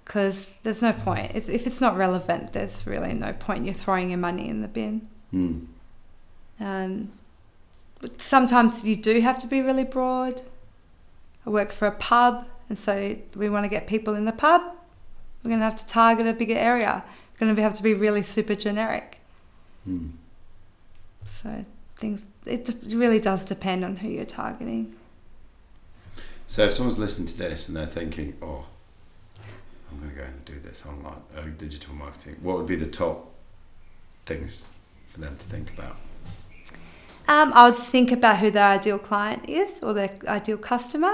because 0.03 0.59
there's 0.63 0.81
no 0.81 0.91
point 0.91 1.31
it's, 1.35 1.49
if 1.49 1.67
it's 1.67 1.79
not 1.81 1.95
relevant 1.97 2.53
there's 2.53 2.87
really 2.87 3.13
no 3.13 3.33
point 3.33 3.65
you're 3.65 3.73
throwing 3.73 4.09
your 4.09 4.17
money 4.17 4.47
in 4.49 4.61
the 4.61 4.67
bin 4.67 5.07
um, 5.33 5.69
but 6.59 7.09
sometimes 8.17 8.83
you 8.83 8.95
do 8.95 9.19
have 9.21 9.39
to 9.39 9.47
be 9.47 9.61
really 9.61 9.83
broad 9.83 10.41
i 11.45 11.49
work 11.49 11.71
for 11.71 11.87
a 11.87 11.91
pub 11.91 12.45
and 12.69 12.77
so 12.77 13.15
we 13.35 13.49
want 13.49 13.63
to 13.63 13.69
get 13.69 13.87
people 13.87 14.13
in 14.13 14.25
the 14.25 14.31
pub 14.31 14.61
we're 15.43 15.49
going 15.49 15.59
to 15.59 15.65
have 15.65 15.75
to 15.75 15.87
target 15.87 16.27
a 16.27 16.33
bigger 16.33 16.57
area 16.57 17.03
it's 17.29 17.39
going 17.39 17.53
to 17.55 17.61
have 17.61 17.73
to 17.73 17.83
be 17.83 17.93
really 17.93 18.23
super 18.23 18.55
generic 18.55 19.17
Hmm. 19.87 20.09
So 21.23 21.65
things 21.95 22.25
it 22.45 22.69
really 22.87 23.19
does 23.19 23.45
depend 23.45 23.85
on 23.85 23.97
who 23.97 24.09
you're 24.09 24.25
targeting. 24.25 24.95
So 26.45 26.65
if 26.65 26.73
someone's 26.73 26.99
listening 26.99 27.27
to 27.29 27.37
this 27.37 27.67
and 27.67 27.77
they're 27.77 27.85
thinking, 27.85 28.37
"Oh, 28.41 28.65
I'm 29.89 29.99
going 29.99 30.11
to 30.11 30.15
go 30.15 30.23
and 30.23 30.45
do 30.45 30.59
this 30.59 30.83
online, 30.85 31.21
uh, 31.35 31.43
digital 31.57 31.93
marketing," 31.93 32.35
what 32.41 32.57
would 32.57 32.67
be 32.67 32.75
the 32.75 32.87
top 32.87 33.31
things 34.25 34.69
for 35.07 35.21
them 35.21 35.37
to 35.37 35.45
think 35.45 35.71
about? 35.71 35.95
Um, 37.27 37.51
I 37.53 37.69
would 37.69 37.77
think 37.77 38.11
about 38.11 38.39
who 38.39 38.49
their 38.51 38.67
ideal 38.67 38.99
client 38.99 39.49
is 39.49 39.81
or 39.83 39.93
their 39.93 40.11
ideal 40.27 40.57
customer. 40.57 41.13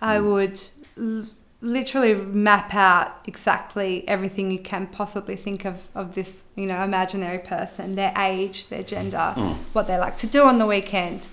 I 0.00 0.16
Mm. 0.18 0.24
would 0.32 0.60
l- 0.98 1.24
literally 1.62 2.14
map 2.14 2.74
out 2.74 3.16
exactly 3.26 4.06
everything 4.06 4.50
you 4.50 4.58
can 4.58 4.86
possibly 4.86 5.36
think 5.36 5.64
of 5.64 5.76
of 5.94 6.14
this, 6.14 6.42
you 6.54 6.66
know, 6.66 6.82
imaginary 6.82 7.38
person, 7.38 7.94
their 7.94 8.12
age, 8.18 8.68
their 8.68 8.82
gender, 8.82 9.32
Mm. 9.36 9.56
what 9.72 9.86
they 9.86 9.98
like 9.98 10.16
to 10.18 10.26
do 10.26 10.44
on 10.44 10.58
the 10.58 10.66
weekend. 10.66 11.26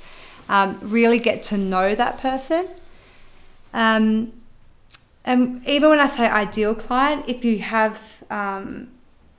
Um, 0.49 0.77
really 0.81 1.19
get 1.19 1.43
to 1.43 1.57
know 1.57 1.93
that 1.95 2.17
person. 2.19 2.67
Um, 3.73 4.31
and 5.25 5.61
even 5.67 5.89
when 5.89 5.99
I 5.99 6.07
say 6.07 6.27
ideal 6.27 6.75
client, 6.75 7.25
if 7.27 7.43
you 7.45 7.59
have 7.59 7.97
um, 8.29 8.87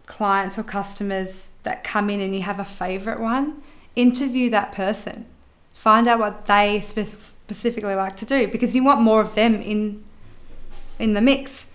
clients 0.06 0.58
or 0.58 0.62
customers 0.62 1.52
that 1.62 1.84
come 1.84 2.08
in 2.10 2.20
and 2.20 2.34
you 2.34 2.42
have 2.42 2.58
a 2.58 2.64
favorite 2.64 3.20
one, 3.20 3.62
interview 3.96 4.50
that 4.50 4.72
person, 4.72 5.26
find 5.72 6.08
out 6.08 6.18
what 6.18 6.46
they 6.46 6.80
spe- 6.86 7.12
specifically 7.12 7.94
like 7.94 8.16
to 8.16 8.24
do 8.24 8.48
because 8.48 8.74
you 8.74 8.84
want 8.84 9.00
more 9.00 9.20
of 9.20 9.34
them 9.34 9.54
in 9.60 10.02
in 10.98 11.14
the 11.14 11.20
mix. 11.20 11.66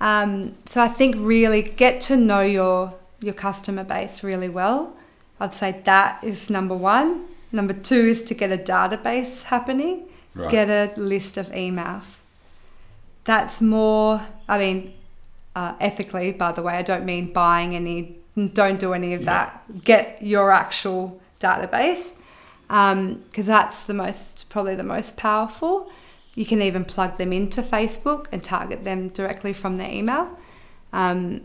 Um, 0.00 0.54
so 0.66 0.82
I 0.82 0.88
think 0.88 1.16
really 1.18 1.62
get 1.62 2.00
to 2.02 2.16
know 2.16 2.40
your 2.42 2.94
your 3.20 3.34
customer 3.34 3.84
base 3.84 4.22
really 4.22 4.48
well. 4.48 4.94
I'd 5.40 5.54
say 5.54 5.80
that 5.84 6.22
is 6.24 6.48
number 6.50 6.74
one. 6.74 7.24
Number 7.52 7.72
two 7.72 8.00
is 8.00 8.22
to 8.24 8.34
get 8.34 8.50
a 8.52 8.58
database 8.58 9.42
happening. 9.44 10.08
Right. 10.34 10.50
Get 10.50 10.68
a 10.68 10.92
list 11.00 11.38
of 11.38 11.46
emails. 11.48 12.18
That's 13.24 13.60
more. 13.60 14.20
I 14.48 14.58
mean, 14.58 14.92
uh, 15.54 15.74
ethically, 15.80 16.32
by 16.32 16.52
the 16.52 16.62
way. 16.62 16.74
I 16.74 16.82
don't 16.82 17.04
mean 17.04 17.32
buying 17.32 17.74
any. 17.74 18.16
Don't 18.52 18.78
do 18.78 18.92
any 18.92 19.14
of 19.14 19.22
Yeah. 19.22 19.26
that. 19.32 19.84
Get 19.84 20.18
your 20.20 20.50
actual 20.50 21.20
database 21.40 22.16
because 22.68 23.46
that's 23.46 23.84
the 23.84 23.94
most 23.94 24.48
probably 24.50 24.74
the 24.74 24.82
most 24.82 25.16
powerful. 25.16 25.90
You 26.34 26.44
can 26.44 26.60
even 26.60 26.84
plug 26.84 27.16
them 27.16 27.32
into 27.32 27.62
Facebook 27.62 28.26
and 28.30 28.42
target 28.42 28.84
them 28.84 29.08
directly 29.08 29.52
from 29.52 29.76
their 29.76 29.90
email. 29.90 30.38
Um, 30.92 31.42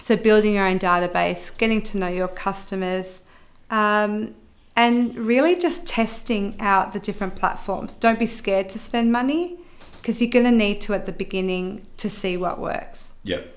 so 0.00 0.16
building 0.16 0.54
your 0.54 0.66
own 0.66 0.78
database, 0.78 1.56
getting 1.56 1.80
to 1.82 1.98
know 1.98 2.08
your 2.08 2.28
customers, 2.28 3.22
um, 3.70 4.34
and 4.76 5.16
really 5.16 5.56
just 5.56 5.86
testing 5.86 6.56
out 6.60 6.92
the 6.92 6.98
different 6.98 7.36
platforms. 7.36 7.96
Don't 7.96 8.18
be 8.18 8.26
scared 8.26 8.68
to 8.70 8.78
spend 8.78 9.12
money 9.12 9.58
because 10.02 10.20
you're 10.20 10.30
going 10.30 10.44
to 10.44 10.50
need 10.50 10.80
to 10.82 10.94
at 10.94 11.06
the 11.06 11.12
beginning 11.12 11.86
to 11.96 12.10
see 12.10 12.36
what 12.36 12.58
works. 12.58 13.14
Yep. 13.22 13.54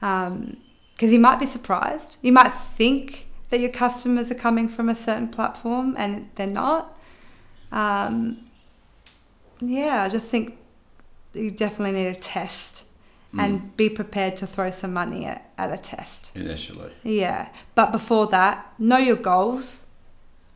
Because 0.00 1.12
you 1.12 1.18
might 1.18 1.40
be 1.40 1.46
surprised. 1.46 2.18
You 2.22 2.32
might 2.32 2.50
think 2.50 3.23
that 3.54 3.60
your 3.60 3.70
customers 3.70 4.32
are 4.32 4.34
coming 4.34 4.68
from 4.68 4.88
a 4.88 4.96
certain 4.96 5.28
platform 5.28 5.94
and 5.96 6.28
they're 6.34 6.48
not. 6.48 6.98
Um, 7.70 8.50
yeah, 9.60 10.02
I 10.02 10.08
just 10.08 10.28
think 10.28 10.58
you 11.34 11.52
definitely 11.52 11.92
need 11.92 12.08
a 12.08 12.16
test 12.16 12.84
and 13.38 13.76
be 13.76 13.88
prepared 13.88 14.34
to 14.36 14.46
throw 14.48 14.72
some 14.72 14.92
money 14.92 15.24
at, 15.24 15.52
at 15.56 15.72
a 15.72 15.78
test. 15.78 16.36
Initially. 16.36 16.90
Yeah. 17.04 17.48
But 17.76 17.92
before 17.92 18.26
that, 18.28 18.74
know 18.76 18.98
your 18.98 19.14
goals. 19.14 19.86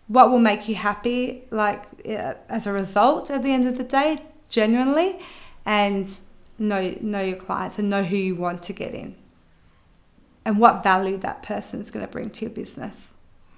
What 0.08 0.28
will 0.32 0.40
make 0.40 0.68
you 0.68 0.74
happy, 0.74 1.44
like 1.50 1.84
as 2.04 2.66
a 2.66 2.72
result 2.72 3.30
at 3.30 3.44
the 3.44 3.52
end 3.52 3.68
of 3.68 3.78
the 3.78 3.84
day, 3.84 4.24
genuinely, 4.48 5.20
and 5.64 6.10
know 6.58 6.96
know 7.00 7.20
your 7.20 7.36
clients 7.36 7.78
and 7.78 7.88
know 7.88 8.02
who 8.02 8.16
you 8.16 8.34
want 8.34 8.64
to 8.64 8.72
get 8.72 8.92
in, 8.92 9.14
and 10.48 10.58
what 10.58 10.82
value 10.82 11.18
that 11.18 11.42
person 11.42 11.78
is 11.78 11.90
going 11.90 12.06
to 12.06 12.10
bring 12.10 12.30
to 12.30 12.46
your 12.46 12.54
business, 12.54 13.12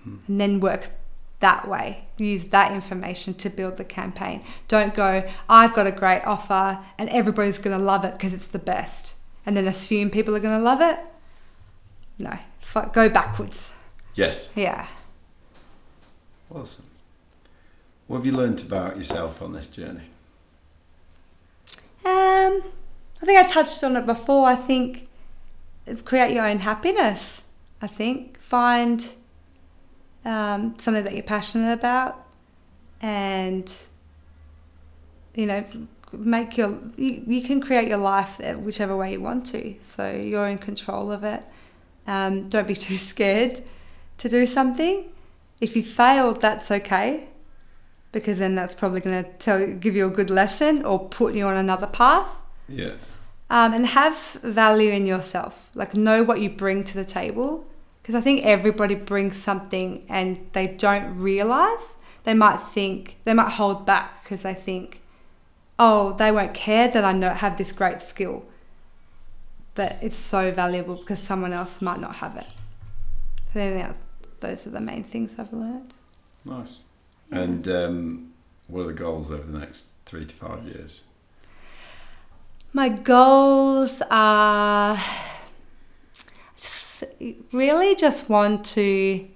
and 0.05 0.41
then 0.41 0.59
work 0.59 0.91
that 1.39 1.69
way. 1.69 2.07
Use 2.17 2.49
that 2.49 2.73
information 2.73 3.33
to 3.35 3.49
build 3.49 3.77
the 3.77 3.85
campaign. 3.85 4.43
Don't 4.67 4.93
go, 4.93 5.31
I've 5.49 5.73
got 5.73 5.87
a 5.87 5.93
great 5.93 6.23
offer 6.25 6.81
and 6.99 7.09
everybody's 7.11 7.59
going 7.59 7.79
to 7.79 7.83
love 7.83 8.05
it 8.05 8.15
because 8.15 8.35
it's 8.35 8.49
the 8.49 8.59
best, 8.59 9.15
and 9.47 9.57
then 9.57 9.69
assume 9.69 10.11
people 10.11 10.35
are 10.35 10.41
going 10.41 10.59
to 10.59 10.65
love 10.65 10.81
it. 10.81 10.99
No, 12.19 12.37
go 12.93 13.09
backwards. 13.09 13.77
Yes. 14.17 14.51
Yeah. 14.57 14.89
Awesome. 16.53 16.87
What 18.09 18.17
have 18.17 18.27
you 18.27 18.33
learnt 18.33 18.65
about 18.65 18.97
yourself 18.97 19.41
on 19.41 19.53
this 19.53 19.69
journey? 19.69 20.11
Um, 22.05 22.65
I 23.23 23.27
think 23.27 23.39
I 23.39 23.47
touched 23.47 23.85
on 23.85 23.97
it 23.97 24.07
before. 24.07 24.49
I 24.49 24.57
think 24.57 25.07
create 26.05 26.33
your 26.33 26.47
own 26.47 26.59
happiness. 26.59 27.43
I 27.83 27.87
think 27.87 28.39
find 28.41 29.15
um, 30.25 30.75
something 30.79 31.05
that 31.05 31.15
you're 31.15 31.23
passionate 31.23 31.73
about, 31.73 32.27
and 33.01 33.71
you 35.35 35.47
know, 35.47 35.65
make 36.13 36.57
your 36.57 36.79
you, 36.97 37.23
you 37.27 37.43
can 37.43 37.61
create 37.61 37.89
your 37.89 37.99
life 37.99 38.39
whichever 38.57 38.97
way 38.97 39.13
you 39.13 39.21
want 39.21 39.47
to. 39.47 39.75
So 39.83 40.11
you're 40.11 40.49
in 40.49 40.59
control 40.59 41.11
of 41.11 41.25
it. 41.25 41.45
Um, 42.07 42.49
don't 42.49 42.69
be 42.69 42.75
too 42.89 42.97
scared 42.97 43.61
to 44.19 44.29
do 44.29 44.47
something. 44.47 45.11
If 45.61 45.77
you 45.77 45.83
failed, 45.83 46.41
that's 46.41 46.71
okay, 46.71 47.29
because 48.13 48.39
then 48.39 48.55
that's 48.55 48.75
probably 48.75 49.01
going 49.01 49.25
to 49.25 49.31
tell 49.33 49.67
give 49.67 49.95
you 49.95 50.07
a 50.07 50.11
good 50.11 50.31
lesson 50.31 50.85
or 50.85 51.09
put 51.09 51.35
you 51.35 51.47
on 51.47 51.57
another 51.57 51.87
path. 51.87 52.29
Yeah. 52.69 52.93
Um, 53.53 53.75
and 53.75 53.85
have 53.85 54.17
value 54.45 54.91
in 54.91 55.07
yourself. 55.07 55.71
Like 55.75 55.93
know 55.95 56.23
what 56.23 56.41
you 56.41 56.49
bring 56.49 56.85
to 56.85 56.95
the 56.95 57.05
table, 57.05 57.67
because 58.01 58.15
I 58.15 58.21
think 58.21 58.45
everybody 58.45 58.95
brings 58.95 59.37
something 59.37 60.07
and 60.09 60.49
they 60.53 60.69
don't 60.69 61.19
realize. 61.19 61.97
They 62.23 62.35
might 62.35 62.59
think 62.59 63.17
they 63.25 63.35
might 63.35 63.51
hold 63.51 63.85
back 63.85 64.23
because 64.23 64.43
they 64.43 64.55
think, 64.55 65.01
oh, 65.81 66.13
they 66.13 66.31
won't 66.31 66.55
care 66.55 66.89
that 66.89 67.05
I 67.05 67.13
know 67.13 67.31
have 67.31 67.59
this 67.59 67.73
great 67.73 68.03
skill. 68.03 68.45
But 69.75 69.99
it's 70.01 70.19
so 70.19 70.53
valuable 70.53 70.95
because 70.97 71.21
someone 71.21 71.53
else 71.53 71.83
might 71.83 72.01
not 72.01 72.17
have 72.17 72.37
it. 72.37 72.47
I 73.49 73.53
think 73.53 73.97
those 74.39 74.67
are 74.69 74.71
the 74.71 74.81
main 74.81 75.03
things 75.03 75.39
I've 75.39 75.53
learned. 75.53 75.93
Nice. 76.45 76.81
And 77.33 77.67
um, 77.67 78.33
what 78.69 78.83
are 78.83 78.87
the 78.87 78.93
goals 78.93 79.33
over 79.33 79.43
the 79.43 79.59
next 79.59 79.87
three 80.07 80.25
to 80.25 80.35
five 80.37 80.63
years? 80.65 81.05
My 82.73 82.89
goals 82.89 84.01
are 84.11 85.03
just 86.57 87.05
really 87.53 87.97
just 87.97 88.29
want 88.29 88.65
to 88.67 89.27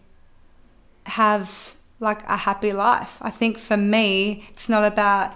have 1.06 1.74
like 2.00 2.22
a 2.28 2.36
happy 2.36 2.72
life. 2.72 3.16
I 3.20 3.30
think 3.30 3.58
for 3.58 3.76
me, 3.76 4.46
it's 4.50 4.68
not 4.68 4.84
about 4.84 5.32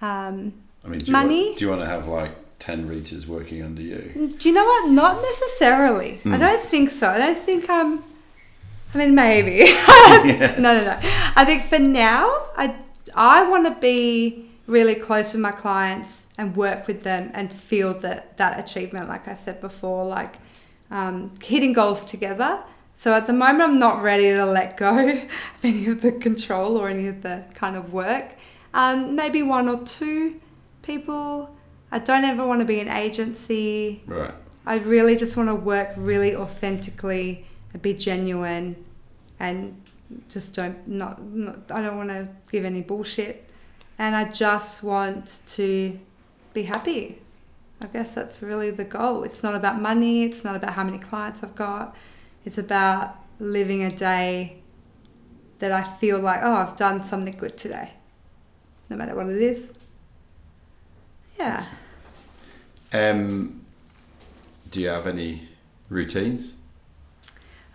um, 0.00 0.54
I 0.84 0.88
mean, 0.88 0.98
do 0.98 1.06
you 1.06 1.12
Money? 1.12 1.44
Want, 1.46 1.58
do 1.58 1.64
you 1.64 1.70
want 1.70 1.82
to 1.82 1.86
have 1.86 2.08
like 2.08 2.32
ten 2.58 2.88
readers 2.88 3.26
working 3.26 3.62
under 3.62 3.82
you? 3.82 4.34
Do 4.38 4.48
you 4.48 4.54
know 4.54 4.64
what? 4.64 4.90
Not 4.90 5.22
necessarily. 5.22 6.20
I 6.26 6.38
don't 6.38 6.64
think 6.64 6.90
so. 6.90 7.08
I 7.08 7.18
don't 7.18 7.38
think 7.38 7.70
I'm. 7.70 8.02
I 8.94 8.98
mean, 8.98 9.14
maybe. 9.14 9.70
No, 10.60 10.78
no, 10.78 10.84
no. 10.84 10.98
I 11.36 11.44
think 11.44 11.64
for 11.64 11.78
now, 11.78 12.26
I 12.56 12.76
I 13.14 13.48
want 13.48 13.66
to 13.66 13.80
be 13.80 14.48
really 14.66 14.94
close 14.96 15.32
with 15.32 15.42
my 15.42 15.52
clients 15.52 16.25
and 16.38 16.56
work 16.56 16.86
with 16.86 17.02
them 17.02 17.30
and 17.34 17.52
feel 17.52 17.94
that 18.00 18.36
that 18.36 18.58
achievement, 18.60 19.08
like 19.08 19.26
I 19.28 19.34
said 19.34 19.60
before, 19.60 20.04
like 20.04 20.36
um, 20.90 21.32
hitting 21.42 21.72
goals 21.72 22.04
together. 22.04 22.62
So 22.94 23.12
at 23.12 23.26
the 23.26 23.32
moment, 23.32 23.62
I'm 23.62 23.78
not 23.78 24.02
ready 24.02 24.30
to 24.30 24.46
let 24.46 24.76
go 24.76 25.08
of 25.08 25.64
any 25.64 25.86
of 25.86 26.00
the 26.02 26.12
control 26.12 26.76
or 26.76 26.88
any 26.88 27.06
of 27.08 27.22
the 27.22 27.44
kind 27.54 27.76
of 27.76 27.92
work. 27.92 28.32
Um, 28.74 29.14
maybe 29.14 29.42
one 29.42 29.68
or 29.68 29.82
two 29.84 30.40
people. 30.82 31.54
I 31.90 31.98
don't 31.98 32.24
ever 32.24 32.46
want 32.46 32.60
to 32.60 32.66
be 32.66 32.80
an 32.80 32.88
agency. 32.88 34.02
Right. 34.06 34.34
I 34.66 34.78
really 34.78 35.16
just 35.16 35.36
want 35.36 35.48
to 35.48 35.54
work 35.54 35.90
really 35.96 36.34
authentically 36.34 37.46
and 37.72 37.80
be 37.80 37.94
genuine 37.94 38.84
and 39.38 39.80
just 40.28 40.54
don't 40.54 40.86
not, 40.86 41.22
not 41.22 41.70
I 41.70 41.82
don't 41.82 41.96
want 41.96 42.10
to 42.10 42.28
give 42.50 42.64
any 42.64 42.82
bullshit 42.82 43.48
and 43.98 44.14
I 44.14 44.30
just 44.30 44.82
want 44.82 45.40
to 45.48 45.98
be 46.56 46.64
happy. 46.64 47.18
I 47.80 47.86
guess 47.86 48.14
that's 48.14 48.42
really 48.42 48.70
the 48.70 48.84
goal. 48.84 49.22
It's 49.22 49.42
not 49.42 49.54
about 49.54 49.80
money, 49.80 50.24
it's 50.24 50.42
not 50.42 50.56
about 50.56 50.72
how 50.72 50.82
many 50.82 50.98
clients 50.98 51.44
I've 51.44 51.54
got. 51.54 51.94
It's 52.44 52.56
about 52.56 53.16
living 53.38 53.84
a 53.84 53.94
day 53.94 54.56
that 55.58 55.70
I 55.70 55.82
feel 55.82 56.18
like, 56.18 56.40
oh, 56.42 56.54
I've 56.54 56.76
done 56.76 57.02
something 57.02 57.36
good 57.36 57.58
today. 57.58 57.92
No 58.88 58.96
matter 58.96 59.14
what 59.14 59.26
it 59.26 59.36
is. 59.36 59.72
Yeah. 61.38 61.64
Um, 62.92 63.60
do 64.70 64.80
you 64.80 64.88
have 64.88 65.06
any 65.06 65.48
routines? 65.90 66.54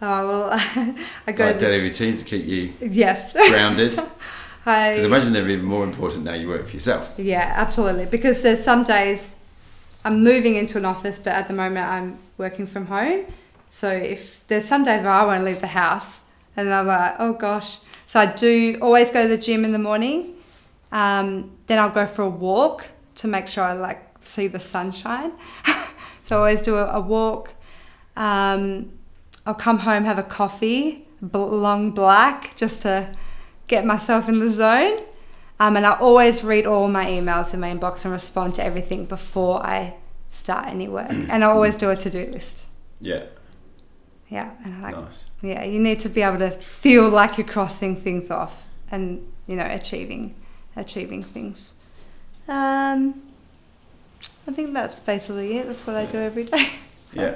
Oh 0.02 0.28
well, 0.28 0.50
I 1.28 1.32
go. 1.32 1.46
Like 1.46 1.60
daily 1.60 1.82
routines 1.82 2.24
to 2.24 2.26
keep 2.26 2.46
you 2.46 2.74
yes. 2.82 3.34
grounded? 3.34 4.02
Because 4.64 5.04
I, 5.04 5.08
imagine 5.08 5.34
they're 5.34 5.50
even 5.50 5.66
more 5.66 5.84
important 5.84 6.24
now 6.24 6.34
you 6.34 6.48
work 6.48 6.68
for 6.68 6.74
yourself. 6.74 7.12
yeah, 7.18 7.54
absolutely. 7.56 8.06
Because 8.06 8.42
there's 8.44 8.64
some 8.64 8.84
days 8.84 9.36
I'm 10.06 10.24
moving 10.24 10.56
into 10.56 10.78
an 10.78 10.86
office, 10.86 11.20
but 11.20 11.34
at 11.34 11.48
the 11.48 11.54
moment 11.54 11.88
I'm 11.88 12.20
working 12.38 12.68
from 12.68 12.86
home. 12.88 13.26
So 13.70 13.90
if 13.90 14.46
there's 14.48 14.66
some 14.66 14.84
days 14.84 15.04
where 15.04 15.14
I 15.14 15.26
won't 15.26 15.44
leave 15.44 15.62
the 15.62 15.68
house, 15.68 16.22
and 16.56 16.72
I'm 16.74 16.88
like, 16.88 17.16
oh 17.20 17.34
gosh. 17.34 17.78
So 18.08 18.20
I 18.20 18.26
do 18.26 18.78
always 18.82 19.12
go 19.12 19.24
to 19.24 19.28
the 19.28 19.38
gym 19.38 19.64
in 19.64 19.72
the 19.72 19.80
morning. 19.80 20.36
Um, 20.92 21.58
then 21.68 21.80
I'll 21.80 21.90
go 21.90 22.06
for 22.06 22.24
a 22.24 22.30
walk 22.30 22.90
to 23.16 23.28
make 23.28 23.48
sure 23.48 23.64
I 23.64 23.74
like 23.74 24.04
see 24.22 24.48
the 24.48 24.60
sunshine. 24.60 25.32
so 26.26 26.36
I 26.36 26.40
always 26.40 26.62
do 26.62 26.76
a, 26.76 26.86
a 26.88 27.02
walk. 27.02 27.54
Um, 28.16 28.92
I'll 29.46 29.56
come 29.56 29.80
home, 29.80 30.04
have 30.04 30.20
a 30.20 30.24
coffee, 30.24 31.08
bl- 31.22 31.46
long 31.46 31.92
black, 31.92 32.56
just 32.56 32.82
to 32.84 33.16
get 33.72 33.86
myself 33.86 34.30
in 34.30 34.38
the 34.40 34.50
zone. 34.52 35.00
Um, 35.60 35.76
and 35.78 35.86
I 35.86 35.94
always 36.08 36.44
read 36.44 36.66
all 36.66 36.88
my 36.88 37.06
emails 37.06 37.54
in 37.54 37.60
my 37.60 37.72
inbox 37.74 38.04
and 38.06 38.12
respond 38.12 38.56
to 38.56 38.64
everything 38.64 39.06
before 39.06 39.66
I 39.66 39.96
start 40.30 40.68
any 40.68 40.88
work. 40.88 41.10
And 41.32 41.44
I 41.44 41.48
always 41.48 41.78
do 41.78 41.90
a 41.90 41.96
to 41.96 42.10
do 42.10 42.24
list. 42.38 42.66
Yeah. 43.00 43.24
Yeah, 44.30 44.52
and 44.64 44.74
I 44.76 44.80
like 44.92 44.96
Nice. 44.96 45.30
yeah, 45.42 45.64
you 45.66 45.80
need 45.80 46.00
to 46.02 46.10
be 46.10 46.22
able 46.22 46.40
to 46.40 46.52
feel 46.52 47.10
like 47.10 47.38
you're 47.38 47.46
crossing 47.58 47.94
things 48.06 48.32
off 48.32 48.64
and 48.90 49.04
you 49.46 49.56
know 49.58 49.68
achieving 49.80 50.24
achieving 50.78 51.22
things. 51.22 51.74
Um, 52.48 53.22
I 54.48 54.52
think 54.54 54.74
that's 54.74 55.00
basically 55.02 55.58
it. 55.58 55.68
That's 55.68 55.86
what 55.86 55.96
I 55.98 56.06
do 56.06 56.18
every 56.18 56.46
day. 56.46 56.66
Yeah. 57.14 57.36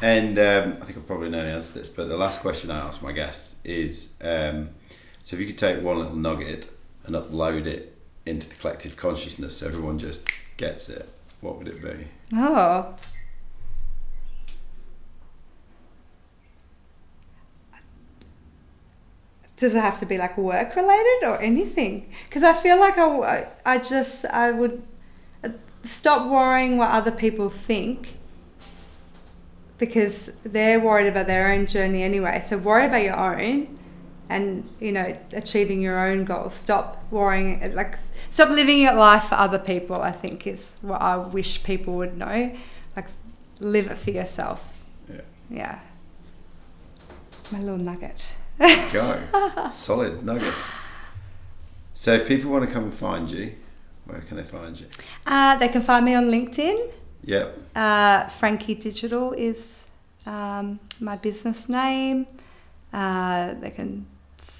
And 0.00 0.38
um, 0.38 0.66
I 0.80 0.84
think 0.84 0.98
I 0.98 1.00
probably 1.00 1.30
know 1.30 1.42
the 1.42 1.50
answer 1.50 1.72
to 1.72 1.78
this, 1.80 1.88
but 1.88 2.08
the 2.08 2.16
last 2.16 2.40
question 2.42 2.70
I 2.70 2.78
ask 2.86 3.02
my 3.02 3.10
guests 3.10 3.56
is 3.64 4.14
um, 4.22 4.70
so 5.28 5.36
if 5.36 5.42
you 5.42 5.46
could 5.46 5.58
take 5.58 5.82
one 5.82 5.98
little 5.98 6.16
nugget 6.16 6.70
and 7.04 7.14
upload 7.14 7.66
it 7.66 7.94
into 8.24 8.48
the 8.48 8.54
collective 8.54 8.96
consciousness 8.96 9.58
so 9.58 9.66
everyone 9.66 9.98
just 9.98 10.26
gets 10.56 10.88
it, 10.88 11.06
what 11.42 11.58
would 11.58 11.68
it 11.68 11.82
be? 11.82 12.08
Oh. 12.32 12.94
Does 19.58 19.74
it 19.74 19.80
have 19.80 20.00
to 20.00 20.06
be 20.06 20.16
like 20.16 20.38
work 20.38 20.74
related 20.74 21.24
or 21.24 21.38
anything? 21.42 22.10
Because 22.26 22.42
I 22.42 22.54
feel 22.54 22.80
like 22.80 22.96
I, 22.96 23.48
I 23.66 23.76
just 23.76 24.24
I 24.24 24.50
would 24.50 24.82
uh, 25.44 25.50
stop 25.84 26.26
worrying 26.30 26.78
what 26.78 26.88
other 26.90 27.12
people 27.12 27.50
think 27.50 28.16
because 29.76 30.32
they're 30.42 30.80
worried 30.80 31.08
about 31.08 31.26
their 31.26 31.52
own 31.52 31.66
journey 31.66 32.02
anyway. 32.02 32.40
So 32.42 32.56
worry 32.56 32.86
about 32.86 33.02
your 33.02 33.18
own 33.18 33.77
and 34.28 34.68
you 34.80 34.92
know 34.92 35.16
achieving 35.32 35.80
your 35.80 35.98
own 35.98 36.24
goals. 36.24 36.54
Stop 36.54 37.02
worrying 37.10 37.74
like 37.74 37.98
stop 38.30 38.50
living 38.50 38.78
your 38.80 38.94
life 38.94 39.24
for 39.24 39.36
other 39.36 39.58
people. 39.58 40.00
I 40.00 40.12
think 40.12 40.46
is 40.46 40.78
what 40.82 41.00
I 41.00 41.16
wish 41.16 41.62
people 41.64 41.94
would 41.94 42.16
know. 42.16 42.54
Like 42.96 43.06
live 43.60 43.86
it 43.88 43.98
for 43.98 44.10
yourself. 44.10 44.60
Yeah. 45.08 45.20
Yeah. 45.50 45.78
My 47.50 47.60
little 47.60 47.78
nugget. 47.78 48.26
Go. 48.92 49.20
Solid 49.72 50.22
nugget. 50.24 50.54
So 51.94 52.12
if 52.14 52.28
people 52.28 52.50
want 52.50 52.66
to 52.66 52.72
come 52.72 52.84
and 52.84 52.94
find 52.94 53.30
you, 53.30 53.54
where 54.04 54.20
can 54.20 54.36
they 54.36 54.42
find 54.42 54.78
you? 54.78 54.86
Uh, 55.26 55.56
they 55.56 55.68
can 55.68 55.82
find 55.82 56.04
me 56.04 56.14
on 56.14 56.30
LinkedIn. 56.30 56.92
Yep. 57.24 57.58
Uh, 57.74 58.26
Frankie 58.28 58.74
Digital 58.74 59.32
is 59.32 59.88
um, 60.26 60.78
my 61.00 61.16
business 61.16 61.68
name. 61.68 62.26
Uh, 62.92 63.54
they 63.54 63.70
can 63.70 64.06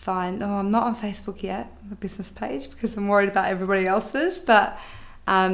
find. 0.08 0.42
Oh, 0.42 0.54
I'm 0.62 0.70
not 0.70 0.84
on 0.90 0.94
Facebook 0.96 1.38
yet. 1.42 1.64
My 1.90 1.96
business 2.06 2.30
page 2.42 2.70
because 2.72 2.96
I'm 2.96 3.08
worried 3.08 3.28
about 3.34 3.46
everybody 3.54 3.84
else's. 3.86 4.38
But 4.38 4.66
um, 5.26 5.52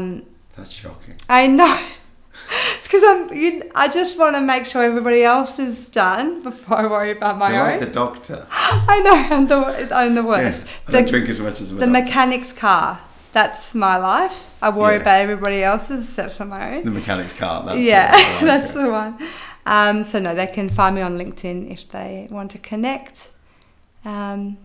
That's 0.56 0.70
shocking. 0.70 1.16
I 1.28 1.42
know. 1.48 1.74
It's 2.76 2.88
because 2.88 3.04
I'm. 3.10 3.20
You, 3.42 3.50
I 3.76 3.86
just 3.98 4.18
want 4.18 4.34
to 4.36 4.40
make 4.40 4.64
sure 4.66 4.82
everybody 4.82 5.22
else 5.22 5.52
is 5.60 5.88
done 5.88 6.42
before 6.42 6.76
I 6.82 6.86
worry 6.96 7.12
about 7.18 7.38
my 7.38 7.46
own. 7.46 7.52
You're 7.54 7.62
own. 7.64 7.70
like 7.74 7.80
the 7.88 7.94
doctor. 8.04 8.38
I 8.94 8.96
know. 9.06 9.16
I'm 9.36 9.46
the. 9.52 9.60
I'm 10.00 10.14
the 10.20 10.24
worst. 10.32 10.60
Yeah. 10.66 10.72
I 10.88 10.90
The- 10.90 10.98
don't 10.98 11.08
drink 11.14 11.28
as 11.34 11.38
much 11.46 11.60
as 11.62 11.70
The 11.70 11.76
the 11.84 11.86
mechanic's 11.86 12.52
car. 12.52 12.88
That's 13.32 13.64
my 13.86 13.96
life. 13.98 14.36
I 14.60 14.68
worry 14.70 14.96
Yeah. 14.96 15.02
about 15.04 15.20
everybody 15.26 15.60
else's 15.62 16.08
except 16.08 16.32
for 16.38 16.44
my 16.56 16.62
own. 16.76 16.84
The 16.84 16.90
mechanic's 17.00 17.32
car. 17.42 17.56
That's 17.66 17.80
yeah, 17.92 18.10
the 18.10 18.16
like 18.16 18.40
that's 18.52 18.70
it. 18.72 18.78
the 18.82 18.90
one. 19.02 19.12
Um, 19.76 19.96
so 20.10 20.18
no, 20.26 20.34
they 20.34 20.48
can 20.56 20.68
find 20.68 20.92
me 20.96 21.02
on 21.08 21.12
LinkedIn 21.22 21.58
if 21.74 21.88
they 21.96 22.26
want 22.36 22.50
to 22.56 22.58
connect. 22.58 23.30
Um, 24.04 24.58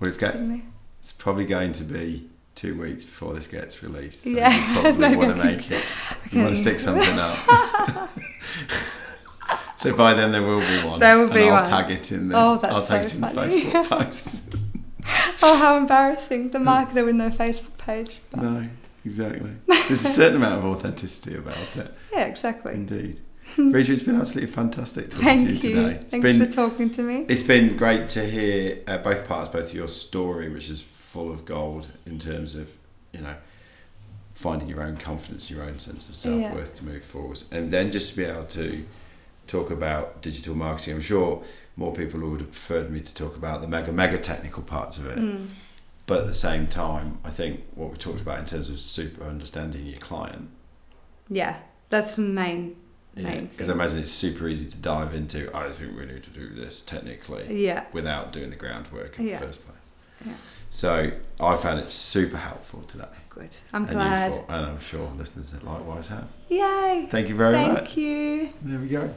Well, 0.00 0.08
it's, 0.08 0.16
go- 0.16 0.60
it's 1.00 1.12
probably 1.12 1.44
going 1.46 1.72
to 1.72 1.84
be 1.84 2.28
two 2.54 2.78
weeks 2.80 3.04
before 3.04 3.34
this 3.34 3.46
gets 3.46 3.82
released. 3.82 4.22
So 4.24 4.30
Yeah, 4.30 4.50
you 4.54 4.80
probably 4.80 5.16
want 5.16 5.36
to 5.36 5.44
make 5.44 5.70
it. 5.70 5.82
can- 5.84 6.38
You 6.38 6.44
want 6.44 6.56
to 6.56 6.60
stick 6.60 6.80
something 6.86 7.18
up. 7.18 7.38
so 9.76 9.94
by 9.96 10.14
then 10.14 10.32
there 10.32 10.42
will 10.42 10.60
be 10.60 10.86
one. 10.88 10.98
There 11.00 11.18
will 11.18 11.32
be 11.32 11.44
I'll 11.48 11.62
one. 11.62 11.68
tag 11.68 11.90
it 11.90 12.10
in 12.12 12.28
the. 12.28 12.36
Oh, 12.36 12.56
that's 12.58 12.74
I'll 12.74 12.86
tag 12.86 13.04
so 13.04 13.08
it 13.08 13.14
in 13.14 13.20
the 13.20 13.28
funny. 13.28 13.62
Facebook 13.62 13.88
post. 13.88 14.56
oh, 15.42 15.56
how 15.58 15.76
embarrassing! 15.76 16.50
The 16.50 16.58
marketer 16.58 17.04
with 17.04 17.14
no 17.14 17.28
Facebook 17.30 17.76
page. 17.78 18.18
But, 18.30 18.42
no, 18.42 18.68
exactly. 19.04 19.52
There's 19.66 19.90
a 20.04 20.08
certain 20.08 20.36
amount 20.36 20.58
of 20.58 20.64
authenticity 20.64 21.36
about 21.36 21.76
it. 21.76 21.94
Yeah, 22.12 22.24
exactly. 22.24 22.74
Indeed. 22.74 23.20
Rita, 23.72 23.92
it's 23.92 24.02
been 24.02 24.20
absolutely 24.20 24.52
fantastic 24.52 25.10
talking 25.10 25.26
Thank 25.26 25.46
to 25.46 25.48
you. 25.48 25.52
you 25.54 25.60
today. 25.82 25.94
It's 26.00 26.10
Thanks 26.10 26.22
been 26.24 26.46
for 26.46 26.52
talking 26.52 26.90
to 26.90 27.02
me. 27.02 27.24
It's 27.28 27.42
been 27.42 27.76
great 27.76 28.08
to 28.10 28.24
hear 28.26 28.78
uh, 28.86 28.98
both 28.98 29.26
parts, 29.26 29.48
both 29.48 29.72
your 29.72 29.88
story, 29.88 30.48
which 30.48 30.68
is 30.68 30.82
full 30.82 31.32
of 31.32 31.44
gold 31.44 31.88
in 32.04 32.18
terms 32.18 32.54
of, 32.54 32.70
you 33.12 33.20
know, 33.20 33.34
finding 34.34 34.68
your 34.68 34.82
own 34.82 34.96
confidence, 34.98 35.50
your 35.50 35.62
own 35.62 35.78
sense 35.78 36.08
of 36.08 36.14
self 36.14 36.38
Yeah. 36.38 36.52
worth 36.54 36.74
to 36.74 36.84
move 36.84 37.02
forwards, 37.02 37.48
and 37.50 37.70
then 37.70 37.90
just 37.90 38.10
to 38.10 38.16
be 38.16 38.24
able 38.24 38.44
to 38.44 38.84
talk 39.46 39.70
about 39.70 40.20
digital 40.20 40.54
marketing. 40.54 40.94
I'm 40.96 41.00
sure 41.00 41.42
more 41.76 41.94
people 41.94 42.20
would 42.20 42.40
have 42.40 42.52
preferred 42.52 42.90
me 42.90 43.00
to 43.00 43.14
talk 43.14 43.36
about 43.36 43.62
the 43.62 43.68
mega, 43.68 43.92
mega 43.92 44.18
technical 44.18 44.62
parts 44.62 44.98
of 44.98 45.06
it. 45.06 45.18
Mm. 45.18 45.46
But 46.06 46.20
at 46.20 46.26
the 46.26 46.34
same 46.34 46.66
time, 46.66 47.18
I 47.24 47.30
think 47.30 47.62
what 47.74 47.90
we 47.90 47.96
talked 47.96 48.20
about 48.20 48.38
in 48.38 48.44
terms 48.44 48.68
of 48.68 48.80
super 48.80 49.24
understanding 49.24 49.86
your 49.86 49.98
client, 49.98 50.50
Yeah, 51.28 51.56
that's 51.88 52.16
the 52.16 52.22
main 52.22 52.76
main 53.22 53.46
because 53.46 53.68
I 53.68 53.72
imagine 53.72 53.98
it's 54.00 54.10
super 54.10 54.46
easy 54.48 54.70
to 54.70 54.78
dive 54.78 55.14
into. 55.14 55.54
I 55.56 55.64
don't 55.64 55.74
think 55.74 55.96
we 55.98 56.06
need 56.06 56.22
to 56.24 56.30
do 56.30 56.48
this 56.50 56.82
technically. 56.82 57.64
Yeah, 57.64 57.84
without 57.92 58.32
doing 58.32 58.50
the 58.50 58.56
groundwork 58.56 59.18
in 59.18 59.26
Yeah. 59.26 59.38
the 59.40 59.46
first 59.46 59.64
place. 59.64 59.76
Yeah. 60.26 60.32
So 60.70 61.10
I 61.40 61.56
found 61.56 61.80
it 61.80 61.90
super 61.90 62.36
helpful 62.36 62.82
today. 62.82 63.04
good. 63.30 63.54
I'm 63.72 63.82
and 63.84 63.92
glad. 63.92 64.28
useful, 64.32 64.46
and 64.54 64.66
I'm 64.66 64.80
sure 64.80 65.10
listeners 65.16 65.54
likewise 65.62 66.08
have. 66.08 66.28
Yay! 66.48 67.06
Thank 67.10 67.28
you 67.28 67.34
very 67.36 67.54
Thank 67.54 67.72
much. 67.72 67.84
Thank 67.84 67.96
you. 67.98 68.48
There 68.62 68.78
we 68.78 68.88
go. 68.88 69.14